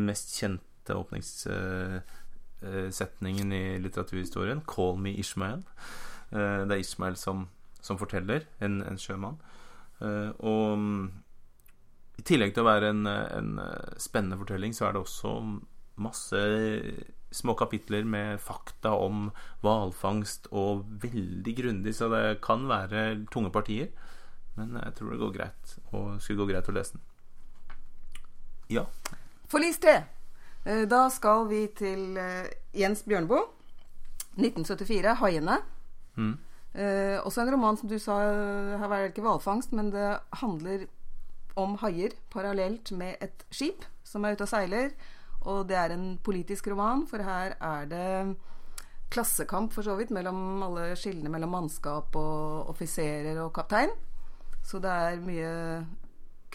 mest 0.05 0.27
kjente 0.37 0.93
åpningssetningen 0.93 3.49
i 3.57 3.81
litteraturhistorien. 3.81 4.61
'Call 4.61 5.01
me 5.01 5.17
Ishmael'. 5.17 5.65
Det 6.29 6.73
er 6.73 6.77
Ishmael 6.77 7.17
som, 7.17 7.49
som 7.81 7.97
forteller, 7.97 8.45
en, 8.61 8.85
en 8.85 8.97
sjømann. 9.01 9.41
Og 10.45 10.77
i 12.21 12.23
tillegg 12.29 12.53
til 12.53 12.61
å 12.61 12.69
være 12.69 12.93
en, 12.93 13.09
en 13.09 13.57
spennende 13.97 14.37
fortelling, 14.37 14.69
så 14.77 14.85
er 14.85 14.93
det 14.93 15.01
også 15.01 15.41
masse 16.01 16.41
små 17.35 17.55
kapitler 17.59 18.05
med 18.07 18.39
fakta 18.41 18.93
om 18.97 19.29
hvalfangst, 19.63 20.49
og 20.51 20.85
veldig 21.03 21.55
grundig, 21.57 21.95
så 21.97 22.09
det 22.13 22.39
kan 22.45 22.67
være 22.69 23.25
tunge 23.33 23.51
partier. 23.53 23.91
Men 24.55 24.77
jeg 24.79 24.95
tror 24.95 25.11
det 25.11 25.19
går 25.19 25.35
greit, 25.35 25.77
og 25.91 26.21
skulle 26.23 26.43
gå 26.43 26.53
greit 26.53 26.69
å 26.71 26.75
lese 26.75 26.95
den. 26.95 27.05
Ja. 28.71 28.85
Forlis 29.51 29.79
3. 29.83 29.95
Eh, 30.65 30.85
Da 30.89 31.09
skal 31.13 31.47
vi 31.51 31.67
til 31.75 32.17
eh, 32.17 32.49
Jens 32.73 33.03
Bjørneboe. 33.03 33.45
1974. 34.35 35.15
'Haiene'. 35.15 35.61
Mm. 36.15 36.37
Eh, 36.75 37.19
også 37.23 37.41
en 37.41 37.51
roman 37.51 37.77
som 37.77 37.89
du 37.89 37.97
sa 37.99 38.19
eh, 38.21 38.79
Her 38.79 38.87
var 38.87 38.99
det 38.99 39.13
ikke 39.13 39.23
hvalfangst, 39.23 39.71
men 39.71 39.91
det 39.91 40.19
handler 40.41 40.87
om 41.55 41.77
haier 41.79 42.11
parallelt 42.33 42.91
med 42.91 43.15
et 43.23 43.45
skip 43.51 43.85
som 44.03 44.25
er 44.25 44.35
ute 44.35 44.43
og 44.43 44.51
seiler. 44.51 44.89
Og 45.45 45.67
det 45.69 45.77
er 45.77 45.93
en 45.93 46.17
politisk 46.23 46.67
roman, 46.71 47.05
for 47.07 47.21
her 47.21 47.55
er 47.61 47.89
det 47.89 48.35
klassekamp 49.13 49.73
for 49.73 49.85
så 49.85 49.95
vidt 49.99 50.11
mellom 50.15 50.63
alle 50.65 50.89
skillene 50.97 51.29
mellom 51.31 51.53
mannskap 51.53 52.15
og 52.19 52.71
offiserer 52.73 53.37
og 53.43 53.53
kaptein. 53.55 53.93
Så 54.65 54.81
det 54.81 54.91
er 54.91 55.21
mye 55.21 55.51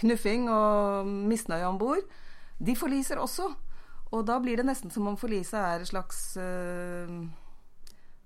knuffing 0.01 0.49
og 0.51 1.07
misnøye 1.07 1.69
om 1.69 1.79
bord. 1.79 2.03
De 2.59 2.75
forliser 2.77 3.21
også. 3.23 3.49
Og 4.11 4.27
da 4.27 4.41
blir 4.43 4.59
det 4.59 4.67
nesten 4.67 4.91
som 4.91 5.07
om 5.07 5.19
forliset 5.19 5.55
er 5.61 5.85
en 5.85 5.87
slags 5.87 6.19
eh, 6.43 7.13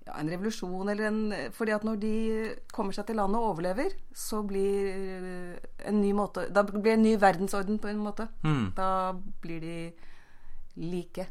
ja, 0.07 0.15
en 0.17 0.31
revolusjon 0.31 0.89
eller 0.89 1.11
en 1.11 1.19
Fordi 1.53 1.75
at 1.75 1.85
når 1.85 1.99
de 2.01 2.15
kommer 2.73 2.95
seg 2.95 3.05
til 3.05 3.19
landet 3.19 3.37
og 3.37 3.51
overlever, 3.53 3.93
så 4.09 4.41
blir 4.41 4.89
en 5.85 6.01
ny 6.01 6.11
måte 6.17 6.47
Da 6.49 6.65
blir 6.65 6.95
en 6.95 7.05
ny 7.05 7.15
verdensorden 7.21 7.77
på 7.79 7.91
en 7.91 8.01
måte. 8.01 8.27
Mm. 8.41 8.73
Da 8.77 8.89
blir 9.45 9.61
de 9.61 9.77
like. 10.77 11.27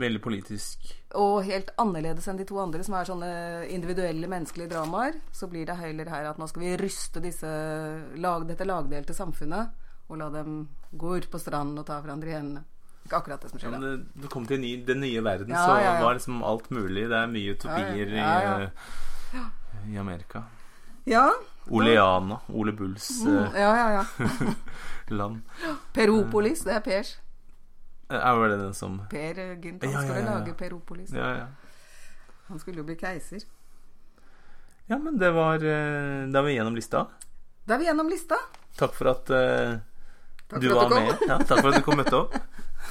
Veldig 0.00 0.22
politisk. 0.24 0.86
Og 1.20 1.42
helt 1.44 1.68
annerledes 1.78 2.24
enn 2.30 2.38
de 2.40 2.46
to 2.48 2.56
andre, 2.62 2.80
som 2.86 2.94
er 2.96 3.04
sånne 3.04 3.30
individuelle 3.74 4.28
menneskelige 4.30 4.70
dramaer. 4.72 5.18
Så 5.36 5.46
blir 5.52 5.66
det 5.68 5.76
heller 5.76 6.08
her 6.08 6.30
at 6.30 6.38
nå 6.40 6.46
skal 6.48 6.62
vi 6.64 6.76
ryste 6.80 7.20
disse 7.20 7.50
lag, 8.16 8.46
dette 8.48 8.64
lagdelte 8.64 9.12
samfunnet 9.14 9.74
og 10.08 10.18
la 10.18 10.28
dem 10.32 10.62
gå 10.96 11.16
ut 11.18 11.28
på 11.32 11.38
stranden 11.40 11.78
og 11.78 11.86
ta 11.88 12.00
hverandre 12.00 12.32
i 12.32 12.36
hendene. 12.38 12.64
Ikke 13.04 13.18
akkurat 13.18 13.42
det 13.42 13.50
som 13.50 13.58
Ja, 13.58 13.62
skjer 13.66 13.72
men 13.74 13.82
da. 13.82 13.90
det, 13.96 14.22
det 14.22 14.30
kom 14.32 14.44
til 14.46 14.60
ny, 14.62 14.72
den 14.86 15.00
nye 15.02 15.22
verden, 15.26 15.50
Ja, 15.52 15.62
så 15.66 15.76
ja, 15.82 15.94
ja. 15.98 16.02
var 16.04 16.14
liksom 16.16 16.42
alt 16.46 16.70
mulig. 16.70 17.08
Det 17.10 17.18
er 17.18 17.26
mye 17.32 17.54
utopier 17.56 18.12
Ja, 18.16 18.34
ja. 18.42 18.58
I, 18.62 19.38
eh, 19.40 19.92
i 19.92 19.98
Amerika. 19.98 20.44
Ja. 21.10 21.26
Oleana, 21.70 22.40
Ole 22.52 22.72
Bulls 22.72 23.10
Mm, 23.26 23.36
eh, 23.44 23.60
ja, 23.60 23.72
ja, 23.76 23.88
ja. 24.02 24.54
land. 25.18 25.42
Peropolis, 25.92 26.64
det 26.64 26.74
er 26.78 26.80
Pers. 26.80 27.16
Er 28.18 28.38
vel 28.38 28.54
det 28.54 28.60
den 28.60 28.74
som 28.76 29.00
Per 29.10 29.38
eh, 29.40 29.56
Gynt, 29.62 29.84
han 29.84 29.92
Ja, 29.92 29.98
ja, 29.98 30.06
skulle 30.06 30.20
ja, 30.20 30.26
ja. 30.26 30.38
lage 30.38 30.54
Peropolis. 30.58 31.12
Ja, 31.16 31.30
ja. 31.36 31.46
Han 32.48 32.60
skulle 32.62 32.82
jo 32.82 32.86
bli 32.88 32.96
keiser. 33.00 33.44
Ja, 34.90 34.98
men 34.98 35.18
det 35.18 35.30
var 35.32 35.62
eh, 35.62 36.26
Da 36.28 36.42
er 36.42 36.48
vi 36.48 36.56
gjennom 36.56 36.76
lista. 36.76 37.06
Da 37.64 37.76
er 37.76 37.82
vi 37.82 37.88
gjennom 37.88 38.10
lista. 38.10 38.38
Takk 38.76 38.96
for 38.96 39.12
at 39.12 39.30
uh, 39.30 39.76
Takk 40.50 40.62
du 40.64 40.70
for 40.72 40.82
at 40.82 40.90
var 40.90 41.04
med. 41.06 41.24
Ja, 41.28 41.36
takk 41.38 41.60
for 41.60 41.70
at 41.70 41.78
du 41.78 41.84
kom 41.86 42.00
møtte 42.00 42.18
opp. 42.18 42.34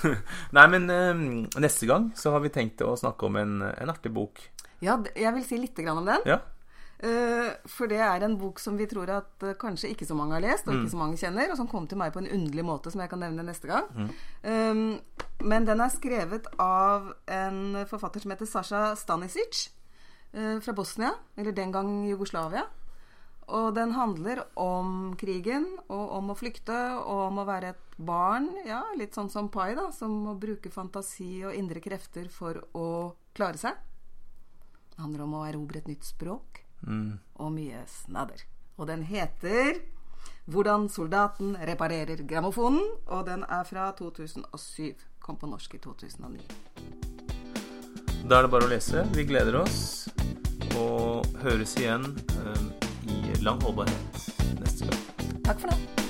Nei, 0.55 0.65
men 0.72 0.88
uh, 0.88 1.26
neste 1.59 1.89
gang 1.89 2.11
så 2.15 2.32
har 2.36 2.43
vi 2.45 2.53
tenkt 2.53 2.82
å 2.86 2.93
snakke 2.97 3.28
om 3.28 3.38
en, 3.41 3.57
en 3.67 3.91
artig 3.91 4.13
bok. 4.15 4.39
Ja, 4.82 4.95
jeg 5.13 5.34
vil 5.36 5.45
si 5.45 5.59
litt 5.59 5.78
grann 5.78 5.99
om 6.01 6.07
den. 6.07 6.24
Ja. 6.30 6.39
Eh, 7.01 7.55
for 7.65 7.89
det 7.89 7.97
er 7.97 8.21
en 8.21 8.36
bok 8.37 8.59
som 8.61 8.75
vi 8.78 8.86
tror 8.86 9.09
at 9.09 9.41
eh, 9.47 9.55
kanskje 9.57 9.89
ikke 9.89 10.05
så 10.05 10.13
mange 10.17 10.36
har 10.37 10.43
lest, 10.43 10.67
og 10.67 10.75
Mm. 10.75 10.82
ikke 10.83 10.91
så 10.91 10.97
mange 10.99 11.17
kjenner, 11.17 11.49
og 11.49 11.57
som 11.57 11.67
kom 11.67 11.87
til 11.87 11.97
meg 11.97 12.13
på 12.13 12.19
en 12.21 12.29
underlig 12.29 12.63
måte, 12.63 12.91
som 12.91 13.01
jeg 13.01 13.09
kan 13.09 13.19
nevne 13.19 13.43
neste 13.43 13.65
gang. 13.67 13.87
Mm. 13.95 14.11
Um, 14.43 14.99
men 15.41 15.65
den 15.65 15.82
er 15.82 15.89
skrevet 15.89 16.45
av 16.59 17.13
en 17.28 17.86
forfatter 17.89 18.21
som 18.21 18.32
heter 18.32 18.45
Sasha 18.45 18.95
Stanisic, 18.95 19.71
eh, 20.33 20.59
fra 20.59 20.73
Bosnia, 20.73 21.15
eller 21.37 21.51
den 21.51 21.71
gang 21.71 22.05
Jugoslavia. 22.07 22.67
Og 23.49 23.73
den 23.73 23.91
handler 23.91 24.45
om 24.55 25.15
krigen, 25.17 25.65
og 25.89 26.11
om 26.11 26.29
å 26.29 26.37
flykte, 26.37 27.01
og 27.01 27.32
om 27.32 27.39
å 27.39 27.45
være 27.47 27.69
et 27.69 27.97
barn, 27.97 28.47
ja, 28.65 28.83
litt 28.95 29.13
sånn 29.17 29.29
som 29.32 29.49
Pai, 29.49 29.73
da, 29.75 29.89
som 29.91 30.23
må 30.23 30.39
bruke 30.39 30.69
fantasi 30.69 31.43
og 31.43 31.55
indre 31.55 31.82
krefter 31.82 32.29
for 32.29 32.61
å 32.75 33.15
klare 33.33 33.57
seg. 33.57 33.73
Det 34.91 34.99
handler 35.01 35.23
om 35.23 35.33
å 35.33 35.47
erobre 35.49 35.78
et 35.82 35.87
nytt 35.87 36.03
språk 36.05 36.61
Mm. 36.82 37.20
og 37.36 37.51
mye 37.53 37.83
snadder. 37.87 38.41
Og 38.78 38.87
den 38.87 39.03
heter 39.03 39.82
'Hvordan 40.45 40.89
soldaten 40.89 41.55
reparerer 41.55 42.25
grammofonen', 42.28 42.97
og 43.05 43.25
den 43.25 43.43
er 43.43 43.63
fra 43.63 43.91
2007. 43.91 44.95
Kom 45.20 45.37
på 45.37 45.47
norsk 45.47 45.75
i 45.75 45.78
2009. 45.78 46.39
Da 48.29 48.37
er 48.37 48.41
det 48.41 48.51
bare 48.51 48.66
å 48.66 48.71
lese. 48.71 49.05
Vi 49.16 49.24
gleder 49.24 49.62
oss. 49.62 50.09
Og 50.78 51.25
høres 51.43 51.75
igjen 51.78 52.05
um, 52.45 52.70
i 53.08 53.33
lang 53.43 53.62
holdbarhet 53.63 54.29
neste 54.59 54.87
gang. 54.87 55.43
Takk 55.45 55.59
for 55.59 55.67
nå. 55.67 56.00